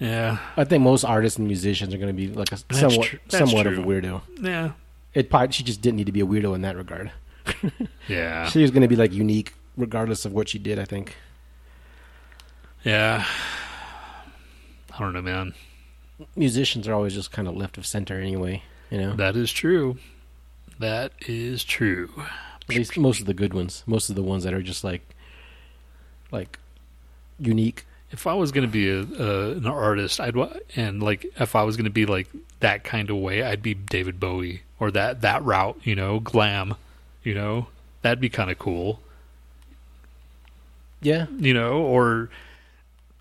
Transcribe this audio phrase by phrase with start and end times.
[0.00, 3.06] Yeah, I think most artists and musicians are going to be like a That's somewhat
[3.06, 4.20] tr- somewhat of a weirdo.
[4.40, 4.72] yeah,
[5.14, 7.10] It probably she just didn't need to be a weirdo in that regard.
[8.08, 10.78] yeah, She was going to be like unique regardless of what she did.
[10.78, 11.16] I think.
[12.84, 13.24] yeah.
[14.94, 15.54] I don't know, man.
[16.34, 18.62] Musicians are always just kind of left of center anyway.
[18.90, 19.98] You know, That is true.
[20.80, 22.10] That is true.
[22.68, 23.82] at least most of the good ones.
[23.86, 25.02] Most of the ones that are just like,
[26.32, 26.58] like,
[27.38, 27.84] unique.
[28.10, 30.34] If I was going to be a, a an artist, I'd
[30.76, 32.28] and like if I was going to be like
[32.60, 36.74] that kind of way, I'd be David Bowie or that that route, you know, glam,
[37.22, 37.66] you know,
[38.02, 39.00] that'd be kind of cool,
[41.00, 42.30] Yeah, you know, or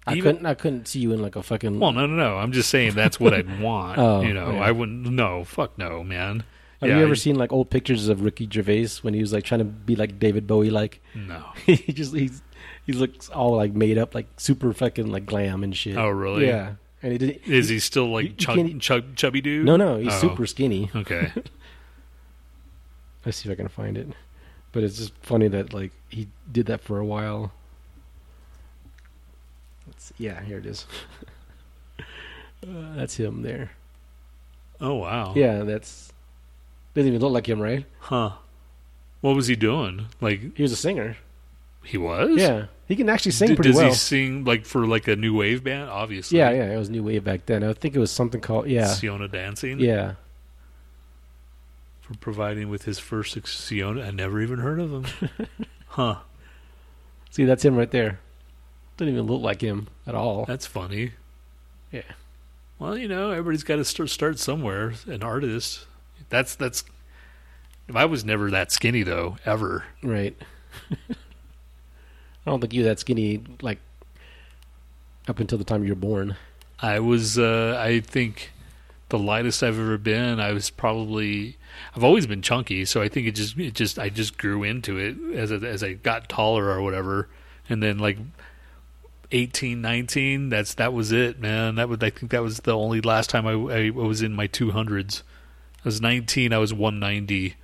[0.05, 0.45] I Even- couldn't.
[0.45, 1.79] I couldn't see you in like a fucking.
[1.79, 2.37] well, no, no, no.
[2.37, 3.97] I'm just saying that's what I'd want.
[3.99, 4.61] Oh, you know, yeah.
[4.61, 5.05] I wouldn't.
[5.09, 6.43] No, fuck no, man.
[6.81, 9.33] have yeah, you ever I- seen like old pictures of Ricky Gervais when he was
[9.33, 10.69] like trying to be like David Bowie?
[10.69, 11.43] Like No.
[11.65, 12.41] he just he's
[12.87, 15.95] he looks all like made up, like super fucking like glam and shit.
[15.97, 16.47] Oh, really?
[16.47, 16.73] Yeah,
[17.03, 17.41] and he did.
[17.45, 19.65] Is he still like you chug, chug, chubby dude?
[19.65, 20.19] No, no, he's Oh.
[20.19, 20.89] super skinny.
[20.95, 21.31] Okay.
[23.25, 24.07] Let's see if I can find it.
[24.71, 27.51] But it's just funny that like he did that for a while.
[29.85, 30.85] Let's, yeah, here it is.
[31.99, 33.71] uh, that's him there.
[34.79, 35.33] Oh wow.
[35.35, 36.13] Yeah, that's
[36.93, 37.85] doesn't even look like him, right?
[37.99, 38.31] Huh.
[39.21, 40.07] What was he doing?
[40.21, 41.17] Like He was a singer.
[41.87, 42.37] He was?
[42.37, 43.87] Yeah, he can actually sing D- pretty does well.
[43.87, 45.89] he sing like for like a new wave band?
[45.89, 46.37] Obviously.
[46.37, 47.63] Yeah, yeah, it was new wave back then.
[47.63, 49.79] I think it was something called yeah, Seona Dancing.
[49.79, 50.15] yeah.
[52.01, 54.05] For providing with his first ex- Seona.
[54.05, 55.05] I never even heard of him.
[55.87, 56.17] huh.
[57.31, 58.19] See, that's him right there.
[58.97, 60.45] Doesn't even look like him at all.
[60.45, 61.11] That's funny.
[61.91, 62.01] Yeah.
[62.79, 64.93] Well, you know, everybody's got to start start somewhere.
[65.05, 65.85] An artist.
[66.29, 66.83] That's that's.
[67.87, 69.85] If I was never that skinny though, ever.
[70.03, 70.35] Right.
[72.47, 73.79] I don't think you that skinny like
[75.27, 76.37] up until the time you were born.
[76.79, 78.51] I was, uh, I think,
[79.09, 80.39] the lightest I've ever been.
[80.39, 81.57] I was probably,
[81.93, 84.97] I've always been chunky, so I think it just, it just, I just grew into
[84.97, 87.27] it as as I got taller or whatever,
[87.69, 88.17] and then like.
[89.33, 93.01] 18 19 that's that was it man that would i think that was the only
[93.01, 95.21] last time i, I was in my 200s
[95.79, 97.57] i was 19 i was 190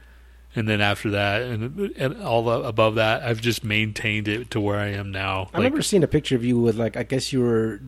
[0.55, 4.59] and then after that and, and all the, above that i've just maintained it to
[4.59, 7.33] where i am now I remember seeing a picture of you with like I guess
[7.33, 7.81] you were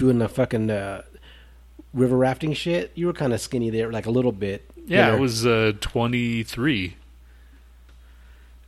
[0.00, 1.02] doing a fucking uh,
[1.92, 2.90] river rafting shit.
[2.94, 4.68] You were kind of skinny there, like a little bit.
[4.86, 5.18] Yeah, thinner.
[5.18, 6.96] it was uh, 23.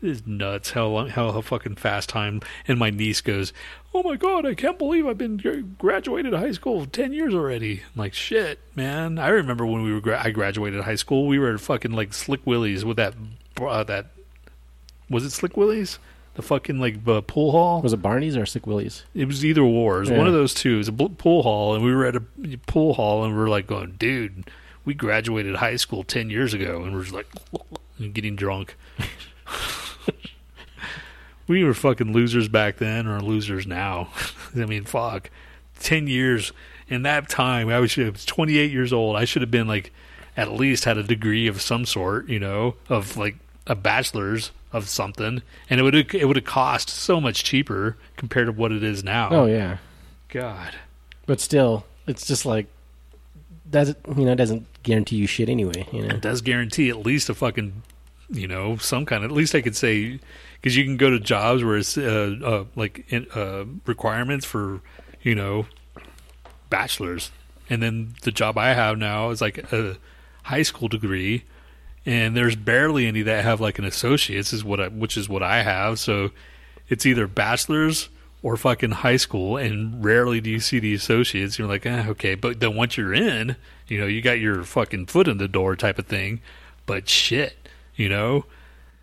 [0.03, 2.41] It's nuts how long, how, how fucking fast time.
[2.67, 3.53] And my niece goes,
[3.95, 5.37] "Oh my god, I can't believe I've been
[5.79, 10.01] graduated high school ten years already." I'm like, "Shit, man!" I remember when we were
[10.01, 11.27] gra- I graduated high school.
[11.27, 13.15] We were at fucking like Slick Willie's with that
[13.61, 14.07] uh, that
[15.09, 15.99] was it Slick Willie's
[16.35, 17.83] the fucking like uh, pool hall.
[17.83, 19.05] Was it Barney's or Sick Willie's?
[19.15, 19.99] It was either or.
[19.99, 20.19] It was Yeah.
[20.19, 20.75] one of those two.
[20.75, 22.23] It was a bl- pool hall, and we were at a
[22.67, 24.51] pool hall, and we were like going, dude,
[24.85, 27.27] we graduated high school 10 years ago, and we're just like
[28.15, 28.75] getting drunk.
[31.47, 34.09] we were fucking losers back then, or losers now.
[34.57, 35.31] I mean, fuck.
[35.81, 36.53] 10 years.
[36.89, 39.17] In that time, I was, I was 28 years old.
[39.17, 39.93] I should have been like,
[40.37, 43.37] at least had a degree of some sort, you know, of like
[43.67, 48.47] a bachelor's of something, and it would it would have cost so much cheaper compared
[48.47, 49.29] to what it is now.
[49.31, 49.79] Oh yeah,
[50.29, 50.75] God,
[51.27, 52.67] but still, it's just like
[53.71, 55.87] doesn't you know doesn't guarantee you shit anyway.
[55.93, 56.15] You know.
[56.15, 57.83] it does guarantee at least a fucking,
[58.33, 59.25] you know, some kind.
[59.25, 60.19] Of, at least I could say
[60.55, 64.81] because you can go to jobs where it's uh, uh, like in, uh, requirements for,
[65.23, 65.67] you know,
[66.71, 67.31] bachelors,
[67.69, 69.97] and then the job I have now is like a
[70.45, 71.45] high school degree,
[72.07, 75.43] and there's barely any that have like an associate's is what I, which is what
[75.43, 75.99] I have.
[75.99, 76.31] So
[76.89, 78.09] it's either bachelor's
[78.43, 81.59] or fucking high school, and rarely do you see the associates.
[81.59, 83.57] You're like, eh, okay, but then once you're in,
[83.87, 86.41] you know, you got your fucking foot in the door type of thing.
[86.85, 87.62] But shit,
[87.97, 88.45] you know,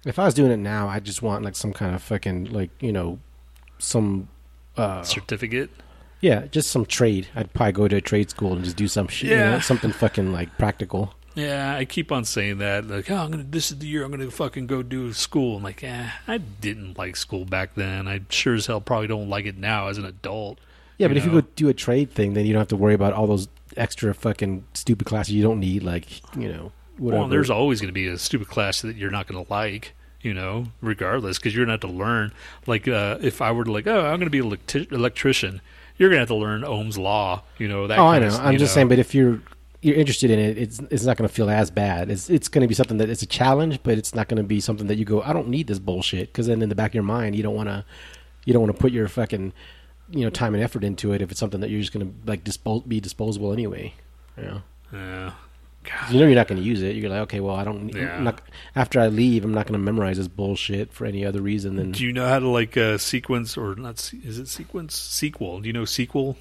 [0.05, 2.69] If I was doing it now, I'd just want like some kind of fucking like
[2.79, 3.19] you know
[3.77, 4.27] some
[4.77, 5.69] uh certificate.
[6.22, 7.27] yeah just some trade.
[7.35, 9.30] I'd probably go to a trade school and just do some shit.
[9.31, 9.59] you know, Yeah.
[9.62, 11.13] something fucking like practical.
[11.36, 12.88] Yeah, I keep on saying that.
[12.88, 13.44] Like, oh, I'm gonna.
[13.44, 15.57] This is the year I'm gonna fucking go do school.
[15.57, 18.07] I'm like, eh, I didn't like school back then.
[18.07, 20.59] I sure as hell probably don't like it now as an adult.
[20.97, 22.94] Yeah, but if you go do a trade thing, then you don't have to worry
[22.95, 23.47] about all those
[23.77, 25.83] extra fucking stupid classes you don't need.
[25.83, 26.07] Like
[26.38, 27.22] you know whatever.
[27.22, 29.94] Well, there's always going to be a stupid class that you're not going to like,
[30.22, 32.34] you know, regardless, because you're going to have to learn.
[32.68, 35.62] Like, uh, if I were to like, oh, I'm going to be an electi- electrician,
[35.98, 37.88] you're going to have to learn Ohm's law, you know.
[37.88, 38.28] That oh, I know.
[38.28, 38.75] Of, I'm just know.
[38.75, 39.42] saying, but if you're
[39.81, 42.10] you're interested in it, it's it's not going to feel as bad.
[42.10, 44.48] It's it's going to be something that it's a challenge, but it's not going to
[44.48, 46.31] be something that you go, I don't need this bullshit.
[46.31, 47.86] Because then in the back of your mind, you don't want to
[48.46, 49.54] you don't want to put your fucking
[50.12, 52.13] you know time and effort into it if it's something that you're just going to
[52.25, 53.94] like dispose be disposable anyway.
[54.38, 54.60] Yeah.
[54.92, 55.31] know,
[55.89, 56.12] Yeah.
[56.12, 56.95] you know you're not going to use it.
[56.95, 57.89] You're like, okay, well, I don't.
[57.89, 58.19] Yeah.
[58.19, 58.41] Not,
[58.75, 61.91] after I leave, I'm not going to memorize this bullshit for any other reason than.
[61.91, 64.12] Do you know how to like uh, sequence or not?
[64.24, 65.62] Is it sequence sequel?
[65.62, 66.38] Do you know sequel?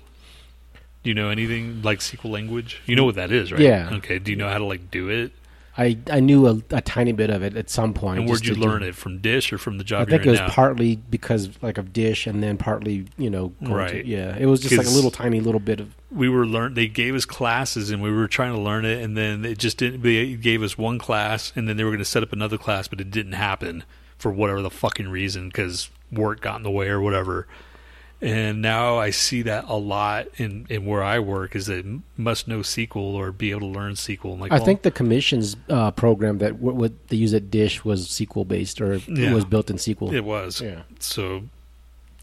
[1.02, 2.82] Do you know anything like SQL language?
[2.86, 3.60] You know what that is, right?
[3.60, 3.90] Yeah.
[3.94, 4.18] Okay.
[4.18, 5.32] Do you know how to like do it?
[5.78, 8.18] I I knew a, a tiny bit of it at some point.
[8.18, 10.08] And where'd you learn it from Dish or from the job?
[10.08, 10.48] I think it was now?
[10.48, 14.04] partly because like of Dish, and then partly you know, going to- Right.
[14.04, 16.74] yeah, it was just like a little tiny little bit of we were learn.
[16.74, 19.78] They gave us classes, and we were trying to learn it, and then it just
[19.78, 20.02] didn't.
[20.02, 22.88] They gave us one class, and then they were going to set up another class,
[22.88, 23.84] but it didn't happen
[24.16, 27.46] for whatever the fucking reason, because work got in the way or whatever.
[28.20, 31.84] And now I see that a lot in, in where I work is that
[32.16, 34.34] must know SQL or be able to learn SQL.
[34.34, 37.48] I'm like, I well, think the commissions uh, program that what, what they use at
[37.48, 39.30] Dish was SQL based or Yeah.
[39.30, 40.12] it was built in SQL.
[40.12, 40.60] it was.
[40.60, 40.82] Yeah.
[40.98, 41.44] So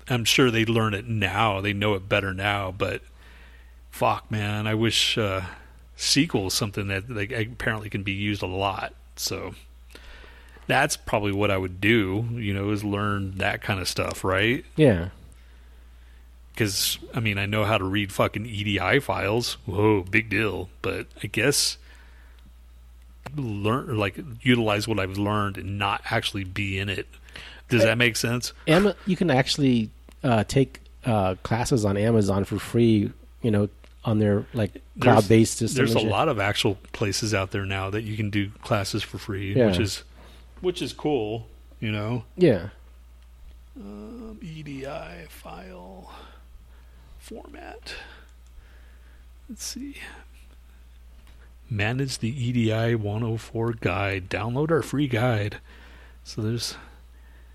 [0.09, 1.61] I'm sure they learn it now.
[1.61, 3.01] They know it better now, but
[3.89, 5.43] fuck, man, I wish uh,
[5.97, 8.93] SQL is something that like, apparently can be used a lot.
[9.15, 9.55] So
[10.67, 14.65] that's probably what I would do, you know, is learn that kind of stuff, right?
[14.75, 15.09] Yeah.
[16.55, 19.57] Because, I mean, I know how to read fucking EDI files.
[19.65, 20.69] Whoa, big deal.
[20.81, 21.77] But I guess
[23.35, 27.07] learn, like, utilize what I've learned and not actually be in it.
[27.67, 28.53] Does that make sense?
[28.67, 29.89] Am- you can actually
[30.23, 33.11] uh, take uh, classes on Amazon for free,
[33.41, 33.67] you know,
[34.05, 35.77] on their like cloud based system.
[35.77, 36.07] There's a shit.
[36.09, 39.65] lot of actual places out there now that you can do classes for free, Yeah.
[39.67, 40.03] which is
[40.61, 41.47] which is cool,
[41.79, 42.23] you know.
[42.37, 42.69] Yeah.
[43.77, 46.13] Um, EDI file
[47.25, 47.95] format.
[49.49, 49.95] Let's see.
[51.67, 54.29] Manage the EDI 104 guide.
[54.29, 55.57] Download our free guide.
[56.23, 56.75] So there's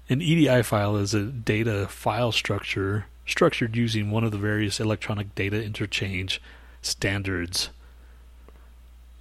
[0.08, 5.36] an EDI file is a data file structure structured using one of the various electronic
[5.36, 6.42] data interchange
[6.82, 7.70] standards.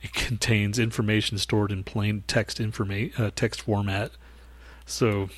[0.02, 4.12] It contains information stored in plain text informa- uh, text format.
[4.88, 5.30] So,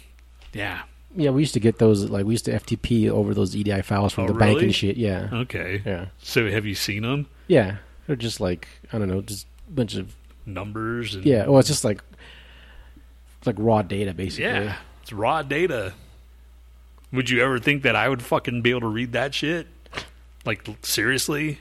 [0.53, 0.83] yeah,
[1.15, 4.13] Yeah, we used to get those like we used to FTP over those EDI files
[4.13, 4.97] from Oh, the bank and shit.
[4.97, 5.29] Yeah.
[5.33, 5.81] okay.
[5.85, 6.05] Yeah.
[6.19, 7.27] So, have you seen them?
[7.47, 7.77] Yeah.
[8.07, 10.15] They're just like I don't know, just a bunch of
[10.45, 11.45] Numbers and yeah.
[11.47, 12.01] Well, it's just like
[13.37, 14.45] it's like raw data basically.
[14.45, 15.93] yeah, it's raw data.
[17.13, 19.67] Would you ever think that I would fucking be able to read that shit?
[20.45, 21.59] Like seriously?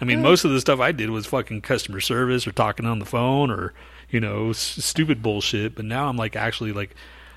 [0.00, 2.86] I mean, uh, most of the stuff I did was fucking customer service or talking
[2.86, 3.72] on the phone or
[4.10, 5.74] you know s- stupid bullshit.
[5.74, 6.94] But now I'm like actually like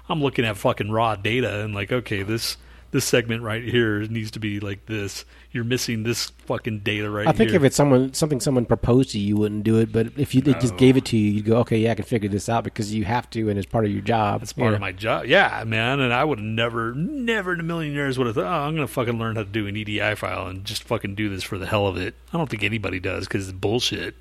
[0.10, 2.58] I'm looking at fucking raw data and like okay this
[2.94, 5.26] this segment right here needs to be like this.
[5.52, 7.30] You're missing this fucking data right here.
[7.30, 7.58] I think here.
[7.58, 9.92] if it's someone something someone proposed to you, you wouldn't do it.
[9.92, 12.06] But if you they just gave it to you, you'd go, okay, yeah, I can
[12.06, 14.44] figure this out because you have to, and it's part of your job.
[14.44, 15.26] It's part of my job.
[15.26, 16.00] Yeah, man.
[16.00, 18.76] And I would have never, never in a million years would have thought, oh, I'm
[18.76, 21.44] going to fucking learn how to do an EDI file and just fucking do this
[21.44, 22.14] for the hell of it.
[22.32, 24.16] I don't think anybody does because it's bullshit.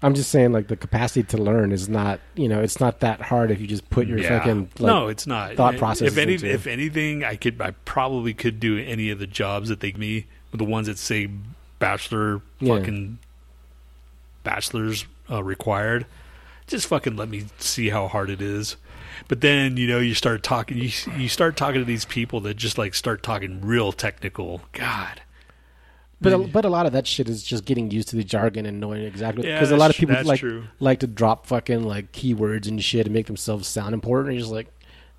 [0.00, 3.20] I'm just saying, like the capacity to learn is not, you know, it's not that
[3.20, 4.38] hard if you just put your yeah.
[4.38, 5.56] fucking like, no, it's not.
[5.56, 9.26] thought If any, into if anything, I could, I probably could do any of the
[9.26, 11.28] jobs that they give me, the ones that say
[11.80, 12.78] bachelor, Yeah.
[12.78, 13.18] fucking
[14.44, 16.06] bachelor's uh, required.
[16.66, 18.76] Just fucking let me see how hard it is.
[19.26, 22.54] But then you know you start talking, you you start talking to these people that
[22.54, 24.62] just like start talking real technical.
[24.72, 25.22] God,
[26.20, 28.66] But a, but a lot of that shit is just getting used to the jargon
[28.66, 30.64] and knowing exactly Yeah, because a lot of people like true.
[30.80, 34.30] like to drop fucking like keywords and shit and make themselves sound important.
[34.30, 34.66] And you're just like,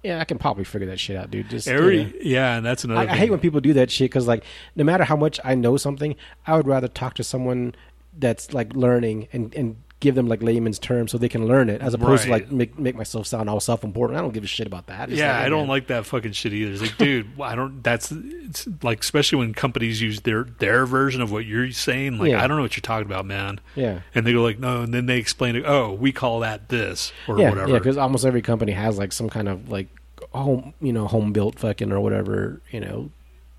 [0.03, 1.49] yeah, I can probably figure that shit out, dude.
[1.49, 2.11] Just every yeah.
[2.21, 3.09] yeah, and that's another.
[3.09, 4.43] I, I hate when people do that shit because like
[4.75, 6.15] no matter how much I know something,
[6.45, 7.75] I would rather talk to someone
[8.17, 11.81] that's like learning and and give them like layman's terms so they can learn it
[11.81, 14.17] as opposed to like make make myself sound all self important.
[14.17, 15.09] I don't give a shit about that.
[15.09, 15.67] It's Yeah, like, I don't man.
[15.67, 16.71] like that fucking shit either.
[16.71, 17.83] It's like, dude, I don't.
[17.83, 22.17] That's it's like, especially when companies use their their version of what you're saying.
[22.17, 22.43] Like, Yeah.
[22.43, 23.59] I don't know what you're talking about, man.
[23.75, 23.99] Yeah.
[24.15, 25.63] And they go like, no, and then they explain it.
[25.65, 27.71] Oh, we call that this or yeah, whatever.
[27.71, 29.87] yeah, because almost every company has like some kind of like
[30.33, 33.09] home, you know, home built fucking or whatever, you know,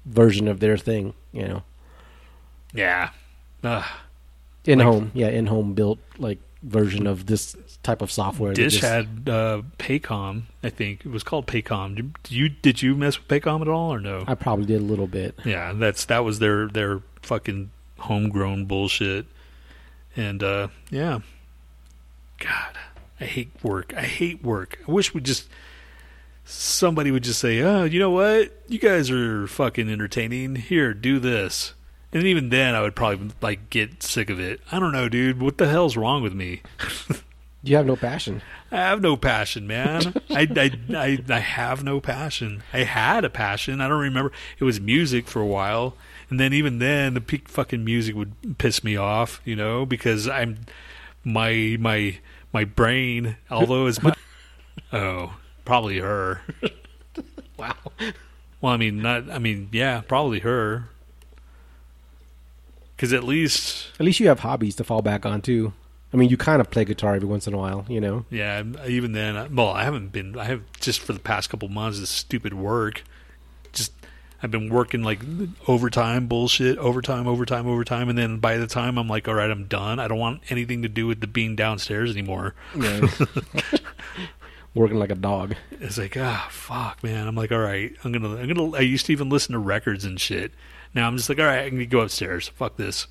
[0.06, 1.62] version of their thing, you know,
[2.72, 3.10] yeah.
[3.62, 3.84] Ugh.
[4.64, 8.52] In Like- home, yeah, in home built like version of this type of software.
[8.52, 10.42] Dish just- had uh, Paycom.
[10.62, 11.94] I think it was called Paycom.
[11.96, 14.24] Did you did you mess with Paycom at all or no?
[14.26, 15.34] I probably did a little bit.
[15.44, 19.26] Yeah, that's that was their their fucking homegrown bullshit.
[20.16, 21.20] And uh yeah.
[22.38, 22.78] God,
[23.20, 23.92] I hate work.
[23.96, 24.78] I hate work.
[24.88, 25.48] I wish we just
[26.44, 28.52] somebody would just say, "Oh, you know what?
[28.68, 30.56] You guys are fucking entertaining.
[30.56, 31.74] Here, do this."
[32.12, 34.60] And even then I would probably like get sick of it.
[34.72, 35.40] I don't know, dude.
[35.40, 36.62] What the hell's wrong with me?
[37.62, 38.40] You have no passion.
[38.72, 40.14] I have no passion, man.
[40.30, 42.62] I, I, I, I have no passion.
[42.72, 43.82] I had a passion.
[43.82, 44.32] I don't remember.
[44.58, 45.94] It was music for a while,
[46.30, 50.26] and then even then the peak fucking music would piss me off, you know, because
[50.26, 50.60] I'm
[51.22, 52.18] my my
[52.50, 54.14] my brain, although it's my
[54.92, 55.36] oh
[55.66, 56.40] probably her.
[57.58, 57.76] Wow.
[58.62, 59.30] Well, I mean not.
[59.30, 60.88] I mean yeah, probably her.
[63.00, 65.72] Because at least At least you have hobbies to fall back on too.
[66.12, 68.26] I mean, you kind of play guitar every once in a while, you know.
[68.28, 70.38] Yeah, even then, I- well, I haven't been.
[70.38, 73.02] I have just for the past couple months this stupid work.
[73.72, 73.94] Just
[74.42, 75.20] I've been working like
[75.66, 79.64] overtime bullshit, overtime, overtime, overtime, and then by the time I'm like, all right, I'm
[79.64, 79.98] done.
[79.98, 82.54] I don't want anything to do with the being downstairs anymore.
[82.76, 83.08] Yeah.
[84.74, 85.54] Working like a dog.
[85.70, 87.26] It's like ah, fuck, man.
[87.26, 88.76] I'm like, all right, I'm gonna, I'm gonna.
[88.76, 90.52] I used to even listen to records and shit.
[90.94, 92.48] Now I'm just like, all right, I'm gonna go upstairs.
[92.48, 93.06] Fuck this.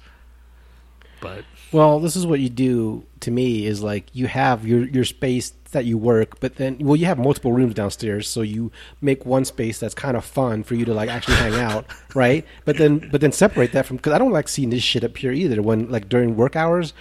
[1.21, 5.03] But Well, this is what you do to me is like you have your your
[5.03, 8.71] space that you work, but then well you have multiple rooms downstairs, so you
[9.01, 12.45] make one space that's kind of fun for you to like actually hang out, right?
[12.65, 15.17] But then but then separate that from cuz I don't like seeing this shit up
[15.17, 16.93] here either when like during work hours,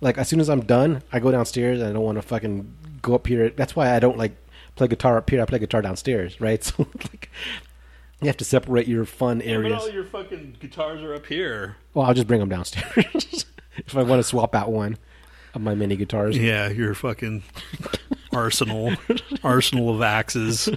[0.00, 2.72] like as soon as I'm done, I go downstairs and I don't want to fucking
[3.02, 3.50] go up here.
[3.50, 4.32] That's why I don't like
[4.74, 5.40] play guitar up here.
[5.40, 6.62] I play guitar downstairs, right?
[6.76, 7.30] So like
[8.20, 9.80] you have to separate your fun areas.
[9.80, 11.76] All your fucking guitars are up here.
[11.94, 13.46] Well, I'll just bring them downstairs
[13.76, 14.96] if I want to swap out one
[15.54, 16.38] of my mini guitars.
[16.38, 17.42] Yeah, your fucking
[18.32, 18.94] arsenal,
[19.42, 20.68] arsenal of axes.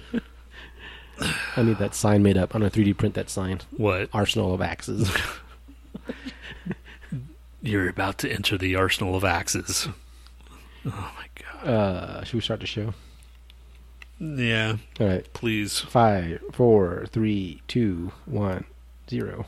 [1.56, 2.54] I need that sign made up.
[2.54, 3.60] I'm gonna 3D print that sign.
[3.76, 4.08] What?
[4.12, 5.10] Arsenal of axes.
[7.62, 9.86] You're about to enter the arsenal of axes.
[10.86, 11.68] Oh my god.
[11.68, 12.94] Uh, should we start the show?
[14.20, 15.32] Yeah, All right.
[15.32, 15.78] please.
[15.80, 18.64] Five, four, three, two, one,
[19.08, 19.46] zero.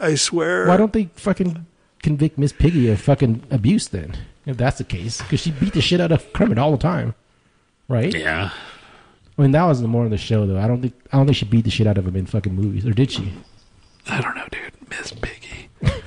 [0.00, 0.66] I swear.
[0.66, 1.66] Why don't they fucking
[2.02, 4.16] convict Miss Piggy of fucking abuse then?
[4.46, 7.14] If that's the case, because she beat the shit out of Kermit all the time,
[7.88, 8.14] right?
[8.14, 8.50] Yeah.
[9.38, 10.58] I mean, that was the more of the show, though.
[10.58, 12.54] I don't think I don't think she beat the shit out of him in fucking
[12.54, 13.32] movies, or did she?
[14.08, 14.72] I don't know, dude.
[14.88, 15.68] Miss Piggy.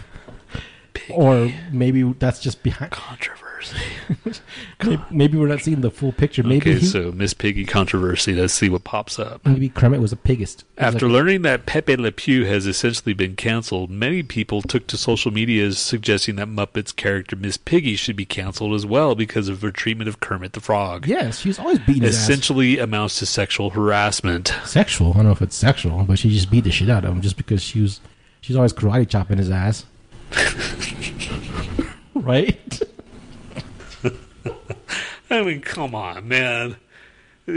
[0.93, 1.13] Piggy.
[1.13, 2.91] Or maybe that's just behind.
[2.91, 3.77] controversy.
[5.11, 6.43] Maybe, we're not seeing the full picture.
[6.43, 8.33] Maybe okay, he, so Miss Piggy controversy.
[8.33, 9.45] Let's see what pops up.
[9.45, 10.63] maybe Kermit was a pigist.
[10.77, 14.87] Was After like- learning that Pepe Le Pew has essentially been canceled, many people took
[14.87, 19.47] to social media suggesting that Muppet's character Miss Piggy should be canceled as well because
[19.49, 21.07] of her treatment of Kermit the Frog.
[21.07, 22.23] yes, she's always beating his ass.
[22.23, 24.53] Essentially amounts to sexual harassment.
[24.65, 25.11] Sexual.
[25.11, 27.21] I don't know if it's sexual, but she just beat the shit out of him
[27.21, 27.99] just because she was
[28.41, 29.85] she's always karate chopping his ass.
[32.15, 32.81] right?
[35.33, 36.75] I mean, come on, man.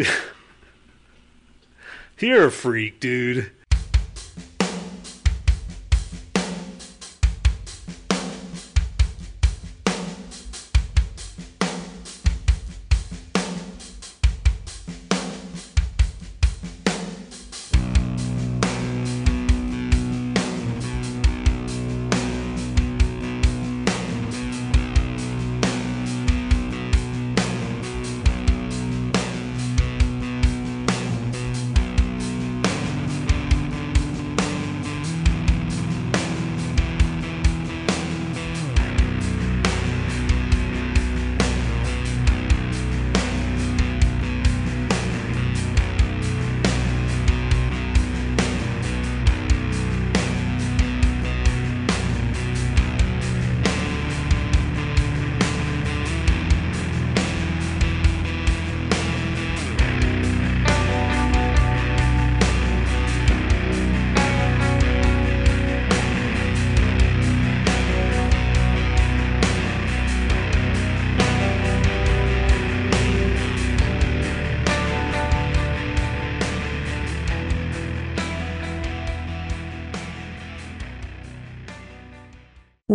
[2.19, 3.53] You're a freak, dude.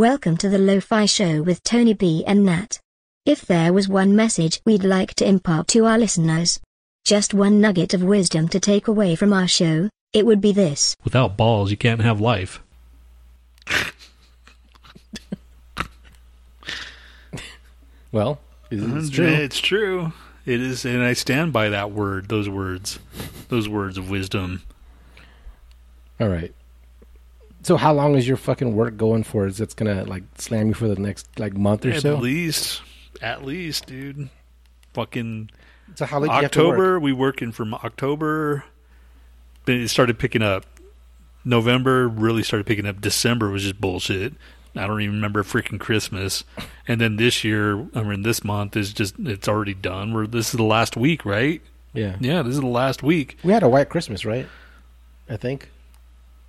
[0.01, 2.79] Welcome to the Lo-Fi Show with Tony B and Nat.
[3.23, 6.59] If there was one message we'd like to impart to our listeners,
[7.05, 10.95] just one nugget of wisdom to take away from our show, it would be this.
[11.03, 12.63] Without balls, you can't have life.
[18.11, 18.39] well,
[18.71, 19.27] it's, it's It's uh, true.
[19.27, 20.13] It's true.
[20.47, 22.27] It is, and I stand by that word.
[22.27, 22.97] Those words,
[23.49, 24.63] those words of wisdom.
[26.19, 26.55] All right.
[27.63, 29.45] So how long is your fucking work going for?
[29.45, 32.15] Is it's gonna like slam you for the next like month or At so?
[32.15, 32.81] At least,
[33.21, 34.29] at least, dude.
[34.93, 35.49] Fucking
[35.95, 36.67] So how late do you have to work?
[36.69, 36.99] October.
[36.99, 38.65] We working from October.
[39.65, 40.65] But it started picking up.
[41.45, 42.99] November really started picking up.
[42.99, 44.33] December was just bullshit.
[44.75, 46.43] I don't even remember freaking Christmas.
[46.87, 50.13] And then this year, I mean, this month is just it's already done.
[50.13, 51.61] We're this is the last week, right?
[51.93, 52.15] Yeah.
[52.19, 53.37] Yeah, this is the last week.
[53.43, 54.47] We had a white Christmas, right?
[55.29, 55.69] I think.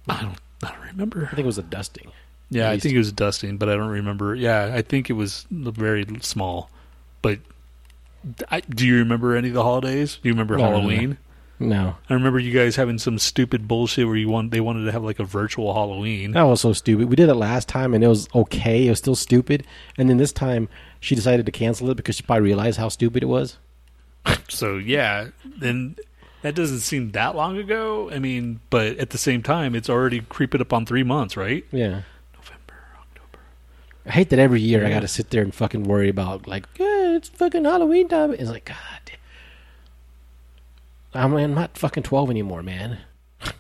[0.09, 1.25] I don't I don't remember.
[1.27, 2.11] I think it was a dusting.
[2.51, 4.35] Yeah, I think it was dusting, but I don't remember.
[4.35, 6.71] Yeah, I think it was very small.
[7.23, 7.39] But
[8.51, 10.19] I, do you remember any of the holidays?
[10.23, 10.77] Do you remember No, no, no.
[10.79, 11.19] Halloween?
[11.59, 14.91] No, I remember you guys having some stupid bullshit where you want they wanted to
[14.93, 16.33] have like a virtual Halloween.
[16.33, 17.09] that was so stupid.
[17.09, 18.87] We did it last time, and it was okay.
[18.87, 19.65] It was still stupid.
[19.97, 23.23] And then this time, she decided to cancel it because she probably realized how stupid
[23.23, 23.59] it was.
[24.49, 25.97] So yeah, then
[26.43, 28.11] that doesn't seem that long ago.
[28.11, 31.65] I mean, but at the same time, it's already creeping up on three months, right?
[31.71, 32.03] Yeah.
[32.35, 33.39] November, October.
[34.07, 36.67] I hate that every year I got to sit there and fucking worry about like,
[36.79, 38.33] yeah, it's fucking Halloween time.
[38.33, 38.77] It's like, God,
[41.15, 42.99] I'm, I'm not fucking twelve anymore, man.
[43.43, 43.53] I,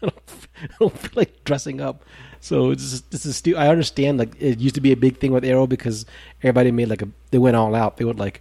[0.00, 0.14] don't,
[0.62, 2.04] I don't feel like dressing up.
[2.40, 5.18] So it's just, this is stu- I understand like it used to be a big
[5.18, 6.06] thing with Arrow because
[6.42, 7.96] everybody made like a they went all out.
[7.96, 8.40] They would like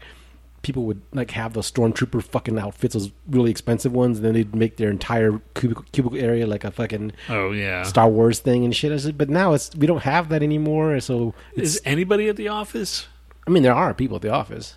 [0.61, 4.55] people would like have those stormtrooper fucking outfits, those really expensive ones, and then they'd
[4.55, 7.83] make their entire cubicle, cubicle area like a fucking Oh yeah.
[7.83, 8.91] Star Wars thing and shit.
[8.91, 10.99] I said, But now it's we don't have that anymore.
[10.99, 13.07] So Is anybody at the office?
[13.47, 14.75] I mean, there are people at the office.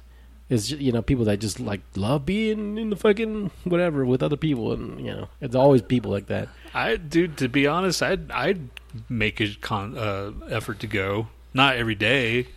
[0.48, 4.22] It's ju- you know people that just like love being in the fucking whatever with
[4.22, 6.48] other people, and you know it's always people like that.
[6.74, 8.68] I, dude, to be honest, I'd I'd
[9.08, 11.28] make a con, uh, effort to go.
[11.54, 12.48] Not every day,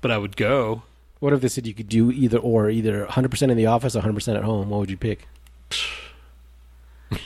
[0.00, 0.82] but I would go.
[1.20, 3.94] What if they said you could do either or, either 100 percent in the office,
[3.94, 4.70] 100 percent at home?
[4.70, 5.28] What would you pick?
[7.12, 7.18] I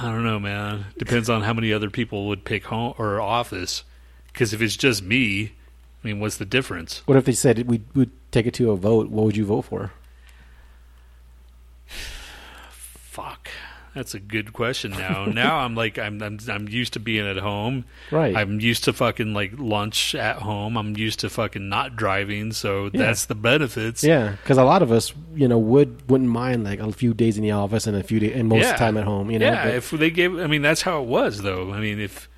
[0.00, 0.86] don't know, man.
[0.96, 3.84] Depends on how many other people would pick home or office.
[4.32, 5.52] Because if it's just me,
[6.02, 7.02] I mean, what's the difference?
[7.06, 9.08] What if they said we would take it to a vote?
[9.08, 9.92] What would you vote for?
[12.70, 13.48] Fuck.
[13.94, 14.90] That's a good question.
[14.92, 17.84] Now, now I'm like I'm, I'm I'm used to being at home.
[18.10, 18.34] Right.
[18.36, 20.76] I'm used to fucking like lunch at home.
[20.76, 22.52] I'm used to fucking not driving.
[22.52, 23.02] So Yeah.
[23.06, 24.02] that's the benefits.
[24.02, 27.36] yeah, because a lot of us, you know, would wouldn't mind like a few days
[27.36, 28.76] in the office and a few days and most Yeah.
[28.76, 29.30] time at home.
[29.30, 31.72] You know, yeah, but- if they gave, I mean, that's how it was, though.
[31.72, 32.28] I mean, if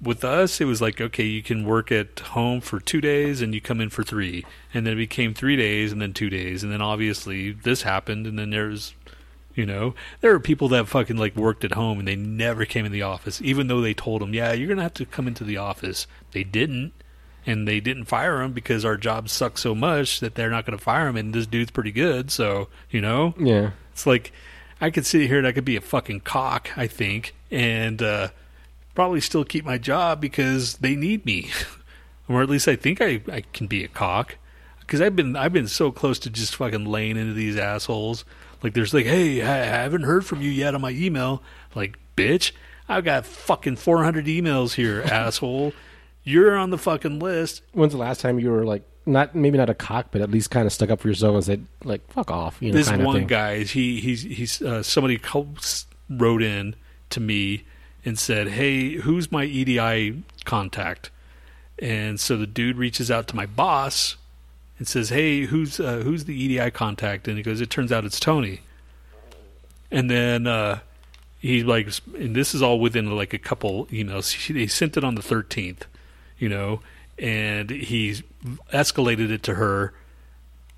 [0.00, 3.54] with us, it was like, okay, you can work at home for two days and
[3.54, 4.44] you come in for three,
[4.74, 8.26] and then it became three days and then two days, and then obviously this happened,
[8.26, 8.94] and then there's,
[9.54, 12.84] you know, there are people that fucking like worked at home and they never came
[12.84, 15.44] in the office, even though they told them, yeah, you're gonna have to come into
[15.44, 16.06] the office.
[16.32, 16.92] They didn't.
[17.44, 20.78] And they didn't fire him because our job sucks so much that they're not going
[20.78, 21.16] to fire him.
[21.16, 23.34] And this dude's pretty good, so you know.
[23.36, 24.32] yeah, It's like
[24.80, 28.28] I could sit here and I could be a fucking cock, I think, and uh,
[28.94, 31.50] probably still keep my job because they need me,
[32.28, 34.36] or at least I think I, I can be a cock.
[34.80, 38.24] Because I've been I've been so close to just fucking laying into these assholes.
[38.62, 41.42] Like there's like, hey, I haven't heard from you yet on my email.
[41.74, 42.52] Like, bitch,
[42.88, 45.72] I've got fucking 400 emails here, asshole.
[46.24, 47.62] You're on the fucking list.
[47.72, 50.50] when's the last time you were like not maybe not a cock, but at least
[50.50, 52.58] kind of stuck up for yourself and said like fuck off?
[52.60, 55.20] You know, this kind of one guy he he's he's uh, somebody
[56.08, 56.76] wrote in
[57.10, 57.64] to me
[58.04, 61.10] and said hey who's my edi contact
[61.78, 64.16] and so the dude reaches out to my boss
[64.82, 68.04] and says hey who's uh, who's the edi contact and he goes it turns out
[68.04, 68.62] it's tony
[69.92, 70.80] and then uh
[71.38, 75.04] he like and this is all within like a couple emails he, he sent it
[75.04, 75.82] on the 13th
[76.36, 76.80] you know
[77.16, 78.24] and he
[78.72, 79.94] escalated it to her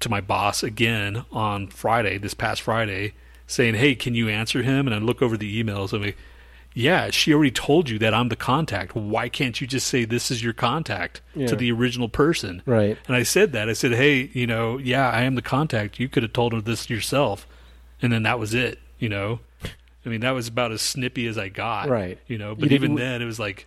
[0.01, 3.15] to my boss again on Friday, this past Friday,
[3.47, 5.95] saying, "Hey, can you answer him?" And I look over the emails.
[5.95, 6.19] I'm like,
[6.75, 8.95] "Yeah, she already told you that I'm the contact.
[8.95, 11.47] Why can't you just say this is your contact Yeah.
[11.47, 12.99] to the original person?" Right.
[13.07, 13.69] And I said that.
[13.69, 15.99] I said, "Hey, you know, yeah, I am the contact.
[16.01, 17.47] You could have told her this yourself."
[18.03, 18.79] And then that was it.
[18.99, 19.41] You know,
[20.05, 21.89] I mean, that was about as snippy as I got.
[21.89, 22.19] Right.
[22.27, 23.67] You know, but didn't- even then, it was like,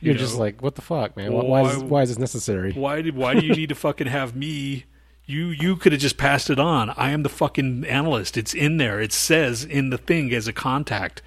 [0.00, 1.32] you You're know, just like, what the fuck, man?
[1.32, 2.72] Why, why, is, why is this necessary?
[2.72, 4.84] why did why do you need to fucking have me?
[5.26, 6.90] You you could have just passed it on.
[6.90, 8.36] I am the fucking analyst.
[8.36, 9.00] It's in there.
[9.00, 11.22] It says in the thing as a contact.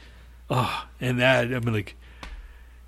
[0.49, 1.95] Oh, and that I mean like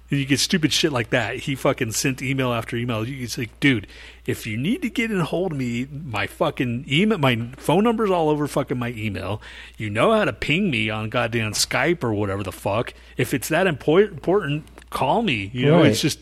[0.10, 1.36] you get stupid shit like that.
[1.36, 3.04] He fucking sent email after email.
[3.04, 3.86] He's like, dude,
[4.26, 8.10] if you need to get in hold of me, my fucking email, my phone number's
[8.10, 9.40] all over fucking my email.
[9.78, 12.96] You know how to ping me on goddamn Skype or whatever the fuck.
[13.18, 15.52] If it's that import- important, call me.
[15.54, 15.92] You know, Right.
[15.92, 16.22] it's just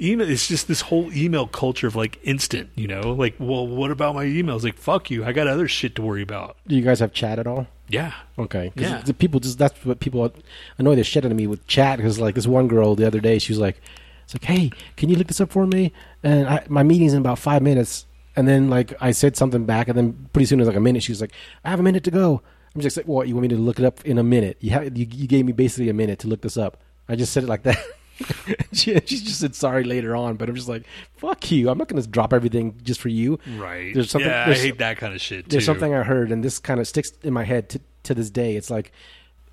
[0.00, 3.90] email it's just this whole email culture of like instant you know like well what
[3.90, 6.82] about my emails like fuck you i got other shit to worry about Do you
[6.82, 7.66] guys have chat at all?
[7.88, 8.72] yeah Okay.
[8.76, 9.02] Yeah.
[9.02, 10.32] the people just that's what people
[10.78, 13.20] annoy the shit out of me with chat because like this one girl the other
[13.20, 13.80] day she was like,
[14.24, 15.92] it's like, hey, can you look this up for me?
[16.22, 18.06] And I, my meeting's in about five minutes.
[18.36, 20.80] And then like I said something back, and then pretty soon it was like a
[20.80, 21.02] minute.
[21.02, 21.32] She was like,
[21.64, 22.40] I have a minute to go.
[22.76, 23.26] I'm just like, what?
[23.26, 24.56] You want me to look it up in a minute?
[24.60, 26.80] You have you, you gave me basically a minute to look this up.
[27.08, 27.76] I just said it like that.
[28.72, 30.84] she, she just said sorry later on, but I'm just like,
[31.16, 31.70] fuck you.
[31.70, 33.38] I'm not going to drop everything just for you.
[33.56, 36.02] right There's something- yeah there's- i hate that kind of shit too There's something I
[36.02, 38.56] heard, and this kind of sticks in my head to, to this day.
[38.56, 38.92] It's like,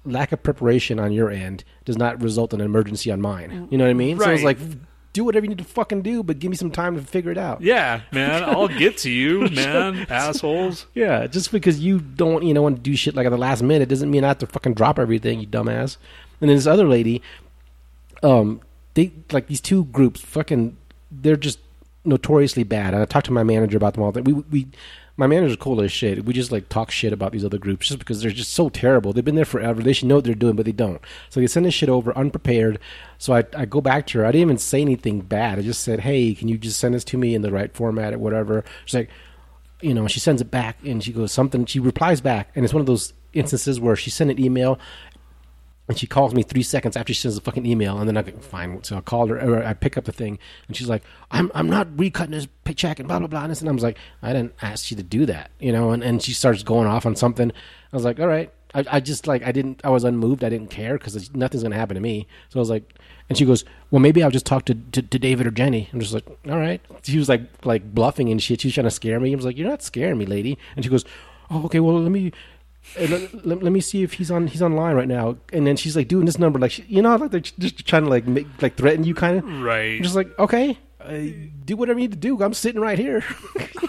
[0.05, 3.67] lack of preparation on your end does not result in an emergency on mine.
[3.71, 4.17] You know what I mean?
[4.19, 4.57] So it's Right.
[4.57, 4.69] like,
[5.13, 7.37] do whatever you need to fucking do, but give me some time to figure it
[7.39, 7.59] out.
[7.61, 10.85] Yeah, man, I'll get to you, man, assholes.
[10.93, 13.63] Yeah, just because you don't, you know, want to do shit like at the last
[13.63, 15.97] minute doesn't mean I have to fucking drop everything, you dumbass.
[16.39, 17.23] And then this other lady,
[18.23, 18.61] um,
[18.93, 20.77] they like these two groups, fucking,
[21.11, 21.59] they're just
[22.05, 22.93] notoriously bad.
[22.93, 24.11] And I talked to my manager about them all.
[24.11, 24.67] The we we,
[25.17, 26.25] my manager's cool as shit.
[26.25, 29.13] We just like talk shit about these other groups just because they're just so terrible.
[29.13, 29.81] They've been there forever.
[29.81, 31.01] They should know what they're doing, but they don't.
[31.29, 32.79] So they send this shit over unprepared.
[33.17, 34.25] So I I go back to her.
[34.25, 35.59] I didn't even say anything bad.
[35.59, 38.13] I just said, hey, can you just send this to me in the right format
[38.13, 38.63] or whatever?
[38.85, 39.09] She's like
[39.81, 41.65] you know, she sends it back and she goes something.
[41.65, 44.79] She replies back, and it's one of those instances where she sent an email
[45.87, 48.21] and she calls me three seconds after she sends the fucking email, and then I
[48.21, 48.83] go, fine.
[48.83, 51.69] So I called her, or I pick up the thing, and she's like, "I'm I'm
[51.69, 54.91] not recutting this paycheck and blah blah blah." And I was like, "I didn't ask
[54.91, 55.91] you to do that," you know.
[55.91, 57.51] And, and she starts going off on something.
[57.51, 60.43] I was like, "All right." I, I just like I didn't I was unmoved.
[60.43, 62.27] I didn't care because nothing's gonna happen to me.
[62.49, 62.95] So I was like,
[63.29, 65.99] and she goes, "Well, maybe I'll just talk to, to to David or Jenny." I'm
[66.01, 68.61] just like, "All right." She was like like bluffing and shit.
[68.61, 69.31] She was trying to scare me.
[69.31, 71.05] I was like, "You're not scaring me, lady." And she goes,
[71.49, 71.79] "Oh, okay.
[71.79, 72.33] Well, let me."
[72.99, 75.37] Uh, let, let, let me see if he's on he's online right now.
[75.51, 78.03] And then she's like doing this number like she, you know like they're just trying
[78.03, 79.97] to like make like threaten you kind of Right.
[79.97, 81.17] I'm just like okay uh,
[81.63, 82.41] do whatever you need to do.
[82.43, 83.23] I'm sitting right here.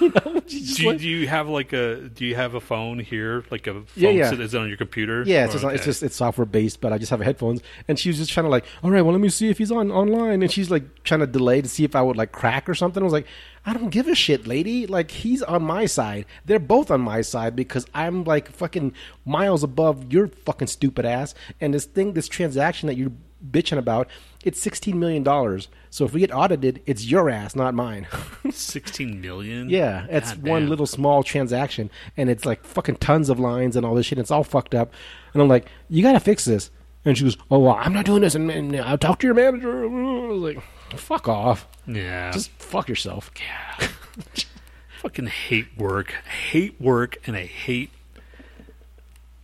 [0.00, 3.00] You know Do you, like- do you have like a do you have a phone
[3.00, 3.42] here?
[3.50, 4.30] Like a phone Yeah, yeah.
[4.30, 5.24] that is on your computer?
[5.26, 7.60] yeah it's just it's just it's software based but i just have headphones.
[7.88, 9.72] And she was just trying to like all right well let me see if he's
[9.72, 10.42] on online.
[10.42, 13.02] And she's like trying to delay to see if i would like crack or something.
[13.02, 13.26] I was like
[13.66, 14.86] i don't give a shit lady.
[14.86, 16.26] Like he's on my side.
[16.44, 18.92] They're both on my side because i'm like fucking
[19.24, 21.34] miles above your fucking stupid ass.
[21.60, 23.12] And this thing this transaction that you're
[23.50, 24.08] bitching about
[24.44, 28.06] it's 16 million dollars so if we get audited it's your ass not mine
[28.50, 29.68] sixteen million.
[29.70, 30.70] Yeah, it's God one damn.
[30.70, 34.18] little small transaction, and it's like fucking tons of lines and all this shit.
[34.18, 34.92] And it's all fucked up,
[35.32, 36.70] and I'm like, you gotta fix this.
[37.04, 39.34] And she goes, oh, well, I'm not doing this, and, and I'll talk to your
[39.34, 39.84] manager.
[39.84, 40.62] I was like,
[40.98, 42.30] fuck off, Yeah.
[42.32, 43.30] just fuck yourself.
[43.40, 43.88] Yeah.
[45.00, 46.12] fucking hate work.
[46.26, 47.90] I hate work, and I hate.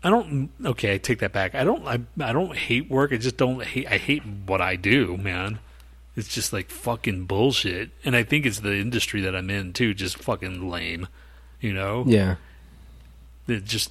[0.03, 0.51] I don't.
[0.63, 1.55] Okay, I take that back.
[1.55, 1.87] I don't.
[1.87, 3.13] I, I don't hate work.
[3.13, 3.87] I just don't hate.
[3.87, 5.61] I hate what I do, man.
[6.17, 9.95] It's just like fucking bullshit, and I think it's the industry that I'm in too.
[9.95, 11.09] Just fucking lame,
[11.61, 12.05] you know.
[12.07, 12.37] Yeah,
[13.49, 13.91] It just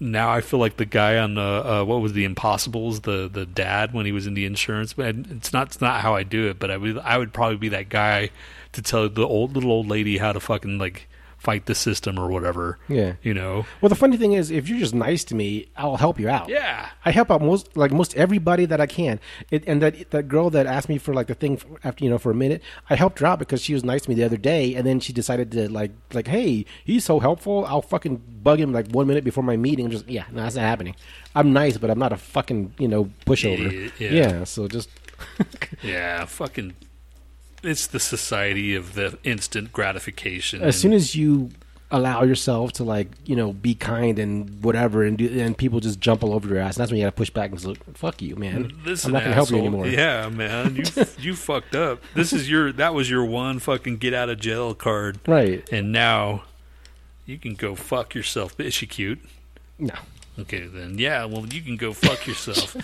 [0.00, 3.44] now I feel like the guy on the uh, what was the Impossibles, the the
[3.44, 4.92] dad when he was in the insurance.
[4.92, 6.58] But it's not it's not how I do it.
[6.58, 8.30] But I would I would probably be that guy
[8.72, 12.28] to tell the old little old lady how to fucking like fight the system or
[12.28, 12.78] whatever.
[12.88, 13.14] yeah.
[13.22, 13.64] You know.
[13.80, 16.48] Well, the funny thing is, if you're just nice to me, I'll help you out.
[16.48, 16.88] Yeah.
[17.04, 19.20] I help out most like most everybody that I can.
[19.50, 22.18] It, and that that girl that asked me for like the thing after you know
[22.18, 24.36] for a minute, I helped her out because she was nice to me the other
[24.36, 27.64] day, and then she decided to like like hey, he's so helpful.
[27.66, 29.86] I'll fucking bug him like one minute before my meeting.
[29.86, 30.96] I'm just yeah, no, that's not happening.
[31.34, 33.92] I'm nice, but I'm not a fucking you know pushover.
[33.98, 34.10] Yeah.
[34.10, 34.90] yeah, so just
[35.82, 36.24] Yeah.
[36.24, 36.74] Fucking.
[37.62, 40.62] It's the society of the instant gratification.
[40.62, 41.50] as soon as you
[41.90, 45.98] allow yourself to like you know be kind and whatever and do and people just
[45.98, 48.20] jump all over your ass and that's when you gotta push back and say fuck
[48.20, 50.84] you man Listen, i'm not gonna help you anymore Yeah, man, you
[51.18, 52.02] you fucked up.
[52.14, 55.90] This is your that was your one fucking get out of jail card, right and
[55.90, 56.42] now
[57.24, 58.58] you can go fuck yourself.
[58.60, 59.20] Is she cute?
[59.78, 59.94] no
[60.40, 61.24] Okay, then yeah.
[61.24, 62.76] Well, you can go fuck yourself.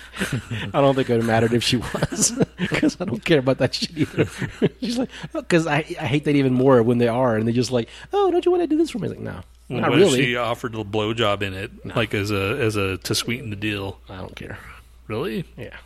[0.74, 3.58] I don't think it would have mattered if she was, because I don't care about
[3.58, 4.26] that shit either.
[4.80, 7.54] She's like, oh, because I I hate that even more when they are, and they're
[7.54, 9.08] just like, oh, don't you want to do this for me?
[9.08, 10.24] Like, no, Well, not what if really.
[10.24, 14.00] she offered a blowjob in it, like as a as a to sweeten the deal?
[14.08, 14.58] I don't care.
[15.06, 15.44] Really?
[15.56, 15.76] Yeah,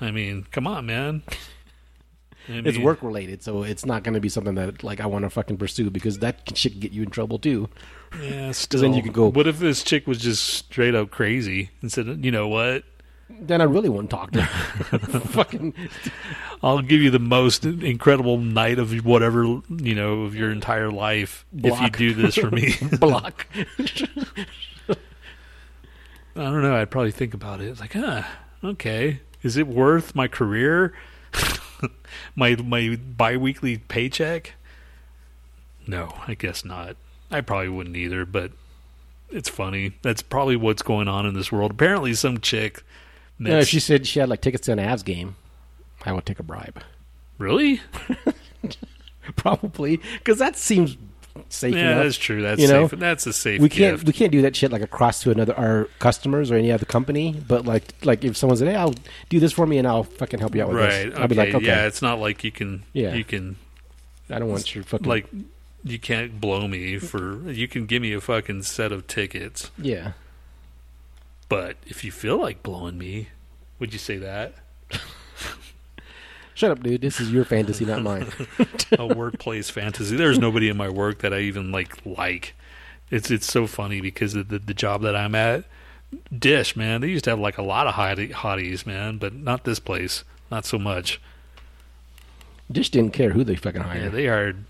[0.00, 1.22] I mean, come on, man.
[2.48, 5.24] I it's work related, so it's not going to be something that like I want
[5.24, 7.68] to fucking pursue because that shit can get you in trouble too.
[8.20, 8.80] Yeah, still.
[8.80, 12.24] then you can go- What if this chick was just straight up crazy and said,
[12.24, 12.84] "You know what?
[13.30, 14.98] Then I really wouldn't talk to her.
[15.20, 15.72] fucking
[16.62, 21.46] I'll give you the most incredible night of whatever you know of your entire life
[21.56, 23.46] if you do this for me." block.
[26.34, 26.74] I don't know.
[26.76, 27.66] I'd probably think about it.
[27.68, 28.22] It's like, huh,
[28.64, 29.20] okay.
[29.42, 30.94] Is it worth my career?
[32.36, 34.54] my my biweekly paycheck?
[35.86, 36.96] No, I guess not.
[37.30, 38.52] I probably wouldn't either, but
[39.30, 39.92] it's funny.
[40.02, 41.70] That's probably what's going on in this world.
[41.72, 42.82] Apparently some chick
[43.38, 45.36] No, if she said she had like tickets to an Avs game,
[46.04, 46.82] I would take a bribe.
[47.38, 47.80] Really?
[49.36, 50.96] Probably because that seems
[51.48, 52.04] safe Yeah, enough.
[52.04, 52.42] that's true.
[52.42, 52.98] That's You know, safe.
[52.98, 54.06] That's a safe we can't gift.
[54.06, 57.32] we can't do that shit like across to another our customers or any other company.
[57.46, 58.94] But like like if someone said, "Hey, I'll
[59.28, 61.10] do this for me and I'll fucking help you out with right.
[61.10, 63.14] this," I'll be like, "Okay, Yeah, it's not like you can Yeah.
[63.14, 63.56] you can
[64.30, 65.26] I don't want your fucking like
[65.84, 69.70] you can't blow me for you can give me a fucking set of tickets.
[69.78, 70.12] yeah."
[71.48, 73.28] But if you feel like blowing me,
[73.78, 74.54] would you say that?
[76.54, 77.00] Shut up, dude.
[77.00, 78.26] This is your fantasy, not mine.
[78.98, 80.16] a workplace fantasy.
[80.16, 82.54] There's nobody in my work that I even like like.
[83.10, 85.64] It's it's so funny because of the the job that I'm at,
[86.36, 89.64] Dish man, they used to have like a lot of hottie, hotties, man, but not
[89.64, 91.20] this place, not so much.
[92.70, 94.12] Dish didn't care who they fucking Yeah, hired.
[94.12, 94.64] they hired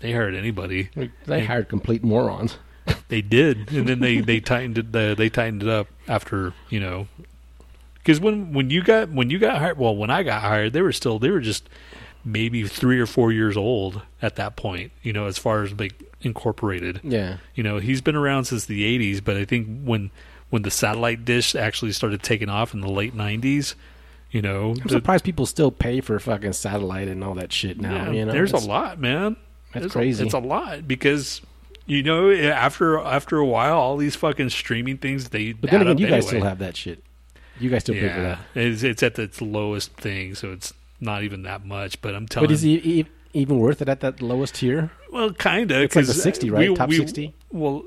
[0.00, 0.90] they hired anybody.
[1.26, 2.58] they hired complete morons.
[3.08, 4.92] They did, and then they they tightened it.
[4.92, 7.06] The, they tightened it up after you know,
[8.04, 10.82] because when when you got when you got hired, well, when I got hired, they
[10.82, 11.68] were still they were just
[12.24, 14.92] maybe three or four years old at that point.
[15.02, 17.00] You know, as far as like incorporated.
[17.02, 17.38] Yeah.
[17.54, 20.10] You know, he's been around since the '80s, but I think when
[20.50, 23.74] when the satellite dish actually started taking off in the late '90s,
[24.30, 27.80] you know, I'm the- surprised people still pay for fucking satellite and all that shit
[27.80, 27.94] now.
[28.06, 29.36] yeah, you know, there's a lot, man.
[29.72, 30.24] That's There's a- crazy.
[30.24, 31.40] it's a lot because
[31.86, 35.52] you know after after a while, all these fucking streaming things they.
[35.52, 36.28] But then again, you guys anyway.
[36.28, 37.02] still have that shit.
[37.60, 38.38] You guys still pay for that.
[38.54, 42.00] it's, it's at its lowest thing, so it's not even that much.
[42.00, 42.48] But I'm telling.
[42.48, 45.82] But is he even worth it at that lowest tier, well, kind of.
[45.82, 46.74] It's like the uh, 60, right?
[46.74, 47.34] Top 60?
[47.50, 47.84] Well,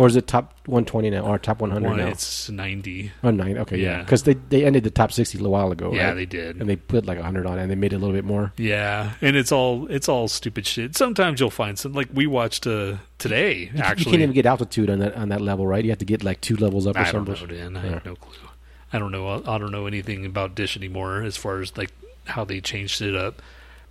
[0.00, 2.06] or is it top 120 now, or top 100 one, now?
[2.08, 3.12] it's ninety.
[3.22, 3.58] Oh, nine.
[3.58, 3.98] Okay, yeah.
[3.98, 4.02] Yeah.
[4.02, 5.92] Because they they ended the top 60 a little while ago.
[5.92, 6.14] Yeah, right?
[6.14, 6.56] they did.
[6.56, 8.54] and they put like 100 on it, and they made it a little bit more.
[8.56, 10.96] Yeah, and it's all it's all stupid shit.
[10.96, 13.70] Sometimes you'll find some like we watched uh, today.
[13.74, 15.84] You, you can't even get altitude on that on that level, right?
[15.84, 17.48] You have to get like two levels up or I don't something.
[17.48, 17.76] know, Dan.
[17.76, 17.90] I Yeah.
[17.94, 18.48] have no clue.
[18.94, 19.42] I don't know.
[19.46, 21.90] I don't know anything about Dish anymore as far as like
[22.24, 23.42] how they changed it up.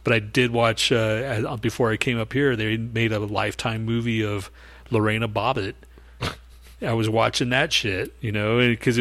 [0.04, 2.56] But I did watch uh, before I came up here.
[2.56, 4.50] They made a lifetime movie of
[4.92, 5.76] Lorena Bobbitt.
[6.82, 8.98] I was watching that shit, you know, because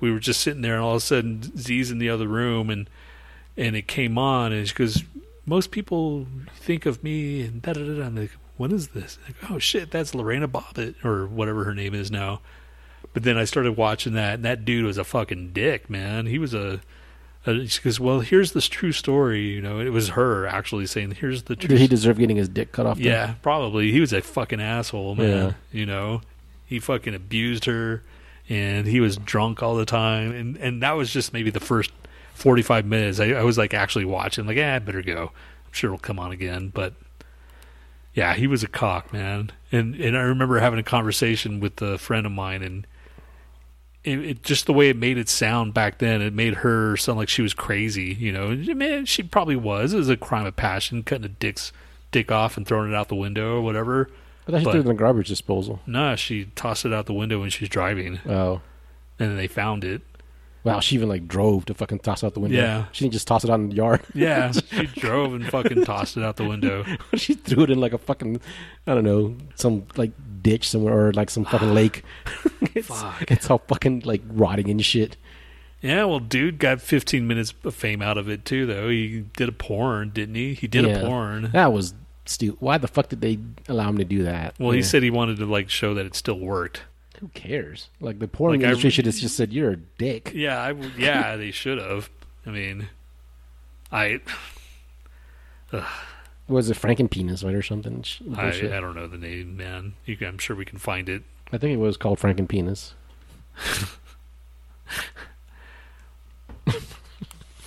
[0.00, 2.70] we were just sitting there, and all of a sudden Z's in the other room,
[2.70, 2.88] and
[3.56, 5.02] and it came on, and she goes,
[5.44, 7.94] "Most people think of me," and da da da.
[7.94, 11.74] da." I'm like, "What is this?" Like, oh shit, that's Lorena Bobbitt or whatever her
[11.74, 12.40] name is now.
[13.12, 16.26] But then I started watching that, and that dude was a fucking dick, man.
[16.26, 16.80] He was a.
[17.46, 19.48] a she goes, well, here's this true story.
[19.48, 22.48] You know, it was her actually saying, "Here's the true." Did he deserve getting his
[22.48, 22.98] dick cut off?
[22.98, 23.06] then?
[23.06, 23.90] yeah, probably.
[23.90, 25.28] He was a fucking asshole, man.
[25.28, 25.52] Yeah.
[25.72, 26.20] You know,
[26.66, 28.02] he fucking abused her,
[28.48, 31.92] and he was drunk all the time, and and that was just maybe the first
[32.34, 33.20] forty five minutes.
[33.20, 35.30] I, I was like actually watching, like, yeah, I better go.
[35.66, 36.94] I'm sure it'll come on again, but.
[38.14, 41.98] Yeah, he was a cock, man, and and I remember having a conversation with a
[41.98, 42.86] friend of mine, and
[44.04, 47.18] it, it just the way it made it sound back then, it made her sound
[47.18, 48.14] like she was crazy.
[48.14, 49.92] You know, man, she probably was.
[49.92, 51.72] It was a crime of passion, cutting a dick's
[52.10, 54.08] dick off and throwing it out the window or whatever.
[54.46, 55.80] But I should But- threw it in the garbage disposal.
[55.86, 58.62] No, she tossed it out the window when she's driving, Oh.
[59.18, 60.00] and then they found it.
[60.64, 62.56] Wow, she even like drove to fucking toss out the window.
[62.56, 62.84] Yeah.
[62.90, 64.00] She didn't just toss it out in the yard.
[64.14, 66.84] Yeah, she drove and fucking tossed it out the window.
[67.14, 68.40] she threw it in like a fucking
[68.86, 70.10] I don't know, some like
[70.42, 72.02] ditch somewhere or like some fucking lake.
[72.74, 73.30] it's, Fuck.
[73.30, 75.16] it's all fucking like rotting and shit.
[75.82, 78.88] Yeah, well, dude got 15 minutes of fame out of it too, though.
[78.88, 80.54] He did a porn, didn't he?
[80.54, 81.50] He did a porn.
[81.52, 81.94] That was
[82.28, 82.60] stupid.
[82.60, 84.54] Why the fuck did they allow him to do that?
[84.58, 86.82] Well, he said he wanted to like show that it still worked.
[87.20, 87.88] Who cares?
[88.00, 90.32] Like the porn Like, I- industry should have just said you're a dick.
[90.34, 92.10] Yeah, I yeah, they should have.
[92.44, 92.88] I mean,
[93.90, 94.20] I,
[96.48, 98.04] Was it Franken penis right or something?
[98.36, 98.48] I.
[98.48, 99.94] I don't know the name, man.
[100.06, 101.22] Can, I'm sure we can find it.
[101.52, 102.94] I think it was called Franken penis.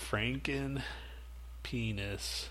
[0.09, 0.81] Franken
[1.63, 2.49] penis.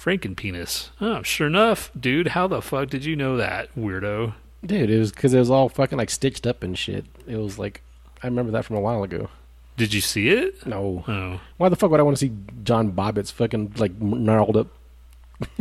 [0.00, 0.90] Franken penis.
[1.00, 2.28] Oh, sure enough, dude.
[2.28, 4.32] How the fuck did you know that, weirdo?
[4.64, 7.04] Dude, it was because it was all fucking like stitched up and shit.
[7.26, 7.82] It was like
[8.22, 9.28] I remember that from a while ago.
[9.76, 10.66] Did you see it?
[10.66, 12.32] No, Oh, why the fuck would I want to see
[12.64, 14.66] John Bobbitt's fucking like gnarled up?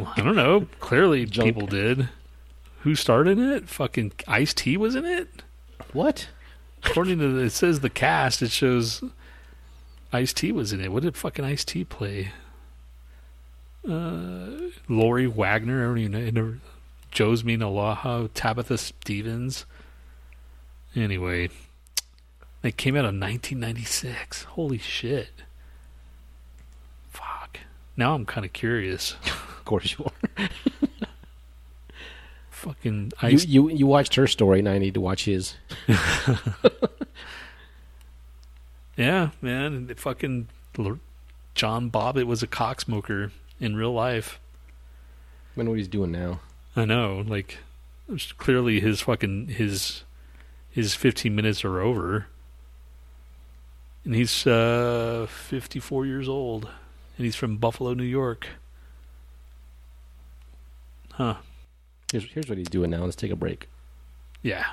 [0.06, 0.68] I don't know.
[0.80, 1.46] Clearly, Junk.
[1.56, 2.10] people did.
[2.82, 3.70] Who started it?
[3.70, 5.44] Fucking Ice T was in it.
[5.94, 6.28] What?
[6.84, 9.04] According to the, it says the cast, it shows
[10.14, 10.92] Ice T was in it.
[10.92, 12.32] What did fucking Ice T play?
[13.88, 15.84] Uh, Lori Wagner.
[15.84, 16.20] I don't even know.
[16.28, 16.60] I never-
[18.34, 19.66] Tabitha Stevens.
[20.96, 21.50] Anyway,
[22.62, 24.44] they came out in 1996.
[24.44, 25.30] Holy shit!
[27.12, 27.60] Fuck.
[27.98, 29.16] Now I'm kind of curious.
[29.60, 30.50] Of course you are.
[32.50, 33.46] Fucking You, Ice.
[33.46, 35.54] you you watched her story, and I need to watch his.
[38.98, 39.94] Yeah, man.
[39.96, 40.50] Fucking
[41.56, 44.40] John Bobbitt was a cocksmoker in real life.
[45.58, 46.40] I know what he's doing now.
[46.76, 47.58] I know, like
[48.38, 50.04] clearly his fucking his
[50.70, 52.28] his 15 minutes are over.
[54.06, 56.70] And he's uh 54 years old
[57.18, 58.48] and he's from Buffalo, New York.
[61.14, 61.36] Huh.
[62.12, 63.04] Here's here's what he's doing now.
[63.04, 63.68] Let's take a break.
[64.42, 64.66] Yeah.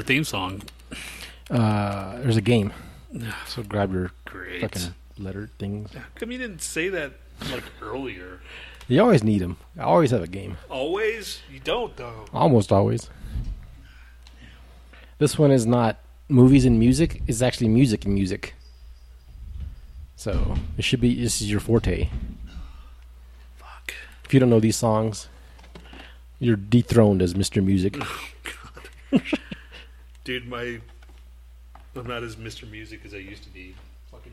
[0.00, 0.62] Theme song.
[1.50, 2.72] Uh, there's a game,
[3.46, 4.60] so grab your Great.
[4.60, 5.92] fucking letter things.
[5.92, 7.12] How come you didn't say that
[7.50, 8.40] like earlier?
[8.88, 9.56] You always need them.
[9.78, 10.56] I always have a game.
[10.68, 11.40] Always?
[11.50, 12.26] You don't though.
[12.32, 13.08] Almost always.
[15.18, 17.22] This one is not movies and music.
[17.26, 18.54] It's actually music and music.
[20.16, 21.20] So it should be.
[21.20, 22.08] This is your forte.
[23.56, 23.94] Fuck.
[24.24, 25.28] If you don't know these songs,
[26.38, 27.64] you're dethroned as Mr.
[27.64, 27.96] Music.
[30.24, 30.80] Dude, my
[31.96, 32.68] I'm not as Mr.
[32.70, 33.74] Music as I used to be.
[34.10, 34.32] Fucking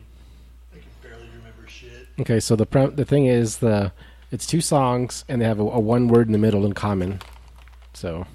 [0.72, 2.08] I can barely remember shit.
[2.20, 3.92] Okay, so the pre- the thing is the
[4.30, 7.20] it's two songs and they have a, a one word in the middle in common.
[7.92, 8.26] So,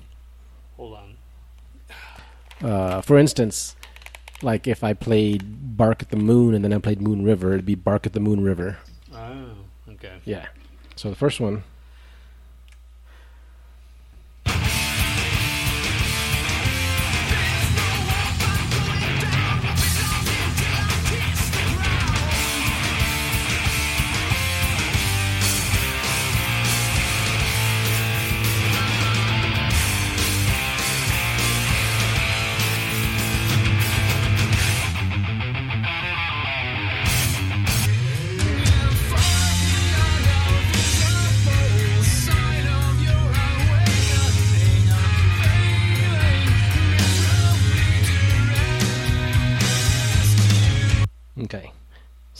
[0.77, 0.99] Hold
[2.61, 2.69] on.
[2.69, 3.75] uh, for instance,
[4.43, 7.65] like if I played "Bark at the Moon" and then I played "Moon River," it'd
[7.65, 8.77] be "Bark at the Moon River."
[9.13, 9.47] Oh,
[9.93, 10.13] okay.
[10.25, 10.45] Yeah.
[10.95, 11.63] So the first one.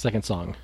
[0.08, 0.56] Second song.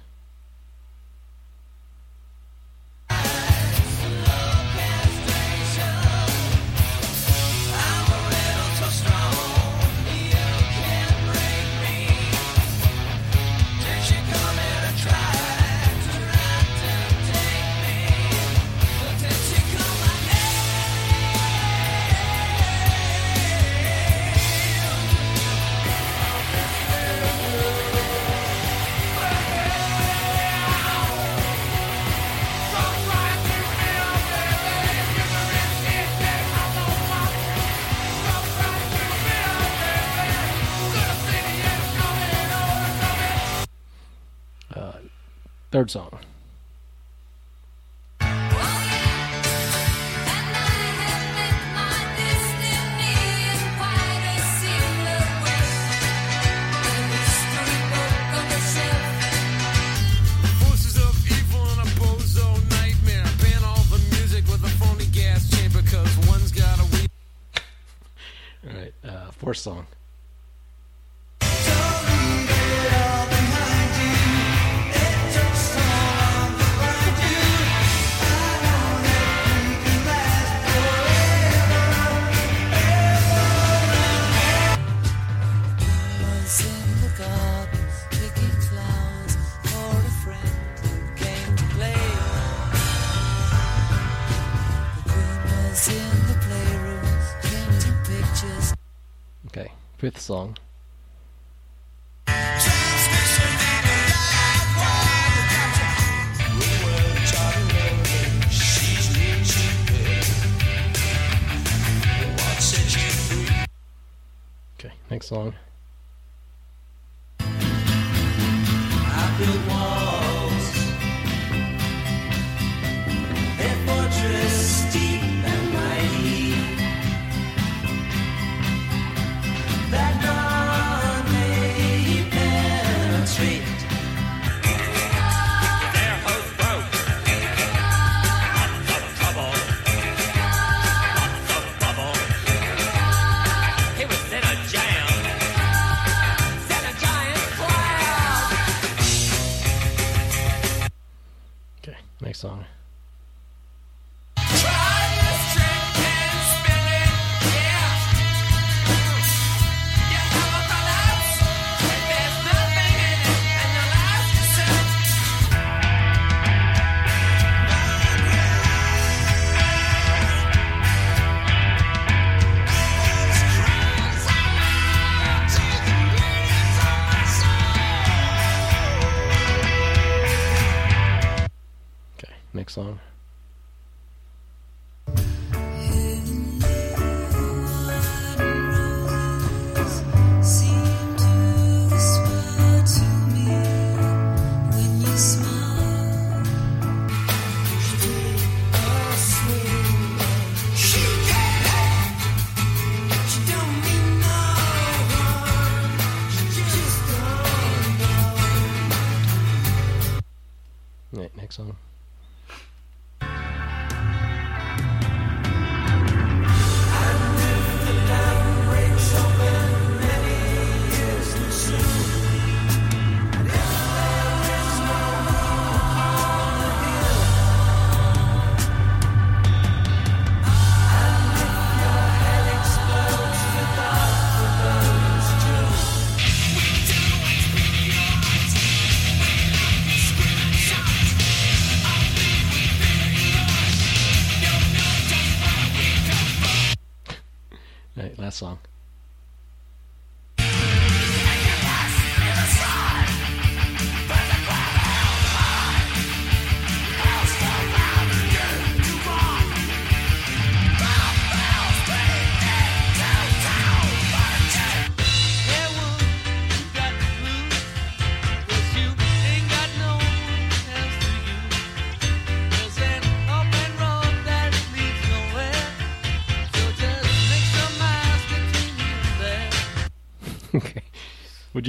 [100.33, 100.62] Song.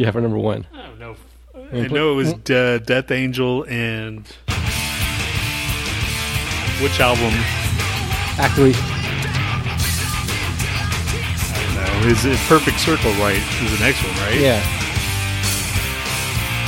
[0.04, 0.66] You have for number one?
[0.74, 1.16] I don't know.
[1.72, 4.26] I know it was De- Death Angel and
[6.82, 7.32] which album?
[8.36, 8.74] Act three.
[11.56, 12.08] I don't know.
[12.10, 13.12] Is it Perfect Circle?
[13.12, 13.38] Right?
[13.62, 14.38] Is the next one, right?
[14.38, 14.60] Yeah.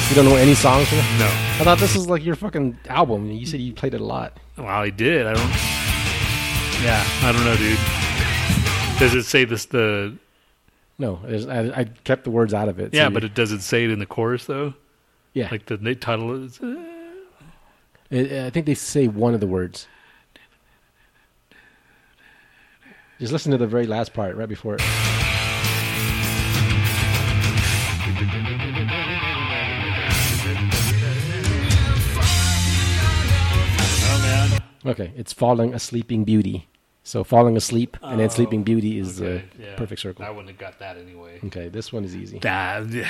[0.09, 1.05] You don't know any songs from it?
[1.19, 1.27] No.
[1.27, 3.31] I thought this was like your fucking album.
[3.31, 4.33] You said you played it a lot.
[4.57, 5.27] Well, I did.
[5.27, 5.51] I don't.
[6.83, 7.79] Yeah, I don't know, dude.
[8.99, 9.67] Does it say this?
[9.67, 10.17] The
[10.99, 12.95] No, I, I kept the words out of it.
[12.95, 14.75] yeah, so but you- it does it say it in the chorus though?
[15.35, 16.59] yeah, Like the title is.
[16.61, 16.77] uh,
[18.11, 19.87] I think they say one of the words.
[23.19, 24.83] Just listen to the very last part right before it.
[34.09, 34.61] Oh man.
[34.93, 36.69] Okay, it's falling a sleeping beauty.
[37.07, 39.77] So falling asleep and then sleeping beauty is Okay, the yeah.
[39.77, 40.25] perfect circle.
[40.25, 41.39] I wouldn't have got that anyway.
[41.45, 42.41] Okay, this one is easy.
[42.45, 43.07] Ah, yeah.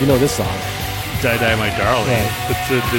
[0.00, 0.46] You know this song?
[1.20, 2.08] Die Die My Darling.
[2.08, 2.66] Right.
[2.68, 2.98] The, the,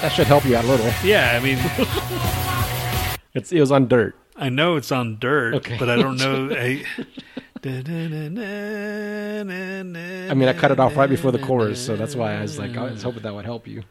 [0.00, 0.90] That should help you out a little.
[1.04, 1.58] yeah, I mean,
[3.34, 4.16] It's it was on dirt.
[4.36, 5.76] I know it's on dirt, Okay.
[5.78, 6.48] but I don't know.
[6.54, 6.82] I,
[7.62, 7.64] I
[10.30, 12.58] I mean, I cut it off right before the chorus, so that's why I was
[12.58, 13.82] like, I was hoping that would help you.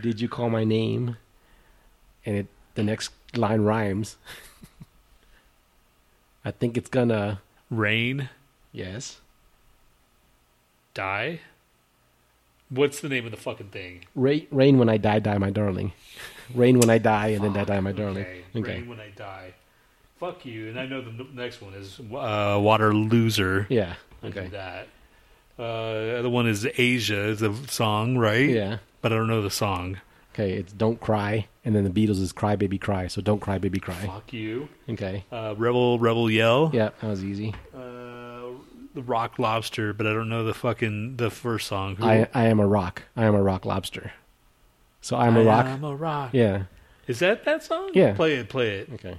[0.00, 1.16] Did you call my name?
[2.24, 2.46] And it
[2.76, 4.18] the next line rhymes.
[6.52, 7.40] I think it's gonna
[7.70, 8.28] Rain,
[8.72, 9.20] yes.
[10.92, 11.40] die.
[12.68, 14.04] What's the name of the fucking thing?
[14.14, 15.92] Rain, rain when I die, die my darling.
[16.54, 18.24] Rain when I die, and then die, die my darling.
[18.24, 18.42] Okay.
[18.54, 18.72] Okay.
[18.74, 19.54] Rain when I die.
[20.20, 20.68] Fuck you.
[20.68, 23.66] And I know the next one is uh, Water Loser.
[23.70, 23.94] Yeah.
[24.22, 24.48] I Okay.
[24.48, 24.88] that.
[25.58, 25.62] Uh,
[26.04, 28.48] the other one is Asia, Is a song, right?
[28.48, 28.78] Yeah.
[29.00, 30.00] But I don't know the song.
[30.32, 30.52] Okay.
[30.54, 33.06] It's don't cry, and then the Beatles is cry baby cry.
[33.06, 34.06] So don't cry baby cry.
[34.06, 34.68] Fuck you.
[34.88, 35.24] Okay.
[35.30, 36.70] Uh, Rebel Rebel Yell.
[36.72, 37.54] Yeah, that was easy.
[37.74, 38.52] Uh,
[38.94, 41.96] the Rock Lobster, but I don't know the fucking the first song.
[41.96, 43.02] Who- I I am a rock.
[43.16, 44.12] I am a rock lobster.
[45.00, 45.66] So I'm a rock.
[45.66, 46.30] I am a rock.
[46.32, 46.64] Yeah.
[47.08, 47.90] Is that that song?
[47.94, 48.14] Yeah.
[48.14, 48.48] Play it.
[48.48, 48.88] Play it.
[48.94, 49.18] Okay.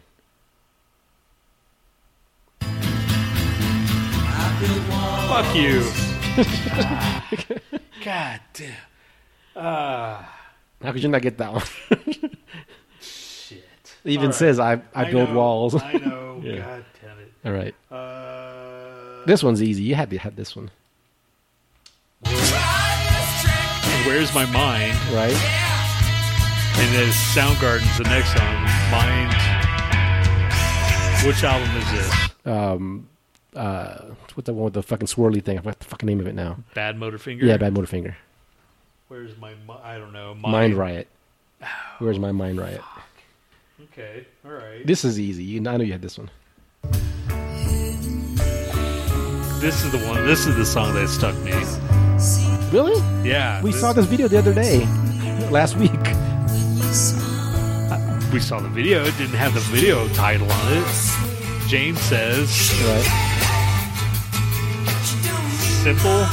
[5.27, 5.81] Fuck you.
[8.05, 8.73] God damn.
[9.55, 10.29] Ah.
[10.83, 11.63] How could you not get that one?
[13.01, 13.63] shit.
[14.03, 14.35] It even right.
[14.35, 15.75] says I I, build know, walls.
[15.81, 16.19] I know.
[16.43, 16.57] Yeah.
[16.57, 17.31] God damn it.
[17.45, 17.73] All right.
[17.89, 19.83] Uh, This one's easy.
[19.83, 20.69] You had to have this one,
[24.05, 24.93] Where's my mind?
[25.13, 25.33] right?
[26.75, 28.63] And then Soundgarden's the next song.
[28.91, 29.31] Mind.
[31.25, 32.29] Which album is this?
[32.45, 33.07] Um,
[33.55, 33.99] uh,
[34.33, 35.57] what's the one with the fucking swirly thing?
[35.57, 36.57] I forgot the fucking name of it now.
[36.75, 37.43] Badmotorfinger.
[37.43, 38.15] Yeah, Badmotorfinger.
[39.07, 39.53] Where's my?
[39.83, 40.33] I don't know.
[40.35, 41.07] Mind Riot.
[41.99, 42.81] Where's my mind riot?
[43.83, 44.25] Okay.
[44.45, 44.85] All right.
[44.85, 45.43] This is easy.
[45.43, 46.29] You, I know you had this one.
[49.61, 50.25] This is the one.
[50.25, 51.53] This is the song that stuck me.
[52.71, 52.99] Really?
[53.27, 53.61] Yeah.
[53.61, 54.85] We saw this video the other day,
[55.49, 55.91] last week.
[58.33, 59.03] We saw the video.
[59.05, 60.85] It didn't have the video title on it.
[61.67, 62.49] James says
[62.83, 63.05] Right?
[65.83, 66.25] simple.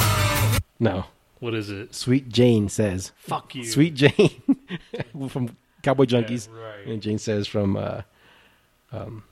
[0.80, 1.04] No.
[1.40, 1.94] What is it?
[1.94, 3.12] Sweet Jane says.
[3.16, 3.64] Fuck you.
[3.64, 4.42] Sweet Jane
[5.28, 6.48] from Cowboy Junkies.
[6.52, 6.86] Yeah, right.
[6.86, 8.02] And Jane says from uh,
[8.92, 9.24] um,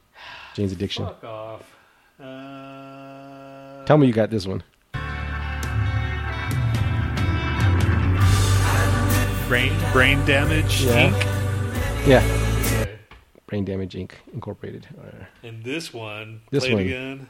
[0.55, 1.05] Jane's Addiction.
[1.07, 1.77] Fuck off.
[2.21, 4.63] Uh, Tell me you got this one.
[9.49, 10.83] brain brain damage.
[10.85, 11.11] Yeah.
[11.11, 12.07] Inc.
[12.07, 12.81] Yeah.
[12.83, 12.99] Okay.
[13.47, 14.11] Brain Damage Inc.
[14.35, 14.87] Incorporated.
[15.01, 16.43] Uh, And this one.
[16.51, 16.81] This one.
[16.83, 17.29] again.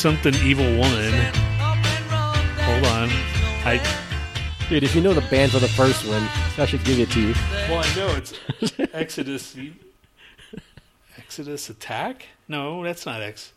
[0.00, 1.12] Something evil woman.
[1.34, 3.08] Hold on.
[3.66, 3.78] I
[4.70, 6.22] Dude, if you know the band for the first one,
[6.56, 7.34] I should give it to you.
[7.68, 8.32] well I know it's
[8.94, 9.54] Exodus
[11.18, 12.26] Exodus attack?
[12.48, 13.52] No, that's not X.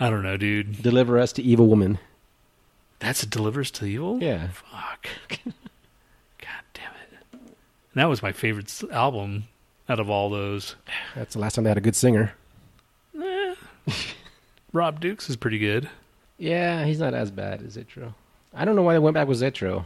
[0.00, 0.82] I don't know, dude.
[0.82, 1.98] Deliver us to evil woman.
[2.98, 4.18] That's a delivers to evil?
[4.20, 4.48] Yeah.
[4.48, 5.08] Fuck.
[6.38, 7.38] God damn it.
[7.94, 9.44] That was my favorite s- album
[9.88, 10.74] out of all those.
[11.14, 12.32] That's the last time they had a good singer.
[13.22, 13.54] Eh.
[14.72, 15.88] Rob Dukes is pretty good.
[16.38, 18.14] Yeah, he's not as bad as Zetro.
[18.54, 19.84] I don't know why they went back with Zetro.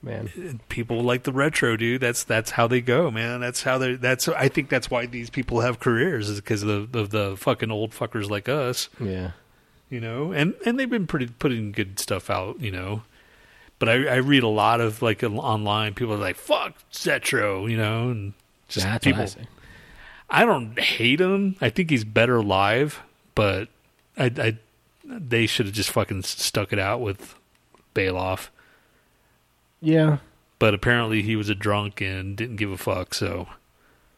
[0.00, 0.30] Man.
[0.38, 2.00] Uh, people like the retro, dude.
[2.00, 3.40] That's that's how they go, man.
[3.40, 3.94] That's how they.
[3.96, 7.36] That's I think that's why these people have careers is because of the, of the
[7.36, 9.32] fucking old fuckers like us, Yeah.
[9.90, 10.30] you know.
[10.30, 13.02] And and they've been pretty putting good stuff out, you know.
[13.80, 17.76] But I I read a lot of like online people are like fuck Zetro, you
[17.76, 18.34] know, and
[18.68, 19.22] just That's people.
[20.30, 20.42] I.
[20.42, 21.56] I don't hate him.
[21.60, 23.00] I think he's better live,
[23.34, 23.68] but
[24.18, 24.58] I, I
[25.04, 27.34] they should have just fucking stuck it out with
[27.94, 28.48] Baloff.
[29.80, 30.18] Yeah.
[30.58, 33.14] But apparently he was a drunk and didn't give a fuck.
[33.14, 33.48] So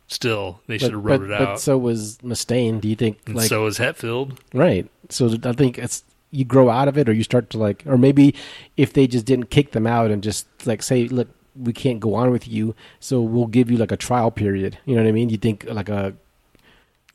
[0.08, 1.60] still, they should have wrote but, it but out.
[1.60, 2.80] so was Mustaine.
[2.80, 4.38] Do you think and like so is Hetfield.
[4.54, 4.90] right?
[5.08, 7.98] So I think it's you grow out of it, or you start to like, or
[7.98, 8.34] maybe
[8.76, 12.14] if they just didn't kick them out and just like say, look, we can't go
[12.14, 14.78] on with you, so we'll give you like a trial period.
[14.86, 15.28] You know what I mean?
[15.28, 16.14] You think like a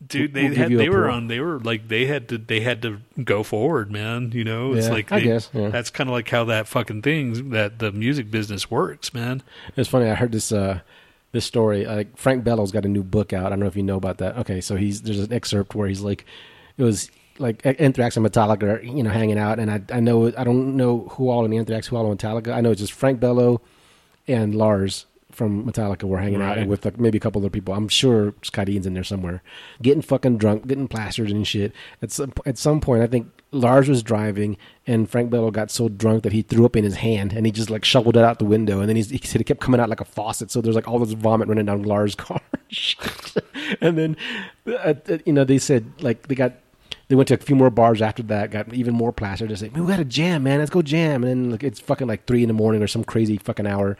[0.05, 2.81] Dude, they We'll had they were on they were like they had to they had
[2.81, 4.31] to go forward, man.
[4.33, 5.69] You know, it's Yeah, like I guess, yeah.
[5.69, 9.41] that's kind of like how that fucking thing that the music business works, man.
[9.77, 10.09] It's funny.
[10.09, 10.81] I heard this uh,
[11.31, 11.85] this story.
[11.85, 13.47] Like Frank Bello's got a new book out.
[13.47, 14.37] I don't know if you know about that.
[14.39, 16.25] Okay, so he's there's an excerpt where he's like,
[16.77, 20.27] it was like Anthrax and Metallica, are, you know, hanging out, and I I know
[20.37, 22.53] I don't know who all in Anthrax, who all in Metallica.
[22.53, 23.61] I know it's just Frank Bello
[24.27, 25.05] and Lars
[25.35, 26.57] from Metallica were hanging out Right.
[26.59, 27.73] and with like, maybe a couple other people.
[27.73, 29.43] I'm sure Scott Ian's in there somewhere,
[29.81, 31.73] getting fucking drunk, getting plastered and shit.
[32.01, 34.57] At some at some point, I think Lars was driving
[34.87, 37.51] and Frank Bello got so drunk that he threw up in his hand and he
[37.51, 39.79] just like shoveled it out the window and then he's, he said it kept coming
[39.79, 40.51] out like a faucet.
[40.51, 42.41] So there's like all this vomit running down Lars' car.
[43.81, 44.17] and then
[44.67, 46.53] uh, uh, you know they said like they got
[47.07, 49.51] they went to a few more bars after that, got even more plastered.
[49.51, 50.57] Like, man, we got to jam, man.
[50.57, 51.23] Let's go jam.
[51.23, 53.95] And then like, it's fucking like three in the morning or some crazy fucking hour.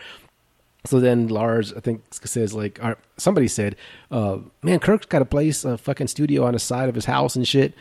[0.85, 3.75] So then Lars, I think, says like, or somebody said,
[4.11, 7.35] uh, "Man, Kirk's got a place, a fucking studio on the side of his house
[7.35, 7.73] and shit."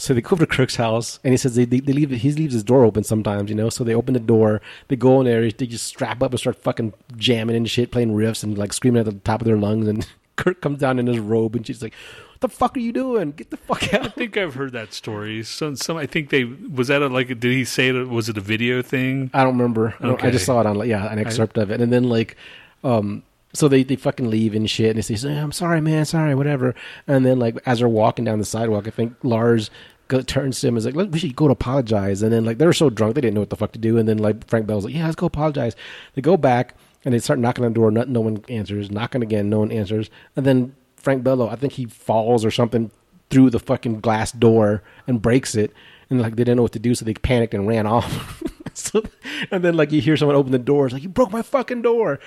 [0.00, 2.32] So they go over to Kirk's house, and he says they, they, they leave he
[2.32, 3.68] leaves his door open sometimes, you know.
[3.68, 6.62] So they open the door, they go in there, they just strap up and start
[6.62, 9.88] fucking jamming and shit, playing riffs and like screaming at the top of their lungs.
[9.88, 11.94] And Kirk comes down in his robe, and she's like,
[12.38, 13.32] "What the fuck are you doing?
[13.32, 14.06] Get the fuck out!
[14.06, 15.42] I think I've heard that story.
[15.42, 15.96] Some, some.
[15.96, 17.26] I think they was that a, like.
[17.26, 18.08] Did he say it?
[18.08, 19.32] Was it a video thing?
[19.34, 19.94] I don't remember.
[20.00, 22.36] I, I just saw it on like, yeah an excerpt of it, and then like,
[22.84, 23.24] um,
[23.54, 26.76] so they they fucking leave and shit, and they say, "I'm sorry, man, sorry, whatever."
[27.08, 29.68] And then like as they're walking down the sidewalk, I think Lars
[30.06, 32.44] go, turns to him and is like, "Look, we should go to apologize." And then
[32.44, 34.18] like they were so drunk they didn't know what the fuck to do, and then
[34.18, 35.74] like Frank Bell's like, "Yeah, let's go apologize."
[36.14, 38.90] They go back and they start knocking on the door, no, no one answers.
[38.90, 42.90] Knocking again, no one answers, and then Frank Bello, I think he falls or something
[43.30, 45.72] through the fucking glass door and breaks it.
[46.10, 48.42] And like they didn't know what to do, so they panicked and ran off.
[48.74, 49.02] so,
[49.50, 51.82] and then like you hear someone open the door, it's like you broke my fucking
[51.82, 52.18] door.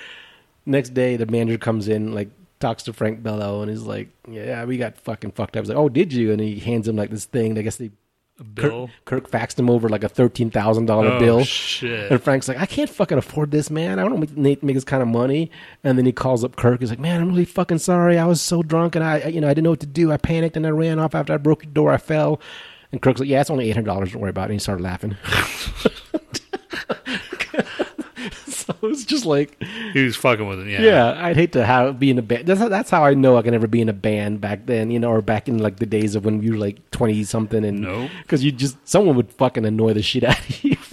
[0.65, 4.63] Next day, the manager comes in, like talks to Frank Bello, and he's like, "Yeah,
[4.65, 7.09] we got fucking fucked up." He's like, "Oh, did you?" And he hands him like
[7.09, 7.57] this thing.
[7.57, 7.89] I guess they
[8.43, 8.89] bill.
[9.05, 11.43] Kirk, Kirk faxed him over like a thirteen thousand dollar Oh, bill.
[11.43, 12.11] shit.
[12.11, 13.99] And Frank's like, I can't fucking afford this, man.
[13.99, 15.51] I don't make, make, make this kind of money.
[15.83, 16.79] And then he calls up Kirk.
[16.79, 18.17] He's like, Man, I'm really fucking sorry.
[18.17, 20.11] I was so drunk and I, I- you know, I didn't know what to do.
[20.11, 21.91] I panicked and I ran off after I broke your door.
[21.91, 22.39] I fell.
[22.91, 24.11] And Kirk's like, Yeah, it's only eight hundred dollars.
[24.11, 24.45] Don't worry about it.
[24.45, 25.15] And he started laughing.
[28.82, 29.61] so it's just like,
[29.93, 30.67] He was fucking with it.
[30.67, 30.82] Yeah.
[30.82, 32.47] yeah, I'd hate to have be in a band.
[32.47, 34.91] That's how, that's how I know I can never be in a band back then,
[34.91, 37.63] you know, or back in like the days of when you were like twenty something,
[37.63, 38.09] and Nope.
[38.23, 40.75] because you just someone would fucking annoy the shit out of you.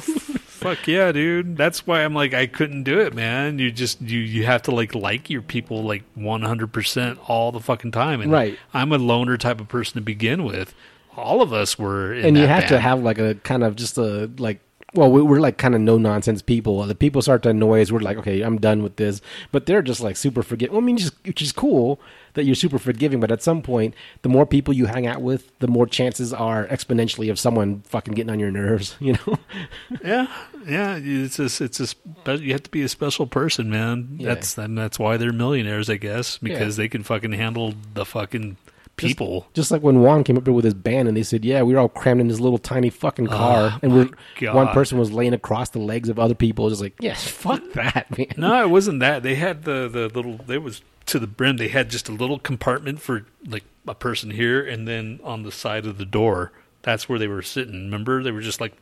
[0.58, 1.56] Fuck yeah, dude.
[1.56, 3.60] That's why I'm like I couldn't do it, man.
[3.60, 7.92] You just you you have to like like your people like 100% all the fucking
[7.92, 8.20] time.
[8.20, 8.58] And Right.
[8.74, 10.74] I'm a loner type of person to begin with.
[11.16, 13.98] All of us were in and you have to have like a kind of just
[13.98, 14.60] a like
[14.94, 17.92] well we, we're like kind of no nonsense people the people start to annoy us
[17.92, 19.20] we're like okay i'm done with this
[19.52, 22.00] but they're just like super forgiving well, i mean just which is cool
[22.34, 25.56] that you're super forgiving but at some point the more people you hang out with
[25.58, 29.38] the more chances are exponentially of someone fucking getting on your nerves you know
[30.04, 30.26] Yeah,
[30.66, 30.98] yeah.
[31.02, 34.16] It's just, it's a you have to be a special person, man.
[34.18, 34.34] Yeah.
[34.34, 36.82] That's and that's why they're millionaires, I guess, because Yeah.
[36.84, 38.56] they can fucking handle the fucking
[38.98, 39.46] people.
[39.54, 41.74] just like when Juan came up there with his band and they said, "Yeah, we
[41.74, 45.12] were all crammed in this little tiny fucking car, Oh, and we're one person was
[45.12, 48.28] laying across the legs of other people." Just like, yes, fuck that, man.
[48.36, 49.22] no, it wasn't that.
[49.22, 50.38] They had the the little.
[50.46, 51.56] They was to the brim.
[51.56, 55.52] They had just a little compartment for like a person here, and then on the
[55.52, 57.84] side of the door, that's where they were sitting.
[57.84, 58.74] Remember, they were just like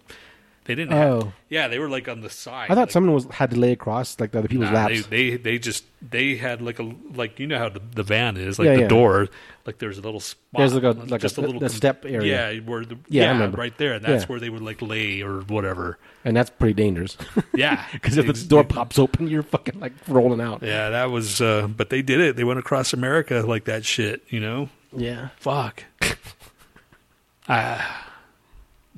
[0.67, 0.93] they didn't.
[0.93, 1.21] Oh.
[1.25, 2.67] Have, yeah, they were like on the side.
[2.71, 4.97] I thought like, someone was had to lay across like the other people's Nah, they,
[4.97, 5.07] laps.
[5.09, 8.59] they they just they had like a like you know how the, the van is
[8.59, 8.89] like Yeah, the yeah.
[8.89, 9.29] door
[9.65, 12.53] like there's a little spot There's like a- like just a- a, little step area.
[12.53, 15.41] yeah where the Yeah, yeah, right there and that's where they would like lay or
[15.43, 17.17] whatever and that's pretty dangerous.
[17.55, 20.63] yeah Because if the door pops open, you're fucking like rolling out.
[20.63, 24.23] yeah that was uh but they did it they went across America like that shit
[24.29, 25.29] you know Yeah.
[25.39, 25.85] fuck
[27.49, 28.03] ah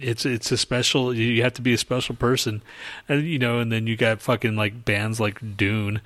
[0.01, 2.63] it's it's a special you you have to be a special person.
[3.09, 6.01] And you know and then you got fucking like bands like Dune.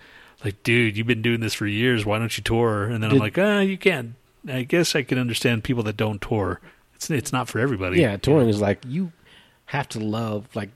[0.45, 2.05] Like dude you've been doing this for years.
[2.05, 2.84] Why don't you tour?
[2.84, 4.14] And then I'm like ah you can't.
[4.49, 6.61] I guess I can understand people that don't tour.
[6.95, 8.01] It's it's not for everybody.
[8.01, 9.12] Yeah, touring is like you
[9.66, 10.70] have to love like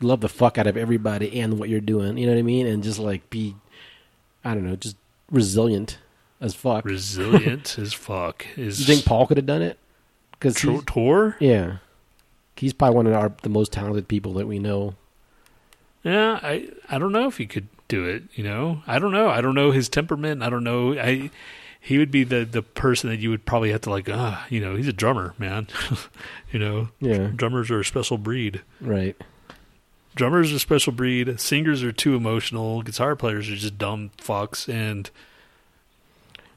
[0.00, 2.18] love the fuck out of everybody and what you're doing.
[2.18, 2.66] You know what I mean?
[2.66, 3.56] And just like be,
[4.44, 4.96] I don't know, just
[5.30, 5.98] resilient
[6.40, 6.84] as fuck.
[6.84, 9.78] resilient as fuck is you think Paul could have done it?
[10.32, 10.54] Because
[10.86, 11.36] tour?
[11.40, 11.78] Yeah,
[12.58, 14.94] he's probably one of our the most talented people that we know.
[16.04, 18.24] Yeah, I I don't know if he could do it.
[18.34, 19.28] You know, I don't know.
[19.28, 20.42] I don't know his temperament.
[20.42, 20.92] I don't know.
[20.98, 21.30] I
[21.80, 24.08] he would be the the person that you would probably have to like.
[24.10, 25.66] Ah, you know, he's a drummer, man.
[26.52, 28.62] you know, Yeah, drummers are a special breed.
[28.80, 29.16] right.
[30.14, 31.38] Drummers are a special breed.
[31.38, 32.82] Singers are too emotional.
[32.82, 35.08] Guitar players are just dumb fucks, and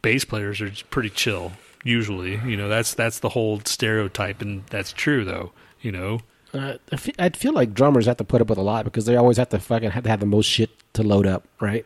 [0.02, 1.52] bass players are just pretty chill.
[1.84, 5.52] Usually, you know, that's that's the whole stereotype, and that's true though.
[5.82, 6.20] You know,
[6.54, 9.06] Uh, I fe- I'd feel like drummers have to put up with a lot because
[9.06, 11.86] they always have to fucking have to have the most shit to load up, right?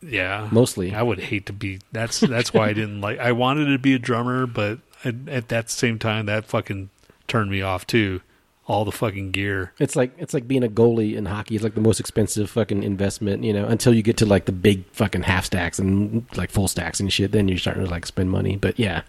[0.00, 0.94] Yeah, Mostly.
[0.94, 1.78] I would hate to be.
[1.92, 3.18] That's that's why I didn't like.
[3.20, 6.90] I wanted to be a drummer, but at, at that same time, that fucking
[7.28, 8.20] turned me off too.
[8.66, 9.72] all the fucking gear.
[9.78, 11.54] It's like it's like being a goalie in hockey.
[11.54, 14.52] It's like the most expensive fucking investment, you know, until you get to like the
[14.52, 17.30] big fucking half stacks and like full stacks and shit.
[17.32, 18.56] Then you're starting to like spend money.
[18.56, 19.02] But yeah,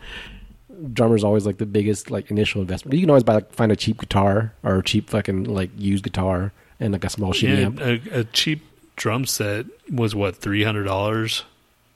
[0.91, 2.95] drummer's always like the biggest like initial investment.
[2.95, 6.03] You can always buy like find a cheap guitar or a cheap fucking like used
[6.03, 7.79] guitar and like a small shitty Yeah, amp.
[7.81, 8.61] a, a cheap
[8.95, 11.43] drum set was what three hundred dollars.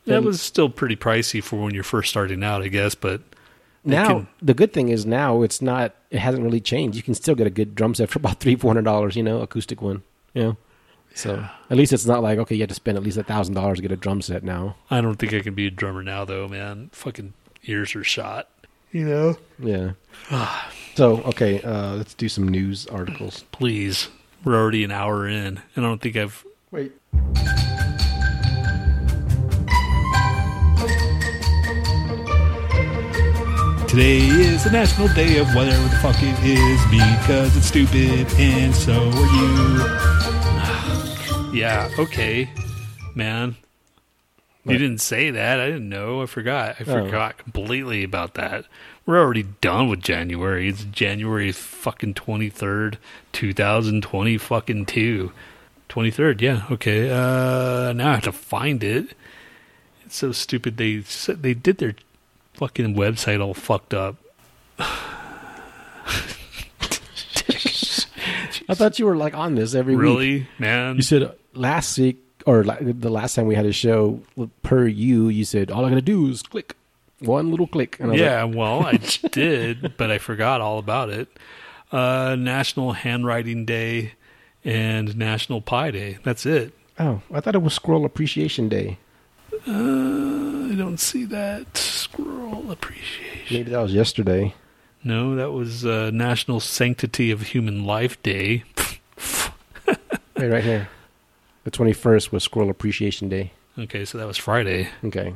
[0.05, 2.95] That was still pretty pricey for when you're first starting out, I guess.
[2.95, 3.21] But
[3.83, 5.93] Now can- the good thing is now it's not.
[6.11, 6.95] It hasn't really changed.
[6.95, 9.15] You can still get a good drum set for about three four hundred dollars.
[9.17, 10.03] You know, acoustic one.
[10.33, 10.57] You know.
[11.13, 13.55] So at least it's not like okay, you have to spend at least a thousand
[13.55, 14.75] dollars to get a drum set now.
[14.89, 16.89] I don't think I can be a drummer now, though, man.
[16.93, 17.33] Fucking
[17.65, 18.47] ears are shot.
[18.91, 19.37] You know.
[19.59, 19.91] Yeah.
[20.95, 23.43] so okay, uh, let's do some news articles.
[23.51, 24.09] Please,
[24.43, 26.45] we're already an hour in, and I don't think I've.
[26.71, 26.93] Wait.
[33.87, 38.75] Today is the National Day of whatever the fuck it is because it's stupid, and
[38.75, 39.09] so are
[41.51, 41.53] you.
[41.59, 41.89] yeah.
[41.97, 42.49] Okay,
[43.15, 43.55] man.
[44.67, 45.59] You didn't say that.
[45.59, 46.21] I didn't know.
[46.21, 46.75] I forgot.
[46.79, 47.05] I Oh.
[47.05, 48.65] forgot completely about that.
[49.05, 50.67] We're already done with January.
[50.67, 52.97] It's January fucking 23rd,
[53.31, 55.31] 2020 fucking 2.
[55.89, 56.63] 23rd, yeah.
[56.71, 57.09] Okay.
[57.09, 59.15] Uh now I have to find it.
[60.05, 61.95] It's so stupid they said they did their
[62.53, 64.15] fucking website all fucked up.
[68.69, 70.01] I thought you were like on this every week.
[70.01, 70.47] Really?
[70.59, 70.97] Man.
[70.97, 74.21] You said last week or the last time we had a show
[74.63, 76.75] per you, you said all I gotta do is click
[77.19, 77.99] one little click.
[77.99, 78.93] And I was Yeah, like, well, I
[79.31, 81.27] did, but I forgot all about it.
[81.91, 84.13] Uh, National Handwriting Day
[84.65, 86.17] and National Pie Day.
[86.23, 86.73] That's it.
[86.99, 88.97] oh, I thought it was Squirrel Appreciation Day.
[89.67, 89.71] Uh,
[90.71, 91.75] I don't see that.
[91.77, 93.57] Squirrel appreciation.
[93.57, 94.53] Maybe that was yesterday.
[95.03, 98.63] No, that was uh, National Sanctity of Human Life Day.
[100.37, 100.89] Wait, right here.
[101.67, 103.51] The twenty first was Squirrel Appreciation Day.
[103.77, 104.87] Okay, so that was Friday.
[105.03, 105.33] Okay.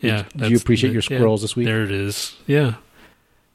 [0.00, 0.22] Yeah.
[0.22, 1.66] Did you that's- appreciate your yeah, squirrels this week?
[1.66, 2.36] There it is.
[2.46, 2.76] Yeah.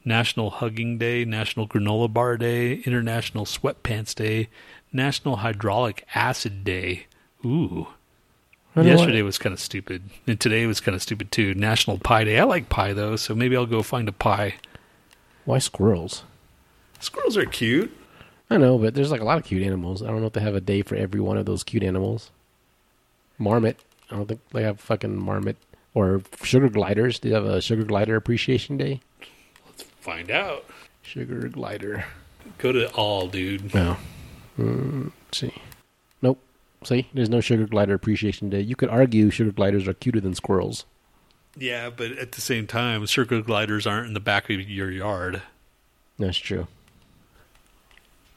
[0.04, 4.48] National Hugging Day, National Granola Bar Day, International Sweatpants Day,
[4.92, 7.06] National Hydraulic Acid Day.
[7.44, 7.88] Ooh.
[8.76, 11.54] I don't Yesterday was kind of stupid, and today was kind of stupid too.
[11.54, 12.38] National Pie Day.
[12.38, 14.54] I like pie though, so maybe I'll go find a pie.
[15.46, 16.22] Why squirrels?
[17.00, 17.92] Squirrels are cute.
[18.50, 20.02] I know, but there's like a lot of cute animals.
[20.02, 22.30] I don't know if they have a day for every one of those cute animals.
[23.38, 23.78] Marmot.
[24.10, 25.56] I don't think they have fucking marmot
[25.94, 27.20] or sugar gliders.
[27.20, 29.00] Do you have a sugar glider appreciation day?
[29.66, 30.64] Let's find out.
[31.02, 32.04] Sugar glider.
[32.58, 33.72] Go to all, dude.
[33.72, 33.96] No.
[34.58, 35.54] Mm, let's see.
[36.20, 36.40] Nope.
[36.82, 38.60] See, there's no sugar glider appreciation day.
[38.60, 40.84] You could argue sugar gliders are cuter than squirrels.
[41.56, 45.42] Yeah, but at the same time, sugar gliders aren't in the back of your yard.
[46.18, 46.66] That's true.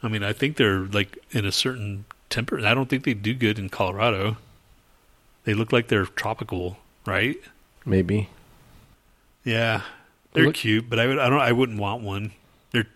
[0.04, 2.60] I mean, I think they're like in a certain temper.
[2.66, 4.38] I don't think they do good in Colorado.
[5.46, 7.38] They look like they're tropical, right?
[7.86, 8.30] Maybe.
[9.44, 9.82] Yeah,
[10.34, 12.32] they're Look- cute, but I would, I don't, I wouldn't want one.
[12.72, 12.88] They're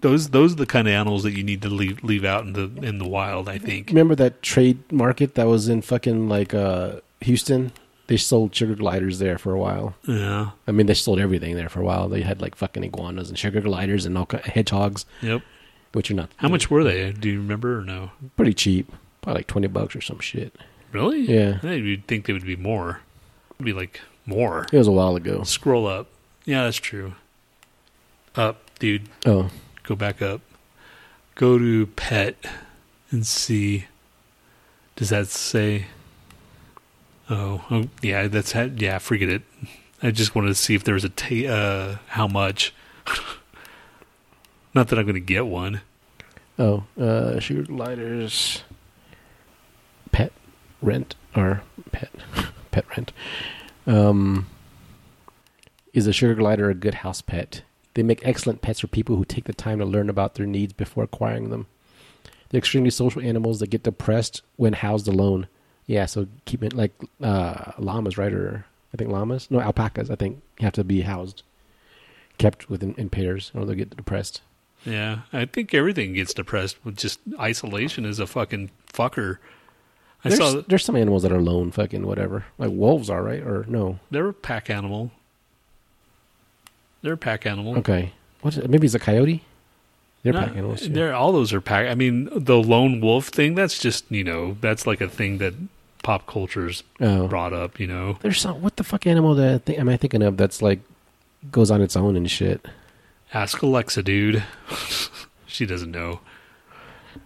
[0.00, 2.52] those, those are the kind of animals that you need to leave leave out in
[2.52, 3.48] the in the wild.
[3.48, 3.88] I think.
[3.88, 7.72] Remember that trade market that was in fucking like uh, Houston?
[8.06, 9.94] They sold sugar gliders there for a while.
[10.06, 10.50] Yeah.
[10.66, 12.08] I mean, they sold everything there for a while.
[12.08, 15.42] They had like fucking iguanas and sugar gliders and all hedgehogs, Yep.
[15.92, 17.12] Which are not How much were they?
[17.12, 18.10] Do you remember or no?
[18.36, 20.54] pretty cheap, probably like twenty bucks or some shit.
[20.92, 21.20] Really?
[21.20, 21.58] Yeah.
[21.62, 23.00] I you'd think they would be more.
[23.56, 24.66] It'd be like more.
[24.72, 25.42] It was a while ago.
[25.44, 26.06] Scroll up.
[26.44, 27.14] Yeah, that's true.
[28.36, 29.08] Up, dude.
[29.26, 29.50] Oh,
[29.82, 30.40] Go back up.
[31.34, 32.36] Go to pet
[33.10, 33.86] and see.
[34.96, 35.86] Does that say?
[37.30, 38.98] Oh, oh yeah, that's ha- yeah.
[38.98, 39.42] Forget it.
[40.02, 42.72] I just wanted to see if there was a ta- uh, how much.
[44.74, 45.80] Not that I'm going to get one.
[46.58, 48.62] oh, uh, sugar gliders,
[50.12, 50.32] pet
[50.82, 51.62] rent or
[51.92, 52.10] pet
[52.70, 53.12] pet rent.
[53.86, 54.46] Um,
[55.92, 57.62] is a sugar glider a good house pet?
[57.94, 60.72] They make excellent pets for people who take the time to learn about their needs
[60.72, 61.66] before acquiring them.
[62.50, 65.48] They're extremely social animals that get depressed when housed alone.
[65.86, 66.92] Yeah, so keep it like
[67.22, 68.32] uh, llamas, right?
[68.32, 69.50] Or I think llamas.
[69.50, 70.10] No, alpacas.
[70.10, 71.42] I think have to be housed,
[72.36, 74.42] kept within in pairs, or they'll get depressed.
[74.84, 79.38] Yeah, I think everything gets depressed with just isolation is a fucking fucker.
[80.24, 82.44] I There's, saw there's some animals that are lone, fucking whatever.
[82.58, 83.42] Like wolves are, right?
[83.42, 83.98] Or no?
[84.10, 85.10] they're a pack animal.
[87.02, 87.78] They're a pack animal.
[87.78, 88.12] Okay.
[88.40, 88.70] What is it?
[88.70, 89.42] Maybe it's a coyote.
[90.22, 90.80] They're No, pack animals.
[90.82, 90.88] too.
[90.88, 91.88] They're all those are pack.
[91.88, 93.54] I mean, the lone wolf thing.
[93.54, 95.54] That's just you know that's like a thing that
[96.02, 97.78] pop culture's Oh, brought up.
[97.78, 98.60] You know, there's some.
[98.62, 100.36] What the fuck animal that I think, am I thinking of?
[100.36, 100.80] That's like
[101.52, 102.66] goes on its own and shit.
[103.32, 104.44] Ask Alexa, dude.
[105.50, 106.20] She doesn't know.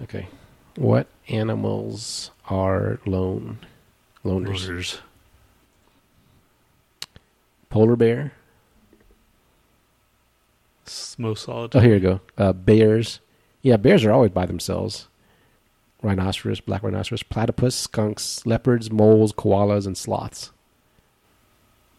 [0.05, 0.29] Okay.
[0.77, 3.59] What animals are lone
[4.25, 4.69] loners?
[4.69, 4.99] Loners.
[7.69, 8.33] Polar bear.
[10.85, 11.75] It's most solid.
[11.75, 12.21] Oh, here you go.
[12.39, 13.21] Uh, bears.
[13.61, 15.09] Yeah, bears are always by themselves.
[16.01, 20.53] Rhinoceros, black rhinoceros, platypus, skunks, leopards, moles, koalas, and sloths.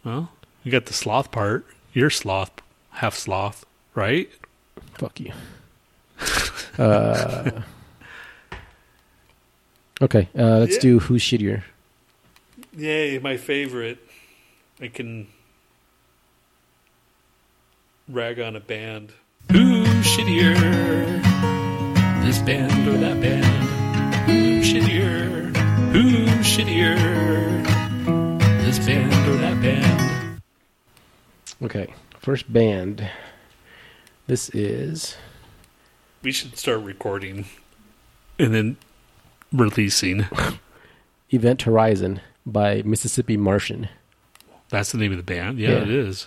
[0.04, 0.32] Well,
[0.64, 1.66] you got the sloth part.
[1.93, 2.51] You're sloth,
[2.91, 4.29] half sloth, right?
[4.95, 5.31] Fuck you.
[6.77, 7.51] uh,
[10.01, 10.81] okay, uh, let's Yeah.
[10.81, 11.63] do who's shittier.
[12.75, 13.99] Yay, my favorite.
[14.81, 15.27] I can
[18.09, 19.13] rag on a band.
[19.51, 20.55] Who's shittier?
[22.25, 23.45] This band or that band?
[24.29, 25.55] Who's shittier?
[25.91, 26.97] Who's shittier?
[28.65, 30.41] This band or that band?
[31.61, 33.07] Okay, first band.
[34.34, 35.15] This is
[36.23, 37.45] We should start recording
[38.39, 38.77] and then
[39.51, 40.25] releasing.
[41.29, 43.89] Event Horizon by Mississippi Martian.
[44.69, 45.59] That's the name of the band.
[45.59, 45.81] Yeah, Yeah.
[45.84, 46.25] it is.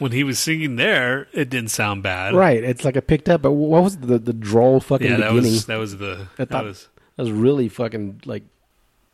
[0.00, 2.34] When he was singing there, it didn't sound bad.
[2.34, 5.28] Right, it's like I picked up, but what was the the droll fucking Yeah, that
[5.28, 5.52] beginning?
[5.52, 8.42] was that was the I that was that was really fucking like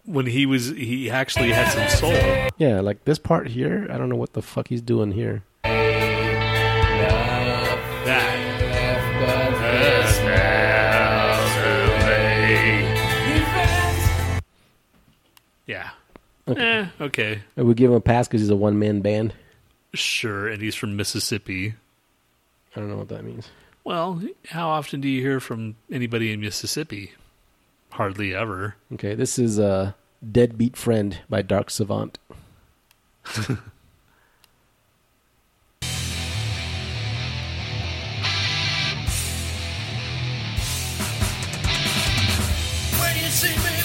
[0.04, 2.48] when he was he actually had some soul.
[2.56, 3.88] yeah, like this part here.
[3.90, 5.42] I don't know what the fuck he's doing here.
[8.06, 8.46] That.
[15.66, 15.90] Yeah.
[16.46, 17.42] Eh, okay.
[17.56, 19.34] I would give him a pass because he's a one man band.
[19.96, 21.74] Sure, and he's from Mississippi.
[22.74, 23.48] I don't know what that means.
[23.84, 24.20] Well,
[24.50, 27.12] how often do you hear from anybody in Mississippi?
[27.90, 28.76] Hardly ever.
[28.94, 29.92] Okay, this is uh,
[30.30, 32.18] "Deadbeat Friend" by Dark Savant.
[42.98, 43.75] When you see me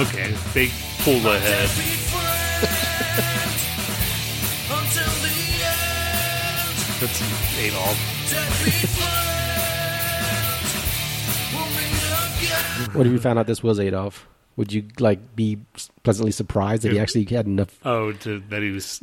[0.00, 0.34] Okay.
[0.54, 1.68] Big pull ahead.
[4.70, 8.19] Until the end, That's Adolf.
[12.88, 14.26] What if you found out this was Adolf?
[14.56, 15.58] Would you like be
[16.02, 17.78] pleasantly surprised that he actually had enough?
[17.84, 19.02] Oh, to, that he was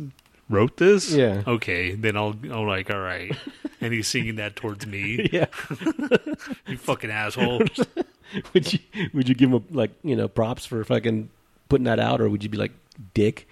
[0.50, 1.12] wrote this?
[1.12, 1.44] Yeah.
[1.48, 3.36] Okay, then I'll I'll like all right.
[3.82, 5.30] And he's singing that towards me.
[5.34, 5.48] Yeah.
[6.68, 7.62] You fucking asshole.
[8.54, 8.80] would you
[9.14, 11.30] Would you give him like you know props for fucking
[11.70, 12.74] putting that out, or would you be like
[13.14, 13.48] dick?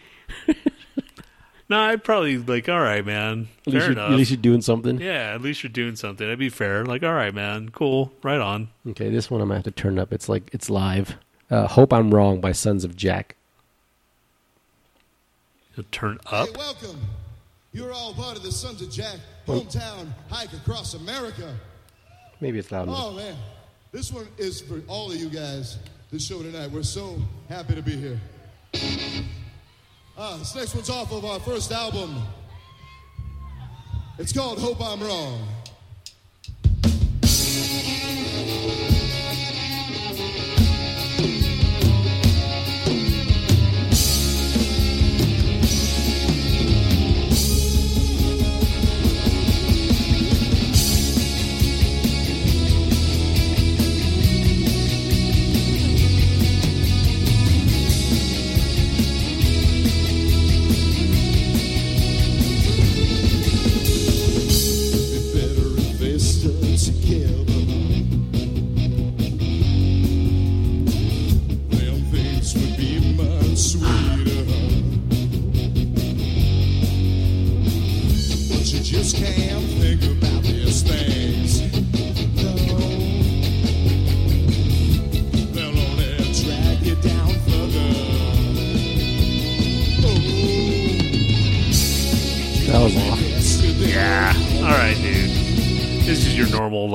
[1.70, 3.48] No, I'd probably like all right, man.
[3.66, 4.12] At least, Fair you're, enough.
[4.12, 5.00] at least you're doing something.
[5.00, 6.26] yeah, at least you're doing something.
[6.26, 6.86] That'd be fair.
[6.86, 7.70] Like all right, man.
[7.70, 8.12] Cool.
[8.24, 8.70] Right on.
[8.90, 10.14] Okay, this one I'm gonna have to turn up.
[10.14, 11.16] It's like it's live.
[11.50, 13.36] Uh, Hope I'm wrong by Sons of Jack.
[15.76, 16.48] You'll turn up.
[16.48, 17.00] Hey, welcome.
[17.74, 21.54] You're all part of the Sons of Jack hometown hike across America.
[22.40, 22.98] Maybe it's loud enough.
[23.00, 23.36] Oh man,
[23.92, 25.78] this one is for all of you guys.
[26.12, 27.18] This show tonight, we're so
[27.50, 28.20] happy to be here.
[30.18, 32.16] Ah, this next one's off of our first album.
[34.18, 35.55] It's called Hope I'm Wrong.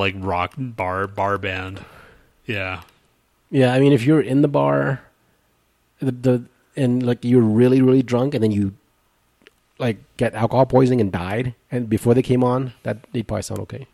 [0.01, 1.85] Like rock bar bar band.
[2.45, 2.81] Yeah.
[3.49, 5.01] Yeah, I mean, if you're in the bar,
[5.99, 6.43] the, the
[6.75, 8.73] and like you're really really drunk, and then you
[9.77, 13.61] like get alcohol poisoning and died, and before they came on, that they probably sound
[13.61, 13.87] okay.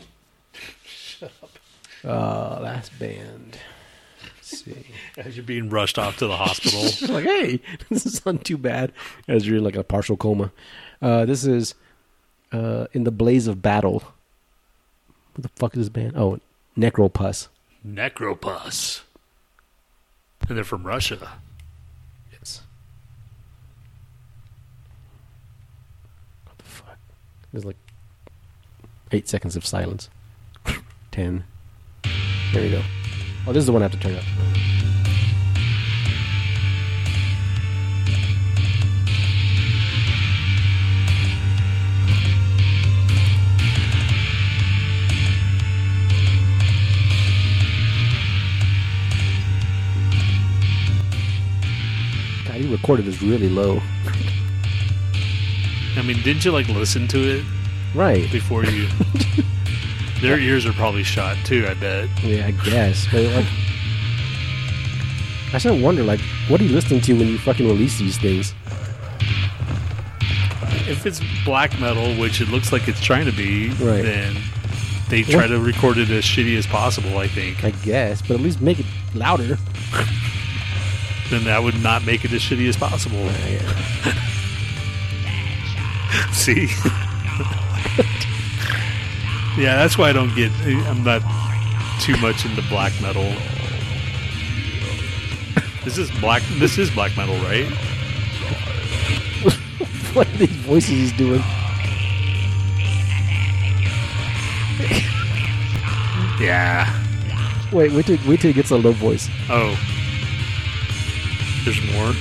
[0.84, 1.52] Shut up.
[2.04, 3.58] Uh, last band.
[4.36, 4.86] Let's see.
[5.18, 6.82] As you're being rushed off to the hospital.
[7.14, 8.94] like, hey, this is not too bad.
[9.28, 10.52] As you're in like a partial coma.
[11.02, 11.76] Uh, this is
[12.52, 14.04] uh, in the blaze of battle.
[15.38, 16.14] What the fuck is this band?
[16.16, 16.40] Oh,
[16.76, 17.48] Necropus.
[17.88, 19.02] Necropus.
[20.50, 21.34] And they're from Russia.
[22.32, 22.62] Yes.
[26.46, 26.98] What the fuck?
[27.52, 27.76] There's like
[29.12, 30.10] eight seconds of silence.
[31.12, 31.44] Ten.
[32.52, 32.82] There you go.
[33.46, 34.24] Oh, this is the one I have to turn up.
[52.58, 53.82] He recorded this really low.
[55.96, 57.46] I mean, didn't you like listen to it
[57.96, 58.30] Right.
[58.32, 58.88] before you?
[60.22, 61.68] Their ears are probably shot too.
[61.70, 62.10] I bet.
[62.24, 63.06] Yeah, I guess.
[63.12, 63.46] But like,
[65.54, 68.54] I still wonder, like, what are you listening to when you fucking release these things?
[70.90, 74.04] If it's black metal, which it looks like it's trying to be, Right.
[74.04, 74.36] then
[75.10, 77.18] they try to record it as shitty as possible.
[77.20, 77.64] I think.
[77.64, 79.58] I guess, but at least make it louder.
[81.30, 83.18] Then that would not make it as shitty as possible.
[86.32, 86.70] See.
[89.62, 90.52] yeah, that's why I don't get.
[90.88, 91.22] I'm not
[92.00, 93.34] too much into black metal.
[95.84, 96.44] This is black.
[96.60, 97.66] This is black metal, right?
[100.14, 101.42] what are these voices he's doing?
[106.40, 107.04] Yeah.
[107.72, 109.30] Wait, wait till wait till he gets a low voice.
[109.50, 109.76] Oh.
[111.68, 112.14] There's more.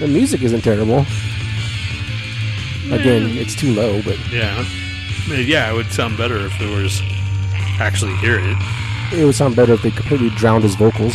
[0.00, 1.00] The music isn't terrible.
[2.90, 4.64] Again, it's too low, but Yeah.
[5.28, 7.02] Uh, Yeah, it would sound better if there was
[7.78, 8.56] actually hear it.
[9.12, 11.14] it would sound better if they completely drowned his vocals.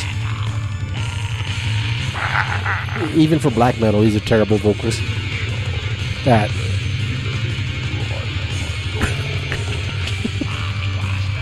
[3.16, 5.00] Even for black metal, he's a terrible vocals.
[6.26, 6.50] That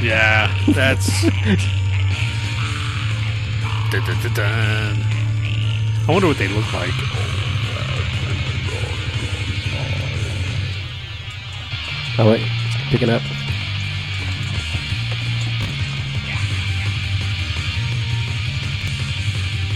[0.01, 1.21] Yeah, that's.
[3.91, 4.97] Dun, dun, dun.
[4.97, 6.89] I wonder what they look like.
[12.17, 12.41] oh wait,
[12.89, 13.21] picking up.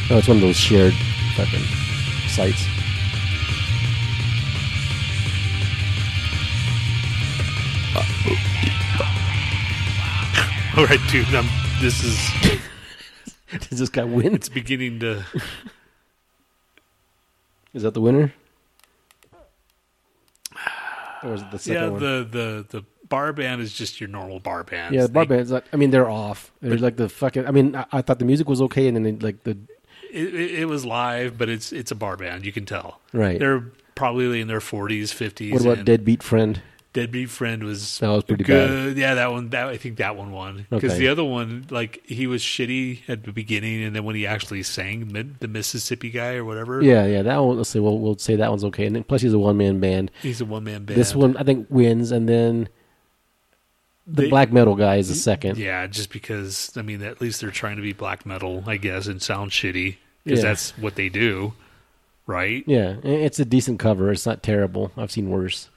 [0.09, 0.93] Oh, it's one of those shared
[1.35, 1.63] fucking
[2.27, 2.74] sites.
[10.77, 11.27] All right, dude.
[11.33, 11.47] I'm,
[11.81, 12.59] this is
[13.69, 14.33] Does this guy win?
[14.33, 15.23] it's beginning to.
[17.73, 18.33] Is that the winner?
[21.23, 21.99] Or is it the second Yeah, one?
[22.01, 24.93] the the the bar band is just your normal bar band.
[24.93, 25.51] yeah, the bar bands.
[25.51, 26.51] Like, I mean, they're off.
[26.61, 27.47] They're like the fucking.
[27.47, 29.57] I mean, I, I thought the music was okay, and then they, like the
[30.11, 32.45] It, it, it was live, but it's it's a bar band.
[32.45, 32.99] You can tell.
[33.13, 33.39] Right.
[33.39, 33.63] They're
[33.95, 35.53] probably in their 40s, 50s.
[35.53, 36.61] what about and Deadbeat Friend?
[36.95, 38.97] Deadbeat Friend was That was pretty good.
[38.97, 39.49] Yeah, that one.
[39.49, 40.99] That I think that one won because Okay.
[40.99, 44.63] the other one, like he was shitty at the beginning, and then when he actually
[44.63, 47.57] sang mid, the Mississippi guy or whatever, Yeah, yeah, that one.
[47.57, 49.79] Let's say we'll we'll say that one's okay, and then, plus he's a one man
[49.79, 50.09] band.
[50.23, 50.97] he's a one man band.
[50.99, 52.69] This one I think wins, and then
[54.07, 55.57] the They- black metal guy is the second.
[55.57, 59.07] yeah, just because I mean, at least they're trying to be black metal, I guess,
[59.07, 60.49] and sound shitty because Yeah.
[60.49, 61.53] that's what they do,
[62.27, 62.63] right?
[62.67, 64.11] Yeah, it's a decent cover.
[64.11, 64.91] It's not terrible.
[64.95, 65.69] I've seen worse.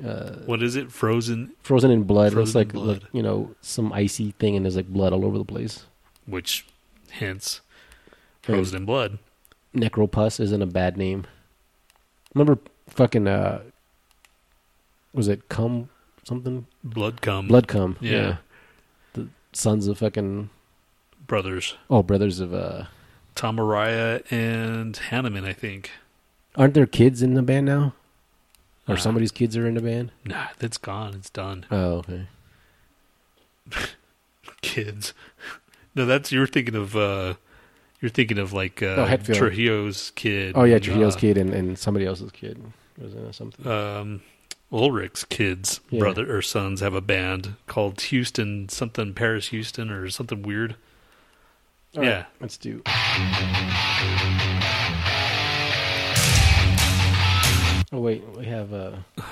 [0.00, 0.92] What is it?
[0.92, 2.32] Frozen, Frozen in blood.
[2.32, 3.02] Frozen looks like, Blood.
[3.02, 5.86] like, you know some icy thing, and there's like blood all over the place.
[6.26, 6.66] which
[7.10, 7.60] hence
[8.42, 9.18] frozen in blood.
[9.74, 11.26] Necropus isn't a bad name.
[12.34, 13.62] Remember fucking uh
[15.14, 15.88] was it cum
[16.24, 16.66] something?
[16.84, 17.48] Blood cum.
[17.48, 17.96] Blood cum.
[18.00, 18.36] Yeah.
[19.14, 20.50] The sons of fucking
[21.26, 22.84] brothers, Oh, brothers of uh,
[23.34, 25.90] Tom Araya and Hanneman, I think.
[26.54, 27.94] aren't there kids in the band now?
[28.88, 30.12] Or Uh, somebody's kids are in the band?
[30.24, 31.14] Nah, that's gone.
[31.14, 31.66] It's done.
[31.70, 32.26] Oh, okay.
[34.62, 35.12] Kids.
[35.94, 36.94] No, that's you're thinking of.
[36.96, 37.34] uh
[38.00, 39.36] You're thinking of like uh, Oh, Hetfield.
[39.36, 40.52] Trujillo's kid.
[40.56, 42.62] Oh yeah, Trujillo's uh, kid and, and somebody else's kid
[42.98, 43.66] was in something.
[43.66, 44.22] um,
[44.72, 46.00] Ulrich's kids, Yeah.
[46.00, 50.76] brother or sons, have a band called Houston something Paris Houston or something weird.
[51.96, 52.24] All right, yeah.
[52.40, 52.82] let's do.
[57.96, 59.02] Oh wait, we have a.
[59.16, 59.22] uh,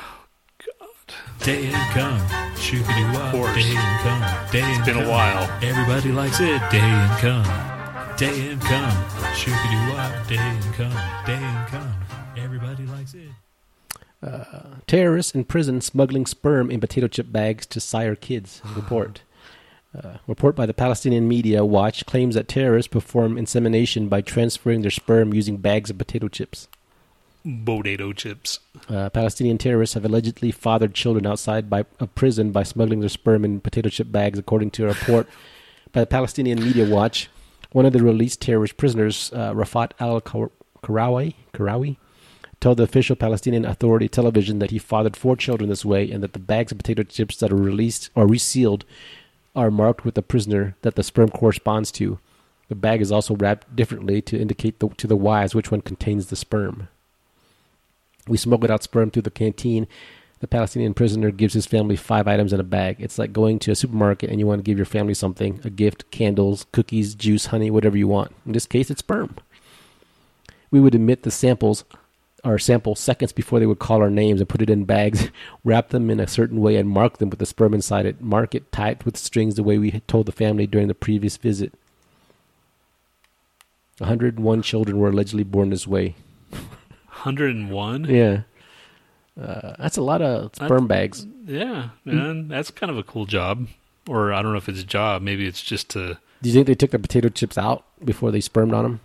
[1.40, 2.18] Day and come,
[2.56, 3.30] shoopity wop.
[3.32, 3.54] course.
[3.54, 5.10] Day and come, day and It's been a come.
[5.10, 5.58] while.
[5.62, 6.62] Everybody likes it.
[6.70, 8.90] Day and come, day and come,
[9.34, 10.26] shoopity wop.
[10.26, 10.92] Day and come,
[11.26, 11.94] day and come.
[12.38, 13.28] Everybody likes it.
[14.86, 18.62] terrorists in prison smuggling sperm in potato chip bags to sire kids.
[18.74, 19.20] Report.
[19.94, 24.90] Uh, report by the Palestinian Media Watch claims that terrorists perform insemination by transferring their
[24.90, 26.66] sperm using bags of potato chips.
[27.45, 28.61] Potato chips.
[28.88, 33.45] Uh, Palestinian terrorists have allegedly fathered children outside by, of prison by smuggling their sperm
[33.45, 35.28] in potato chip bags, according to a report
[35.92, 37.28] by the Palestinian Media Watch.
[37.72, 41.99] One of the released terrorist prisoners, uh, Rafat al Karawi, Karawi,
[42.61, 46.32] told the official Palestinian Authority television that he fathered four children this way and that
[46.32, 48.84] the bags of potato chips that are released or resealed
[49.55, 52.18] are marked with the prisoner that the sperm corresponds to.
[52.68, 56.28] The bag is also wrapped differently to indicate the, to the wives which one contains
[56.28, 56.88] the sperm.
[58.26, 59.86] We smuggled out sperm through the canteen.
[60.40, 62.96] The Palestinian prisoner gives his family five items in a bag.
[62.98, 65.70] It's like going to a supermarket and you want to give your family something a
[65.70, 68.34] gift, candles, cookies, juice, honey, whatever you want.
[68.44, 69.36] In this case, it's sperm.
[70.70, 71.84] We would emit the samples,
[72.42, 75.30] our sample seconds before they would call our names and put it in bags,
[75.64, 78.20] wrap them in a certain way, and mark them with the sperm inside it.
[78.20, 81.36] Mark it tight with strings the way we had told the family during the previous
[81.36, 81.72] visit.
[83.98, 86.16] 101 children were allegedly born this way.
[87.24, 88.04] 101?
[88.04, 88.42] Yeah.
[89.40, 91.26] Uh, that's a lot of sperm bags.
[91.46, 92.48] Yeah, man.
[92.48, 93.66] That's kind of a cool job.
[94.08, 95.22] Or I don't know if it's a job.
[95.22, 96.18] Maybe it's just to.
[96.42, 99.00] Do you think they took the potato chips out before they spermed on them?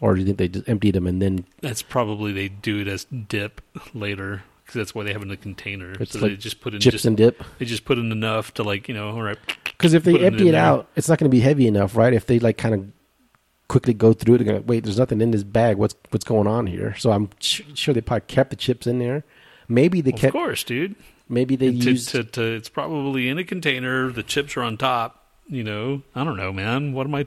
[0.00, 2.88] Or do you think they just emptied them and then That's probably they do it
[2.88, 3.62] as dip
[3.94, 4.42] later.
[4.62, 5.92] Because that's why they have it in a container.
[6.00, 7.42] It's so like they just put in chips just, and dip?
[7.58, 9.10] They just put in enough to like you know.
[9.10, 9.38] All right.
[9.64, 12.12] Because if they empty in it out, it's not going to be heavy enough, right?
[12.12, 12.84] If they like kind of
[13.68, 14.84] quickly go through it, they're going to wait.
[14.84, 15.76] There's nothing in this bag.
[15.76, 16.94] What's what's going on here?
[16.96, 19.24] So I'm sh- sure they probably kept the chips in there.
[19.68, 20.34] Maybe they Of kept.
[20.34, 20.94] Of course, dude.
[21.28, 22.10] Maybe they to, used.
[22.10, 24.12] to, to, it's probably in a container.
[24.12, 25.24] The chips are on top.
[25.48, 26.92] You know, I don't know, man.
[26.92, 27.26] What am I?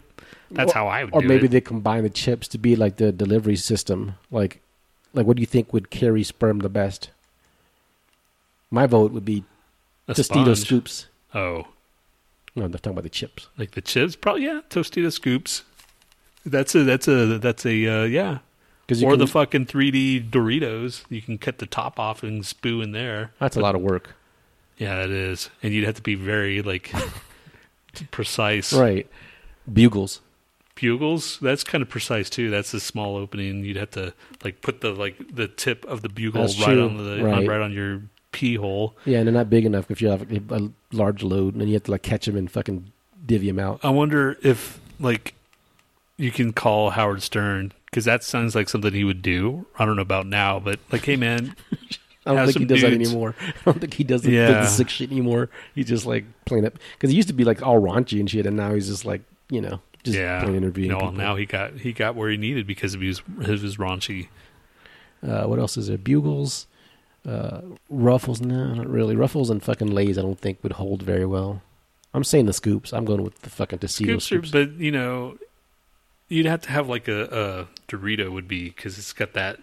[0.52, 1.52] That's how I would or maybe it.
[1.52, 4.16] they combine the chips to be like the delivery system.
[4.32, 4.62] Like,
[5.14, 7.12] like what do you think would carry sperm the best?
[8.72, 9.44] My vote would be
[10.08, 11.08] A Tostito scoops.
[11.34, 11.68] Oh,
[12.56, 13.48] No, I'm talking about the chips.
[13.58, 14.16] like the chips?
[14.16, 14.62] Probably yeah.
[14.70, 15.64] Tostito scoops.
[16.50, 18.39] That's a that's a that's a uh, yeah.
[19.04, 21.04] Or the fucking 3D Doritos.
[21.10, 23.32] You can cut the top off and spew in there.
[23.39, 24.16] that's a lot of work,
[24.80, 25.52] Yeah, it is.
[25.62, 26.91] And you'd have to be very like
[28.12, 28.74] precise.
[28.74, 29.08] right?
[29.72, 30.22] Bugles.
[30.76, 32.49] Bugles, that's kind of precise too.
[32.49, 33.64] That's a small opening.
[33.65, 34.14] You'd have to
[34.44, 36.86] like put the like the tip of the bugle That's right true.
[36.86, 37.34] on the Right.
[37.40, 38.02] On, right on your
[38.32, 38.95] pee hole.
[39.06, 41.68] Yeah, and they're not big enough if you have a, a large load, and then
[41.68, 42.91] you have to like catch them and fucking
[43.26, 43.82] divvy them out.
[43.84, 45.34] I wonder if like
[46.20, 49.66] you can call Howard Stern because that sounds like something he would do.
[49.80, 51.56] I don't know about now, but like, hey man,
[52.26, 53.36] I don't think he does that anymore.
[53.41, 54.52] I don't think he does the, Yeah.
[54.62, 55.50] the sick shit anymore.
[55.74, 58.46] He's just like playing it because he used to be like all raunchy and shit,
[58.46, 60.91] and now he's just like you know just yeah, plain interviewing.
[60.91, 61.12] no, people.
[61.14, 64.28] now he got he got where he needed because of his his raunchy.
[65.26, 65.98] Uh, what else is there?
[65.98, 66.68] Bugles,
[67.28, 68.41] uh, Ruffles.
[68.41, 69.16] No, not really.
[69.16, 70.18] Ruffles and fucking Lays.
[70.18, 71.62] I don't think would hold very well.
[72.14, 72.94] I'm saying the scoops.
[72.94, 74.50] I'm going with the fucking Tostito Scoops, scoops.
[74.56, 75.38] are, but you know,
[76.30, 79.60] you'd have to have like a, a Dorito would be because it's got that.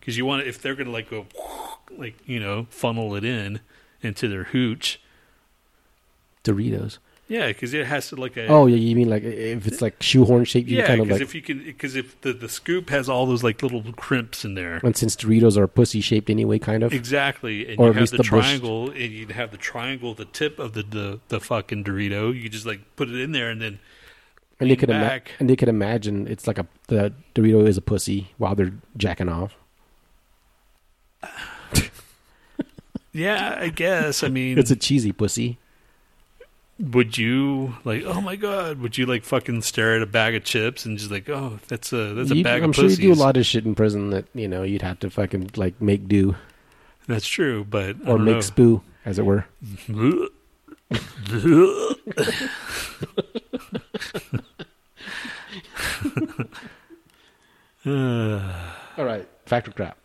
[0.00, 1.26] Because you want if they're gonna like go,
[1.96, 3.60] like you know, funnel it in
[4.02, 5.00] into their hooch.
[6.42, 6.98] Doritos.
[7.28, 8.46] Yeah, because it has to like a.
[8.46, 10.68] Oh yeah, you mean like if it's like shoehorn shaped?
[10.68, 11.28] You yeah, kind of because like.
[11.28, 14.54] if you can, because if the the scoop has all those like little crimps in
[14.54, 14.76] there.
[14.84, 16.92] and since Doritos are pussy shaped anyway, kind of.
[16.92, 20.14] Exactly, and Or you at have least the, the triangle, and you'd have the triangle,
[20.14, 22.32] the tip of the, the the fucking Dorito.
[22.32, 23.80] You just like put it in there, and then
[24.60, 27.82] and they could ima- and they could imagine it's like a the Dorito is a
[27.82, 29.54] pussy while they're jacking off.
[33.12, 34.22] yeah, I guess.
[34.22, 35.58] I mean, It's a cheesy pussy.
[36.78, 38.02] would you like?
[38.04, 41.10] Oh my god, would you like fucking stare at a bag of chips and just
[41.10, 43.00] like, oh, that's a that's a You- bag I'm of sure pussies?
[43.00, 45.50] you do a lot of shit in prison that you know you'd have to fucking
[45.56, 46.36] like make do
[47.08, 48.40] That's true, but I or make know.
[48.40, 49.46] spoo, as it were.
[57.86, 59.98] All right, factor crap.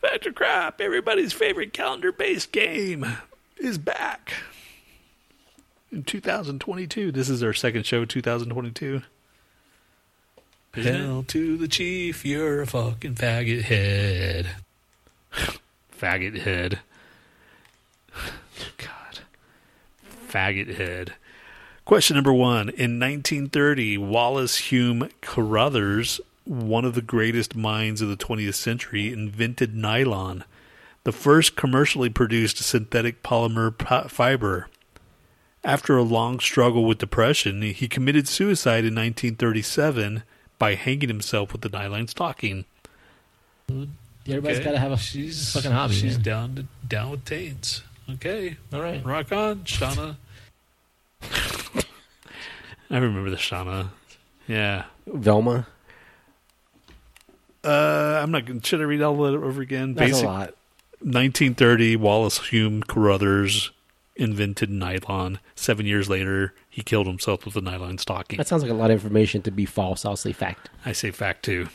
[0.00, 3.04] Factor Crap, everybody's favorite calendar based game,
[3.58, 4.32] is back
[6.06, 7.12] 2022.
[7.12, 9.02] This is our second show, 2022.
[10.74, 14.48] Hell to the chief, you're a fucking faggot head.
[16.00, 16.80] Faggot head.
[18.78, 19.20] God.
[20.28, 21.12] Faggot head.
[21.84, 22.70] Question number one.
[22.70, 29.76] In 1930, Wallace Hume Carothers, one of the greatest minds of the 20th century, invented
[29.76, 30.44] nylon,
[31.04, 34.68] the first commercially produced synthetic polymer p- fiber.
[35.64, 40.24] After a long struggle with depression, he committed suicide in 1937
[40.58, 42.64] by hanging himself with a nylon stocking.
[43.70, 44.64] Everybody's Okay.
[44.64, 45.94] got to have a she's fucking hobby.
[45.94, 46.22] She's man.
[46.22, 47.82] down to down with taints.
[48.10, 49.04] Okay, All right.
[49.04, 50.16] rock on, Shauna.
[51.22, 53.88] I remember the Shauna.
[54.48, 54.84] Yeah.
[55.06, 55.66] Velma.
[57.64, 58.44] Uh, I'm not.
[58.44, 59.94] gonna Should I read all of it over again?
[59.94, 60.54] That's Basic- a lot.
[61.00, 63.70] 1930, Wallace Hume Carothers
[64.16, 65.38] invented nylon.
[65.54, 68.36] Seven years later, he killed himself with a nylon stocking.
[68.36, 70.04] That sounds like a lot of information to be false.
[70.04, 70.70] I'll say fact.
[70.84, 71.68] I say fact too.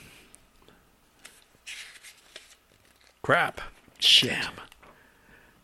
[3.22, 3.62] Crap.
[4.00, 4.54] Sham.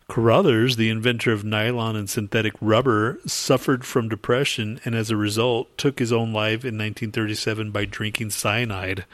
[0.08, 5.76] Carothers, the inventor of nylon and synthetic rubber, suffered from depression and as a result
[5.78, 9.06] took his own life in 1937 by drinking cyanide.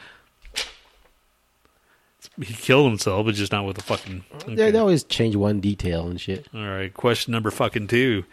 [2.41, 4.25] He killed himself, but just not with a fucking.
[4.45, 4.71] They, okay.
[4.71, 6.47] they always change one detail and shit.
[6.53, 8.25] All right, question number fucking two.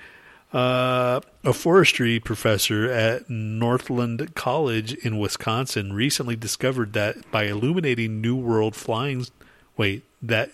[0.52, 8.35] Uh, a forestry professor at Northland College in Wisconsin recently discovered that by illuminating New
[8.35, 9.26] World flying,
[9.76, 10.51] wait, that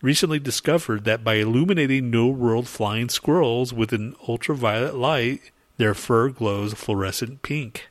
[0.00, 6.30] recently discovered that by illuminating New World flying squirrels with an ultraviolet light, their fur
[6.30, 7.90] glows fluorescent pink.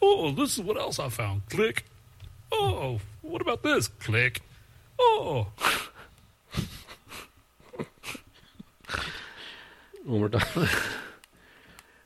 [0.00, 1.48] Oh, this is what else I found.
[1.50, 1.84] Click.
[2.52, 3.88] Oh, what about this?
[3.88, 4.40] Click.
[4.98, 5.48] Oh,
[10.04, 10.68] One more time.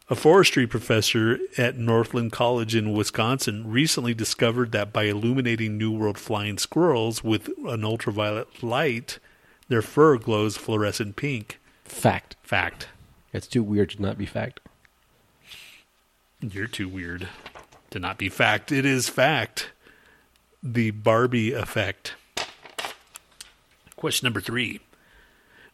[0.09, 6.19] A forestry professor at Northland College in Wisconsin recently discovered that by illuminating New World
[6.19, 9.19] flying squirrels with an ultraviolet light,
[9.69, 11.61] their fur glows fluorescent pink.
[11.85, 12.37] fact.
[12.43, 12.89] Fact.
[13.33, 14.59] It's too weird to not be fact.
[16.41, 17.29] You're too weird
[17.91, 18.73] to not be fact.
[18.73, 19.71] It is fact.
[20.63, 22.15] The Barbie effect.
[23.97, 24.81] Question number three.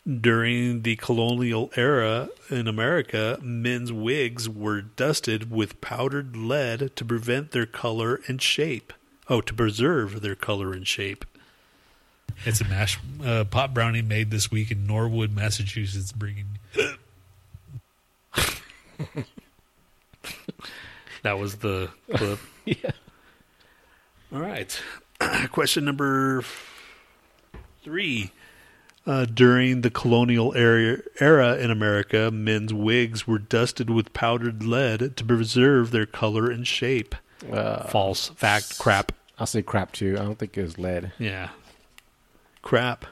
[0.09, 7.51] During the colonial era in America, men's wigs were dusted with powdered lead to prevent
[7.51, 8.93] their color and shape.
[9.29, 11.25] Oh, to preserve their color and shape.
[12.45, 16.59] it's a mash uh, pot brownie made this week in Norwood, Massachusetts, bringing.
[21.23, 22.39] That was the clip.
[22.67, 22.91] Yeah.
[24.33, 24.81] All right.
[25.53, 26.43] Question number
[27.83, 28.33] three.
[29.07, 35.17] Uh, during the colonial era, era in America, men's wigs were dusted with powdered lead
[35.17, 37.15] to preserve their color and shape.
[37.51, 38.31] Uh, False.
[38.31, 38.79] Fact.
[38.81, 39.13] Crap.
[39.39, 40.17] I'll say crap too.
[40.19, 41.13] I don't think it was lead.
[41.19, 41.51] Yeah.
[42.63, 43.05] Crap.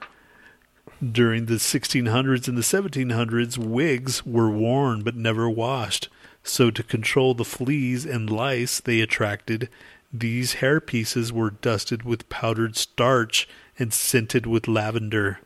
[1.01, 6.09] During the 1600s and the 1700s, wigs were worn but never washed.
[6.43, 9.69] So, to control the fleas and lice they attracted,
[10.15, 15.41] these hair pieces were dusted with powdered starch and scented with lavender.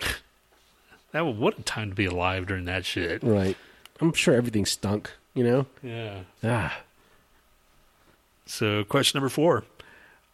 [1.12, 3.22] that wa- what a time to be alive during that shit.
[3.22, 3.56] Right.
[4.00, 5.12] I'm sure everything stunk.
[5.34, 5.66] You know.
[5.82, 6.20] Yeah.
[6.42, 6.80] Ah.
[8.46, 9.64] So, question number four.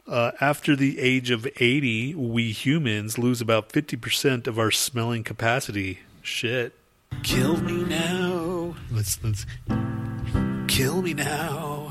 [0.07, 6.01] Uh, after the age of 80, we humans lose about 50% of our smelling capacity.
[6.23, 6.75] Shit.
[7.23, 8.75] Kill me now.
[8.91, 9.45] Let's let's.
[10.67, 11.82] Kill me now.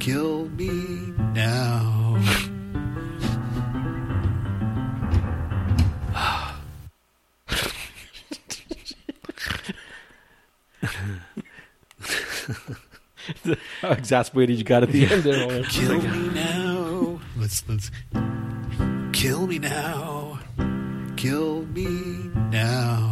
[0.00, 2.18] Kill me now.
[13.82, 15.44] How exasperated you got at the end there.
[15.44, 15.64] Owen.
[15.64, 17.20] Kill me now.
[17.36, 17.90] Let's let's.
[19.12, 20.38] Kill me now.
[21.16, 23.10] Kill me now.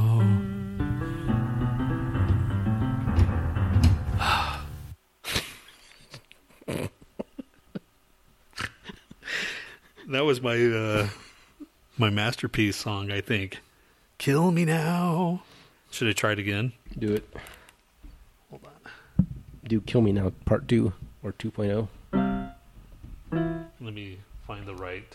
[10.09, 11.09] That was my uh,
[11.99, 13.59] my masterpiece song, I think.
[14.17, 15.43] Kill me now.
[15.91, 16.73] Should I try it again?
[16.99, 17.29] Do it.
[18.49, 19.27] Hold on.
[19.67, 21.89] do Kill Me Now Part Two or oh.
[22.13, 23.69] 2.0.
[23.83, 25.15] Let me find the right.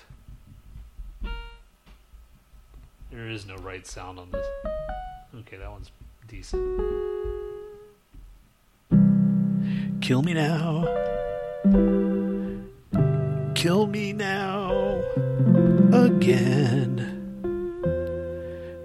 [3.11, 4.45] There is no right sound on this.
[5.39, 5.89] Okay, that one's
[6.27, 6.61] decent.
[10.01, 12.02] Kill me now.
[13.63, 15.01] Kill me now.
[15.93, 16.97] Again.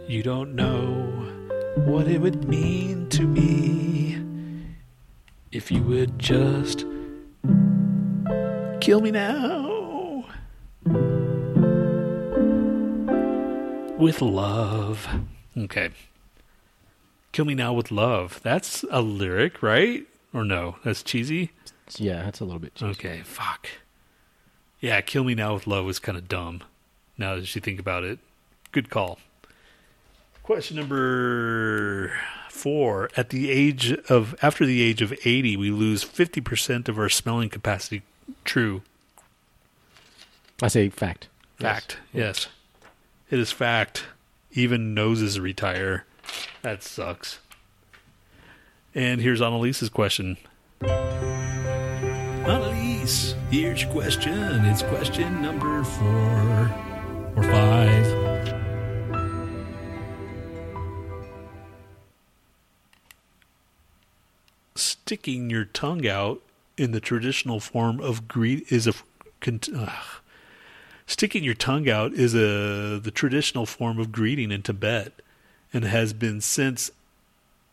[0.06, 1.02] You don't know
[1.84, 4.22] what it would mean to me
[5.50, 6.86] if you would just
[8.80, 10.24] kill me now.
[13.98, 15.08] With love.
[15.56, 15.90] Okay.
[17.32, 18.38] Kill me now with love.
[18.44, 20.06] That's a lyric, right?
[20.32, 20.76] Or no?
[20.84, 21.50] That's cheesy?
[21.96, 22.76] Yeah, that's a little bit.
[22.76, 22.90] cheesy.
[22.92, 23.66] Okay, fuck.
[24.80, 26.62] Yeah, kill me now with love was kind of dumb.
[27.16, 28.18] Now that you think about it,
[28.70, 29.18] good call.
[30.42, 32.12] Question number
[32.48, 36.98] four: At the age of after the age of eighty, we lose fifty percent of
[36.98, 38.02] our smelling capacity.
[38.44, 38.82] True.
[40.62, 41.28] I say fact.
[41.56, 41.98] Fact.
[42.12, 42.46] Yes.
[43.30, 44.04] It is fact.
[44.52, 46.04] Even noses retire.
[46.62, 47.40] That sucks.
[48.94, 50.36] And here's Annalise's question.
[52.48, 54.64] Annalise, here's your question.
[54.64, 56.72] It's question number four
[57.36, 58.06] or five.
[64.74, 66.40] Sticking your tongue out
[66.78, 68.94] in the traditional form of greet is a.
[71.06, 75.12] Sticking your tongue out is a the traditional form of greeting in Tibet
[75.70, 76.90] and has been since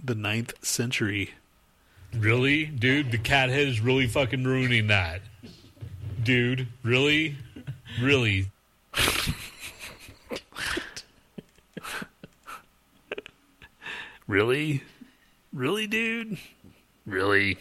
[0.04, 1.36] the ninth century.
[2.18, 2.66] Really?
[2.66, 5.22] Dude, the cat head is really fucking ruining that.
[6.24, 7.36] Dude, really?
[8.02, 8.48] Really?
[14.28, 14.84] Really?
[15.54, 16.38] Really, dude?
[17.06, 17.58] Really?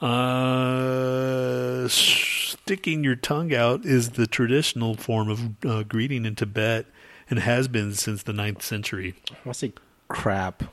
[0.00, 6.86] Uh, sticking your tongue out is the traditional form of uh, greeting in Tibet
[7.30, 9.14] and has been since the ninth century.
[9.46, 9.72] I say
[10.08, 10.64] crap.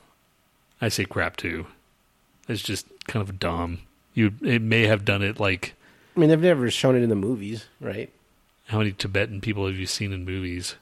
[0.81, 1.67] I say crap too.
[2.47, 3.79] It's just kind of dumb.
[4.13, 5.73] You it may have done it like
[6.15, 8.09] I mean, they've never shown it in the movies, right?
[8.69, 10.75] how many Tibetan people have you seen in movies?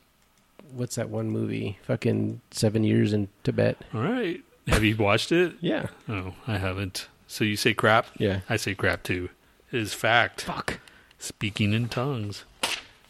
[0.73, 1.79] What's that one movie?
[1.83, 3.77] Fucking seven years in Tibet.
[3.93, 4.41] All right.
[4.67, 5.55] Have you watched it?
[5.61, 5.87] Yeah.
[6.07, 7.07] Oh, I haven't.
[7.27, 8.07] So you say crap?
[8.17, 8.39] Yeah.
[8.49, 9.29] I say crap too.
[9.71, 10.41] It is fact.
[10.43, 10.79] Fuck.
[11.19, 12.45] Speaking in tongues.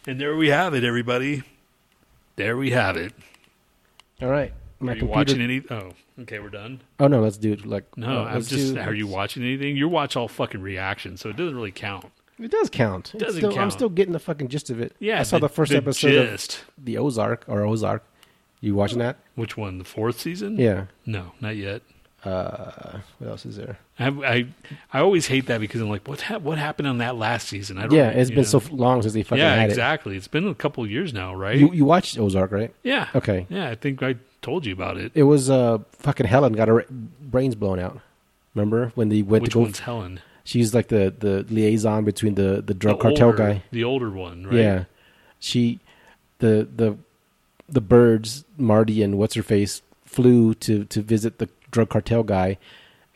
[0.08, 1.44] And there we have it, everybody.
[2.36, 3.14] There we have it.
[4.22, 4.54] All right.
[4.80, 5.18] My are you computer.
[5.20, 5.62] watching any?
[5.70, 6.81] Oh, okay, we're done.
[6.99, 7.65] Oh no, let's do it.
[7.65, 8.73] Like No, uh, I'm just.
[8.76, 9.76] do- Are you watching anything?
[9.77, 12.06] You watch all fucking reactions, so it doesn't really count.
[12.40, 13.14] It does count.
[13.14, 14.95] It's Doesn't still, I'm still getting the fucking gist of it.
[14.99, 16.64] Yeah, I saw the, first episode gist.
[16.77, 18.03] of the Ozark or Ozark.
[18.60, 19.18] You watching that?
[19.35, 19.77] Which one?
[19.77, 20.57] The fourth season?
[20.57, 20.85] Yeah.
[21.06, 21.84] No, not yet.
[22.26, 23.77] Uh, what else is there?
[23.99, 24.45] I I,
[24.94, 27.77] I always hate that because I'm like, what ha- what happened on that last season?
[27.77, 27.91] I don't.
[27.91, 28.44] Yeah, it's been know.
[28.44, 30.15] so long since they fucking yeah, exactly.
[30.15, 31.57] It's been a couple years now, right?
[31.57, 32.73] You you watched Ozark, right?
[32.81, 33.10] yeah.
[33.14, 33.45] Okay.
[33.49, 35.11] Yeah, I think I told you about it.
[35.15, 36.86] It was uh fucking Helen got her
[37.22, 37.99] brains blown out.
[38.53, 39.61] Remember when they went Which to go?
[39.64, 40.20] one's Helen?
[40.44, 43.64] She's like the the liaison between the the drug the cartel older, guy.
[43.72, 44.56] the older one, right?
[44.56, 44.84] Yeah,
[45.40, 45.80] she,
[46.40, 46.98] the the
[47.70, 52.57] the birds, Marty and what's her face flew to to visit the drug cartel guy,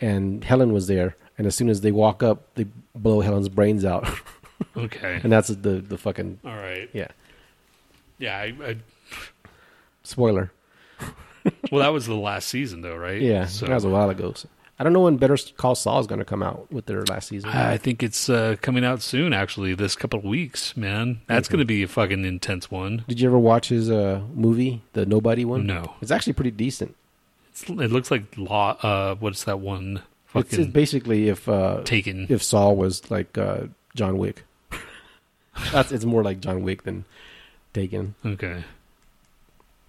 [0.02, 1.16] and Helen was there.
[1.38, 4.10] And as soon as they walk up, they blow Helen's brains out,
[4.78, 5.20] Okay.
[5.22, 6.90] and that's the the fucking All right.
[6.94, 7.10] yeah
[8.18, 8.38] Yeah.
[8.38, 8.78] I, I,
[10.04, 10.52] spoiler.
[11.72, 13.22] Well, that was the last season, though, right?
[13.22, 14.34] Yeah, So that was a while ago.
[14.35, 14.48] So
[14.80, 17.30] I don't know when Better Call Saul is going to come out with their last
[17.30, 17.49] season.
[17.49, 19.34] I think it's uh, coming out soon.
[19.34, 21.22] Actually, this couple of weeks, man.
[21.27, 23.03] That's going to be a fucking intense one.
[23.07, 25.65] Did you ever watch his uh, movie, the Nobody one?
[25.65, 25.95] No.
[26.02, 26.95] it's actually pretty decent.
[27.49, 28.77] It's, it looks like law.
[28.81, 29.98] Uh, what's that one?
[30.35, 32.27] It's, Fucking it's basically if uh, Taken.
[32.30, 33.61] if Saul was like uh,
[33.95, 34.44] John Wick.
[35.72, 37.06] That's it's more like John Wick than
[37.73, 38.14] Taken.
[38.23, 38.64] okay.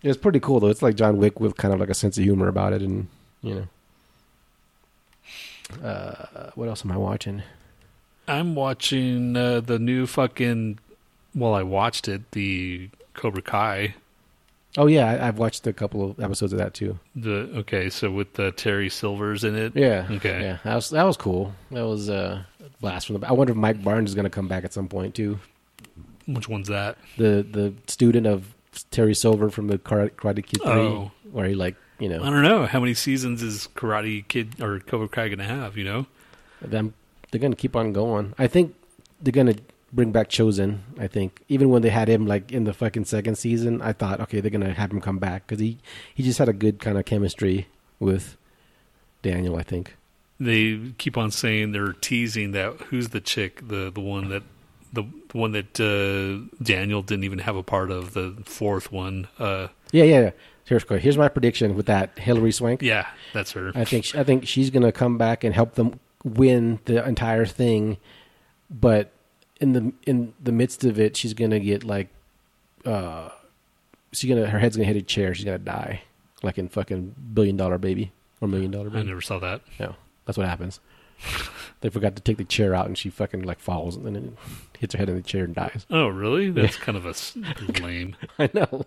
[0.02, 0.68] It's pretty cool though.
[0.68, 3.08] It's like John Wick with kind of like a sense of humor about it, and
[3.42, 3.68] you know.
[5.86, 7.42] Uh, what else am I watching?
[8.26, 10.78] I'm watching uh, the new fucking.
[11.34, 12.30] Well, I watched it.
[12.32, 13.94] The Cobra Kai.
[14.76, 16.98] Oh yeah, I, I've watched a couple of episodes of that too.
[17.16, 19.74] The okay, so with the Terry Silvers in it.
[19.74, 20.06] Yeah.
[20.10, 20.42] Okay.
[20.42, 21.54] Yeah, that was that was cool.
[21.70, 23.28] That was uh, a blast from the.
[23.28, 25.38] I wonder if Mike Barnes is going to come back at some point too.
[26.26, 26.98] Which one's that?
[27.16, 31.10] The the student of Terry Silver from the Karate Kid Three, Oh.
[31.32, 32.66] where he like you know I don't know.
[32.66, 35.76] How many seasons is Karate Kid or Cobra Kai going to have?
[35.76, 36.06] You know.
[36.60, 36.94] them
[37.30, 38.34] they're gonna keep on going.
[38.38, 38.74] I think
[39.20, 39.56] they're gonna
[39.92, 40.78] bring back Chozen.
[40.98, 44.20] I think even when they had him like in the fucking second season, I thought
[44.20, 45.78] okay they're gonna have him come back because he
[46.14, 47.66] he just had a good kind of chemistry
[48.00, 48.36] with
[49.22, 49.56] Daniel.
[49.56, 49.94] I think
[50.40, 54.42] they keep on saying they're teasing that who's the chick, the the one that
[54.92, 59.28] the, the one that uh, Daniel didn't even have a part of, the fourth one.
[59.38, 60.20] Uh, Yeah, yeah.
[60.20, 60.30] yeah.
[60.64, 62.82] Here's here's my prediction with that Hilary Swank.
[62.82, 63.72] yeah, that's her.
[63.74, 67.96] I think I think she's gonna come back and help them win the entire thing,
[68.68, 69.10] but
[69.62, 72.08] in the in the midst of it, she's gonna get like,
[72.84, 73.30] uh,
[74.12, 75.34] she's gonna her head's gonna hit a chair.
[75.34, 76.02] She's gonna die,
[76.42, 78.12] like in fucking Billion Dollar Baby
[78.42, 79.62] or Million Dollar I never saw that.
[79.80, 79.96] No,
[80.26, 80.80] that's what happens.
[81.80, 84.32] they forgot to take the chair out, and she fucking like falls and then it
[84.78, 85.86] hits her head in the chair and dies.
[85.90, 86.50] Oh, really?
[86.50, 87.14] That's kind of a
[87.82, 88.16] lame.
[88.38, 88.86] I know.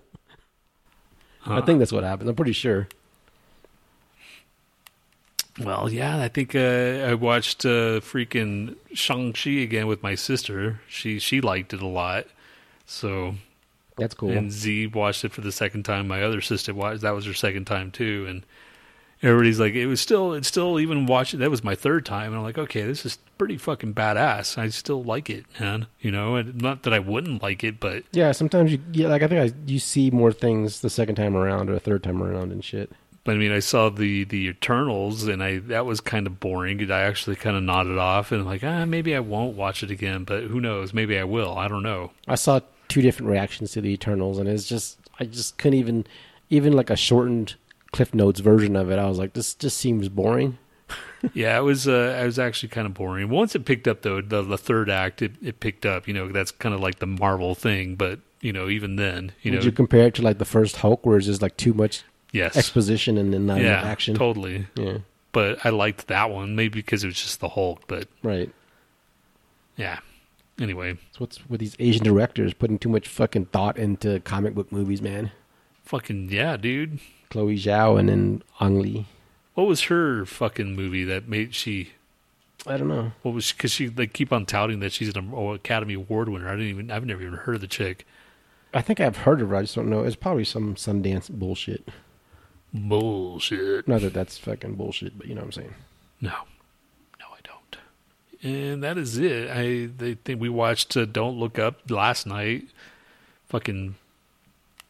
[1.45, 2.29] I think that's what happened.
[2.29, 2.87] I'm pretty sure.
[5.59, 6.59] Well, yeah, I think uh,
[7.09, 10.79] I watched uh, freaking Shang Chi again with my sister.
[10.87, 12.27] She she liked it a lot.
[12.85, 13.35] So
[13.97, 14.31] That's cool.
[14.31, 16.07] and Z watched it for the second time.
[16.07, 18.43] My other sister watched that was her second time too, and
[19.23, 21.39] everybody's like, it was still it's still even watching.
[21.39, 24.57] That was my third time, and I'm like, okay, this is pretty fucking badass.
[24.57, 25.87] I still like it, man.
[25.99, 29.23] You know, and not that I wouldn't like it, but Yeah, sometimes you yeah, like
[29.23, 32.21] I think I, you see more things the second time around or the third time
[32.21, 32.91] around and shit.
[33.23, 36.91] But I mean, I saw the the Eternals, and I that was kind of boring.
[36.91, 40.23] I actually kind of nodded off, and like, ah, maybe I won't watch it again.
[40.23, 40.93] But who knows?
[40.93, 41.57] Maybe I will.
[41.57, 42.11] I don't know.
[42.27, 46.07] I saw two different reactions to the Eternals, and it's just I just couldn't even
[46.49, 47.55] even like a shortened
[47.91, 48.99] Cliff Notes version of it.
[48.99, 50.57] I was like, this just seems boring.
[51.33, 51.87] yeah, it was.
[51.87, 53.29] Uh, it was actually kind of boring.
[53.29, 56.07] Once it picked up, though, the, the third act, it, it picked up.
[56.07, 57.95] You know, that's kind of like the Marvel thing.
[57.95, 60.77] But you know, even then, you Would know, you compare it to like the first
[60.77, 64.15] Hulk, where it's just like too much yes, exposition and then not yeah, action?
[64.15, 64.67] totally.
[64.75, 64.97] Yeah,
[65.31, 67.83] But I liked that one, maybe because it was just the Hulk.
[67.87, 68.49] But right.
[69.77, 69.99] yeah.
[70.59, 74.71] Anyway, That's what's with these Asian directors putting too much fucking thought into comic book
[74.71, 75.31] movies, man.
[75.85, 76.99] fucking yeah, dude.
[77.31, 79.05] Chloe Zhao and then Ang Lee.
[79.55, 81.93] What was her fucking movie that made she?
[82.67, 83.13] I don't know.
[83.23, 86.47] What was because she they keep on touting that she's an oh, Academy Award winner.
[86.47, 88.05] I didn't even I've never even heard of the chick.
[88.73, 89.55] I think I've heard of her.
[89.55, 90.03] I just don't know.
[90.03, 91.89] It's probably some Sundance bullshit.
[92.73, 93.87] Bullshit.
[93.87, 95.75] Not that that's fucking bullshit, but you know what I'm saying.
[96.21, 96.33] No,
[97.19, 97.77] no, I don't.
[98.43, 99.49] And that is it.
[99.49, 102.67] I they think we watched uh, Don't Look Up last night.
[103.49, 103.95] Fucking,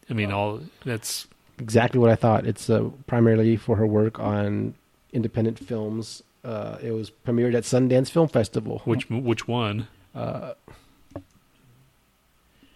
[0.09, 1.27] I mean, all that's
[1.59, 2.45] Exactly what I thought.
[2.45, 4.73] It's uh, primarily for her work on
[5.13, 6.23] independent films.
[6.43, 8.81] Uh, it was premiered at Sundance Film Festival.
[8.85, 9.87] which which one?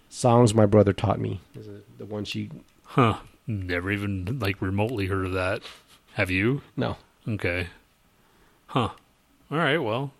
[0.08, 2.50] songs my brother taught me is uh, the one she.
[2.84, 3.18] Huh?
[3.48, 5.62] Never even like remotely heard of that.
[6.14, 6.62] Have you?
[6.78, 6.98] No,
[7.28, 7.68] Okay.
[8.68, 8.90] Huh.
[9.52, 9.78] All right.
[9.78, 10.12] Well.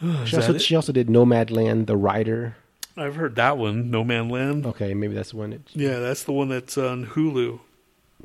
[0.24, 2.56] she also, she also did Nomadland, The Rider.
[2.96, 4.66] I've heard that one, No Man Land.
[4.66, 5.52] Okay, maybe that's the one.
[5.52, 7.60] It, Yeah, that's the one that's on Hulu.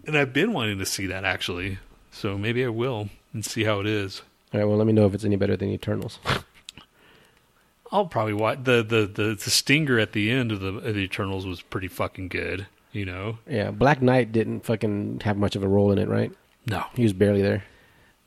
[0.06, 1.80] And I've been wanting to see that actually.
[2.12, 4.22] So maybe I will and see how it is.
[4.54, 6.20] all right, well, let me know if it's any better than Eternals.
[7.92, 11.02] I'll probably watch the the the, the stinger at the end of the of the
[11.02, 13.38] Eternals was pretty fucking good, you know.
[13.48, 16.32] yeah, Black Knight didn't fucking have much of a role in it, right?
[16.68, 16.84] No.
[16.96, 17.64] He was barely there.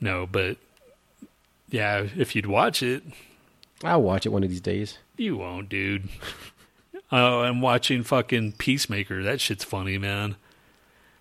[0.00, 0.58] No, but
[1.70, 3.02] yeah, if you'd watch it,
[3.82, 4.98] I'll watch it one of these days.
[5.18, 6.08] You won't, dude.
[7.10, 9.22] Oh, I'm watching fucking Peacemaker.
[9.22, 10.36] That shit's funny, man.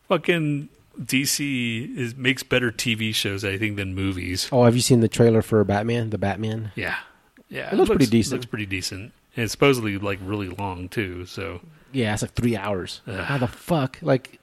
[0.07, 0.69] Fucking
[0.99, 4.49] DC is makes better TV shows, I think, than movies.
[4.51, 6.09] Oh, have you seen the trailer for Batman?
[6.09, 6.71] The Batman.
[6.75, 6.95] Yeah,
[7.49, 8.33] yeah, It looks pretty decent.
[8.33, 11.25] Looks pretty decent, and it's supposedly like really long too.
[11.25, 11.61] So,
[11.91, 13.01] Yeah, it's like three hours.
[13.07, 13.19] Ugh.
[13.19, 13.97] How the fuck?
[14.01, 14.39] Like,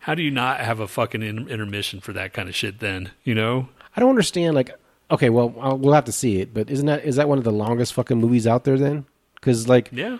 [0.00, 2.80] how do you not have a fucking in- intermission for that kind of shit?
[2.80, 4.54] Then you know, I don't understand.
[4.54, 4.70] Like,
[5.10, 6.52] okay, well, I'll, we'll have to see it.
[6.54, 8.78] But isn't that is that one of the longest fucking movies out there?
[8.78, 10.18] Then, because like, yeah,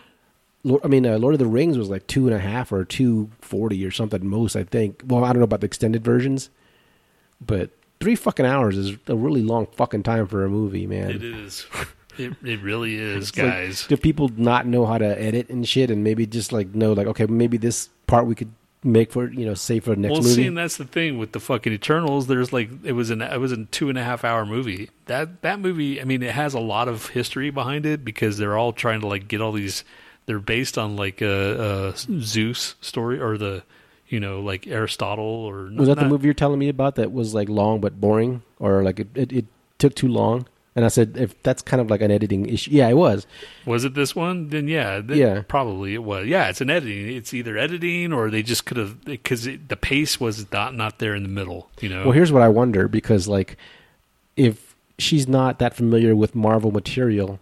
[0.65, 2.85] Lord, I mean, uh, Lord of the Rings was like two and a half or
[2.85, 4.56] two forty or something most.
[4.56, 5.02] I think.
[5.06, 6.51] Well, I don't know about the extended versions,
[7.40, 7.70] but
[8.01, 11.10] three fucking hours is a really long fucking time for a movie, man.
[11.10, 11.66] it is.
[12.19, 13.86] It it really is, It's like, guys.
[13.86, 17.06] do people not know how to edit and shit, and maybe just like know, like,
[17.06, 18.51] okay, maybe this part we could
[18.84, 20.34] make for you know, save for the next well, movie.
[20.34, 22.26] see, and that's the thing with the fucking Eternals.
[22.26, 24.90] There's like it was an it was a two and a half hour movie.
[25.06, 28.56] That that movie, I mean, it has a lot of history behind it because they're
[28.56, 29.84] all trying to like get all these.
[30.26, 33.62] They're based on like a, a Zeus story or the,
[34.09, 37.12] you know, like Aristotle or was that the not- movie you're telling me about that
[37.12, 39.46] was like long but boring, or like it, it, it
[39.78, 40.46] took too long?
[40.77, 43.27] And I said, if that's kind of like an editing issue, yeah, it was.
[43.66, 44.51] Was it this one?
[44.51, 45.43] Then yeah, th- Yeah.
[45.49, 46.27] probably it was.
[46.28, 47.16] Yeah, it's an editing.
[47.16, 51.15] It's either editing or they just could have because the pace was not not there
[51.16, 51.69] in the middle.
[51.81, 52.05] You know.
[52.05, 53.57] Well, here's what I wonder because like
[54.36, 57.40] if she's not that familiar with Marvel material,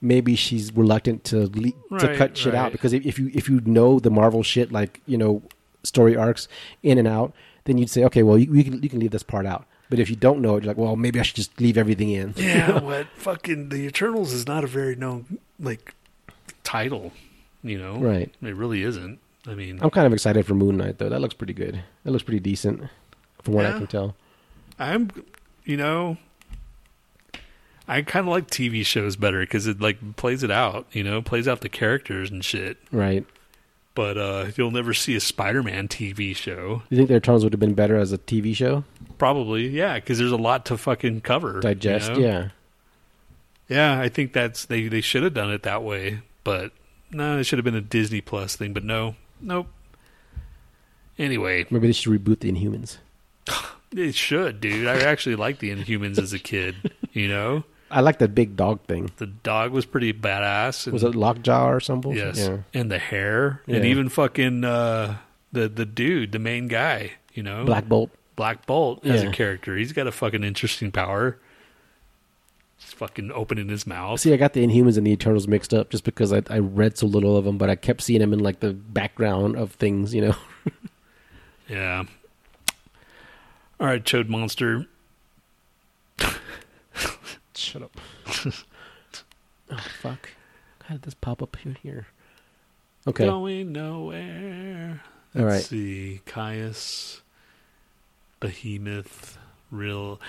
[0.00, 2.58] maybe she's reluctant to le- to cut shit right.
[2.66, 5.42] out because if, if you if you know the Marvel shit like you know
[5.82, 6.46] story arcs
[6.84, 7.32] in and out,
[7.64, 9.66] then you'd say okay, well you, you can you can leave this part out.
[9.88, 12.10] But if you don't know it, you're like, well, maybe I should just leave everything
[12.10, 12.34] in.
[12.36, 15.94] Yeah, what fucking the Eternals is not a very known like
[16.64, 17.12] title,
[17.62, 17.98] you know.
[17.98, 18.34] Right.
[18.42, 19.20] It really isn't.
[19.46, 21.08] I mean, I'm kind of excited for Moon Knight though.
[21.08, 21.82] That looks pretty good.
[22.04, 22.82] That looks pretty decent,
[23.42, 24.16] from what I can tell.
[24.78, 25.10] I'm,
[25.64, 26.16] you know,
[27.88, 31.22] I kind of like TV shows better because it like plays it out, you know,
[31.22, 32.78] plays out the characters and shit.
[32.90, 33.24] Right.
[33.94, 36.82] But uh you'll never see a Spider-Man TV show.
[36.90, 38.84] You think the Eternals would have been better as a TV show?
[39.18, 41.54] Probably, yeah, because there's a lot to fucking cover.
[41.56, 42.18] you Digest, know?
[42.18, 42.48] yeah.
[43.68, 46.72] Yeah, I think that's they they should have done it that way, but
[47.10, 48.72] no, it should have been a Disney Plus thing.
[48.72, 49.66] But no, nope.
[51.18, 52.98] Anyway, Maybe they should reboot the Inhumans.
[53.96, 54.86] it should, dude.
[54.86, 56.76] I actually liked the Inhumans as a kid.
[57.12, 59.10] You know, I like that big dog thing.
[59.16, 60.84] the dog was pretty badass.
[60.86, 62.12] And, Was it Lockjaw or something?
[62.12, 62.58] Yes, Yeah.
[62.74, 65.16] and the hair, and even fucking uh,
[65.52, 67.12] the the dude, the main guy.
[67.32, 68.10] You know, Black Bolt.
[68.36, 69.30] Black Bolt as Yeah.
[69.30, 69.76] a character.
[69.76, 71.38] He's got a fucking interesting power.
[72.78, 74.20] He's fucking opening his mouth.
[74.20, 76.98] See, I got the Inhumans and the Eternals mixed up just because I, I read
[76.98, 80.14] so little of them, but I kept seeing them in like the background of things,
[80.14, 80.36] you know.
[81.68, 82.04] Yeah.
[83.80, 84.86] All right, Chode Monster.
[87.56, 87.96] Shut up.
[89.70, 90.28] oh fuck!
[90.84, 92.06] How did this pop up here?
[93.06, 93.24] Okay.
[93.26, 95.02] Going nowhere.
[95.34, 95.62] All Let's right.
[95.64, 96.20] see.
[96.26, 97.20] Kyuss,
[98.40, 99.38] Behemoth,
[99.70, 100.20] real.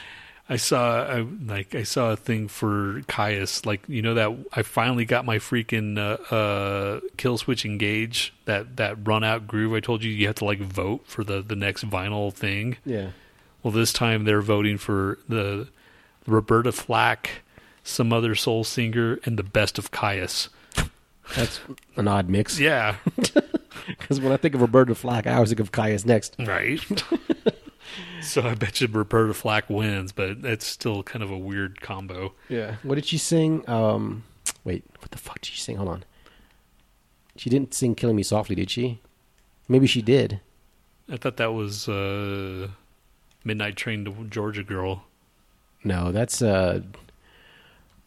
[0.49, 4.61] I saw I, like I saw a thing for Kyuss, like you know that I
[4.61, 9.73] finally got my freaking uh, uh, Killswitch Engage that that run out groove.
[9.73, 12.77] I told you you have to like vote for the the next vinyl thing.
[12.85, 13.09] Yeah.
[13.61, 15.67] Well, this time they're voting for the
[16.25, 17.41] Roberta Flack,
[17.83, 20.47] some other soul singer, and the best of Kyuss.
[21.35, 21.59] That's
[21.97, 22.57] an odd mix.
[22.57, 22.95] Yeah,
[23.87, 26.35] Because when I think of Roberta Flack, I always think of Kyuss next.
[26.39, 26.79] right.
[28.21, 32.33] so I bet you Roberta Flack wins, but it's still kind of a weird combo.
[32.49, 32.75] Yeah.
[32.83, 33.67] What did she sing?
[33.69, 34.23] Um,
[34.63, 35.77] wait, what the fuck did she sing?
[35.77, 36.03] Hold on.
[37.35, 38.99] She didn't sing "Killing Me Softly," did she?
[39.67, 40.39] Maybe she did.
[41.09, 42.67] I thought that was uh,
[43.43, 45.03] Midnight Train to Georgia Girl.
[45.83, 46.81] No, that's uh,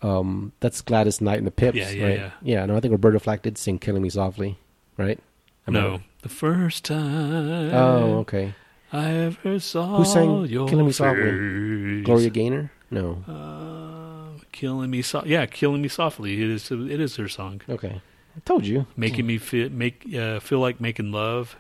[0.03, 1.77] um, that's Gladys Knight and the Pips.
[1.77, 2.19] Yeah, yeah, right?
[2.19, 2.31] yeah.
[2.43, 4.59] Yeah, no, I think Roberta Flack did sing "Killing Me Softly,"
[4.97, 5.19] right?
[5.67, 6.03] Am no, right?
[6.23, 8.55] the first time Oh, okay.
[8.93, 11.23] I ever saw Who sang your Killing Me Softly?
[11.23, 12.05] face.
[12.05, 12.73] Gloria Gaynor?
[12.91, 13.23] No.
[13.29, 16.43] Uh, killing me so yeah, killing me softly.
[16.43, 17.61] It is it is her song.
[17.69, 18.01] Okay.
[18.37, 18.87] I told you.
[18.97, 21.57] Making me feel make uh, feel like making love.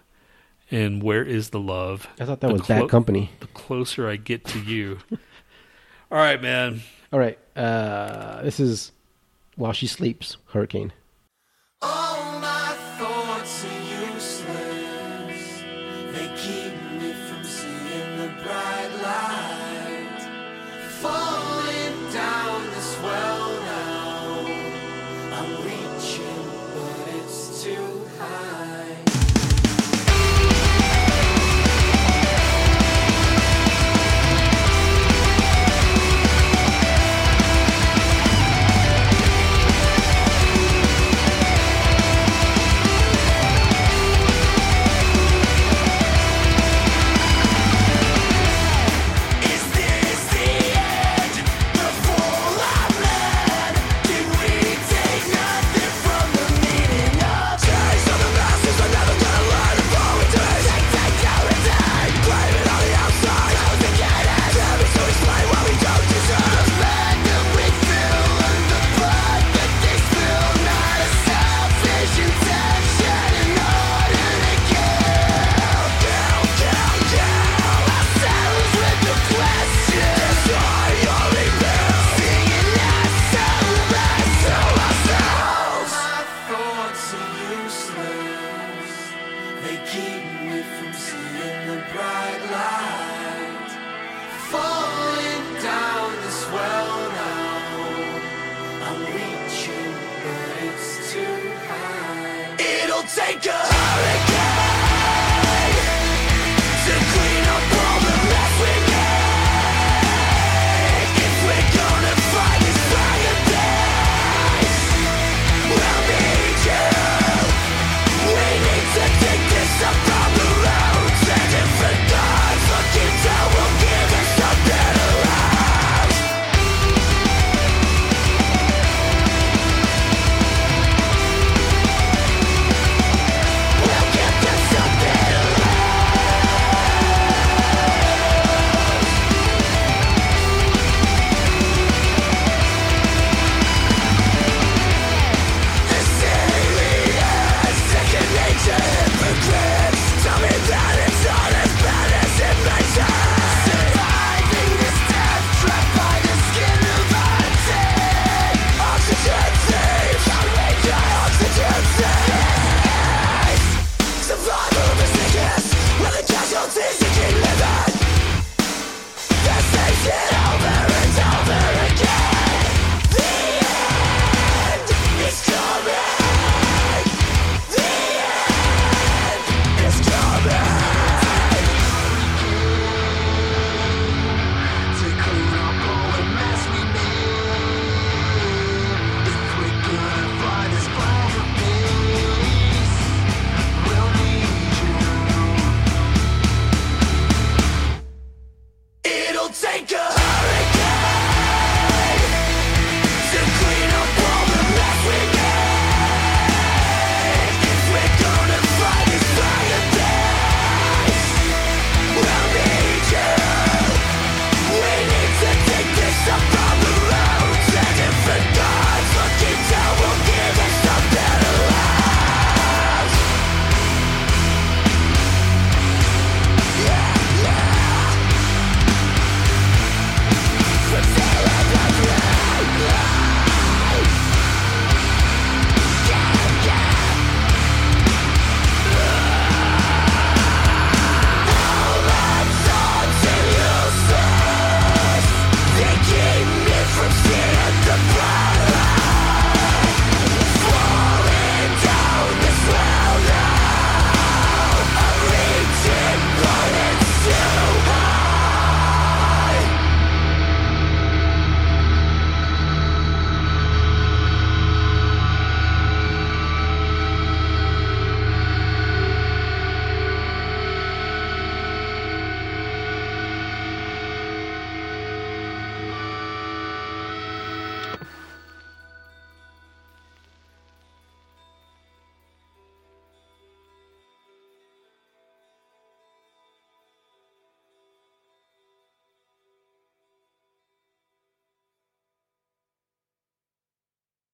[0.72, 2.06] And where is the love?
[2.20, 3.30] I thought that The was clo- Bad Company.
[3.40, 4.98] The closer I get to you.
[6.12, 6.82] All right, man.
[7.12, 7.38] All right.
[7.56, 8.92] Uh, this is
[9.56, 10.92] While She Sleeps, Hurricane.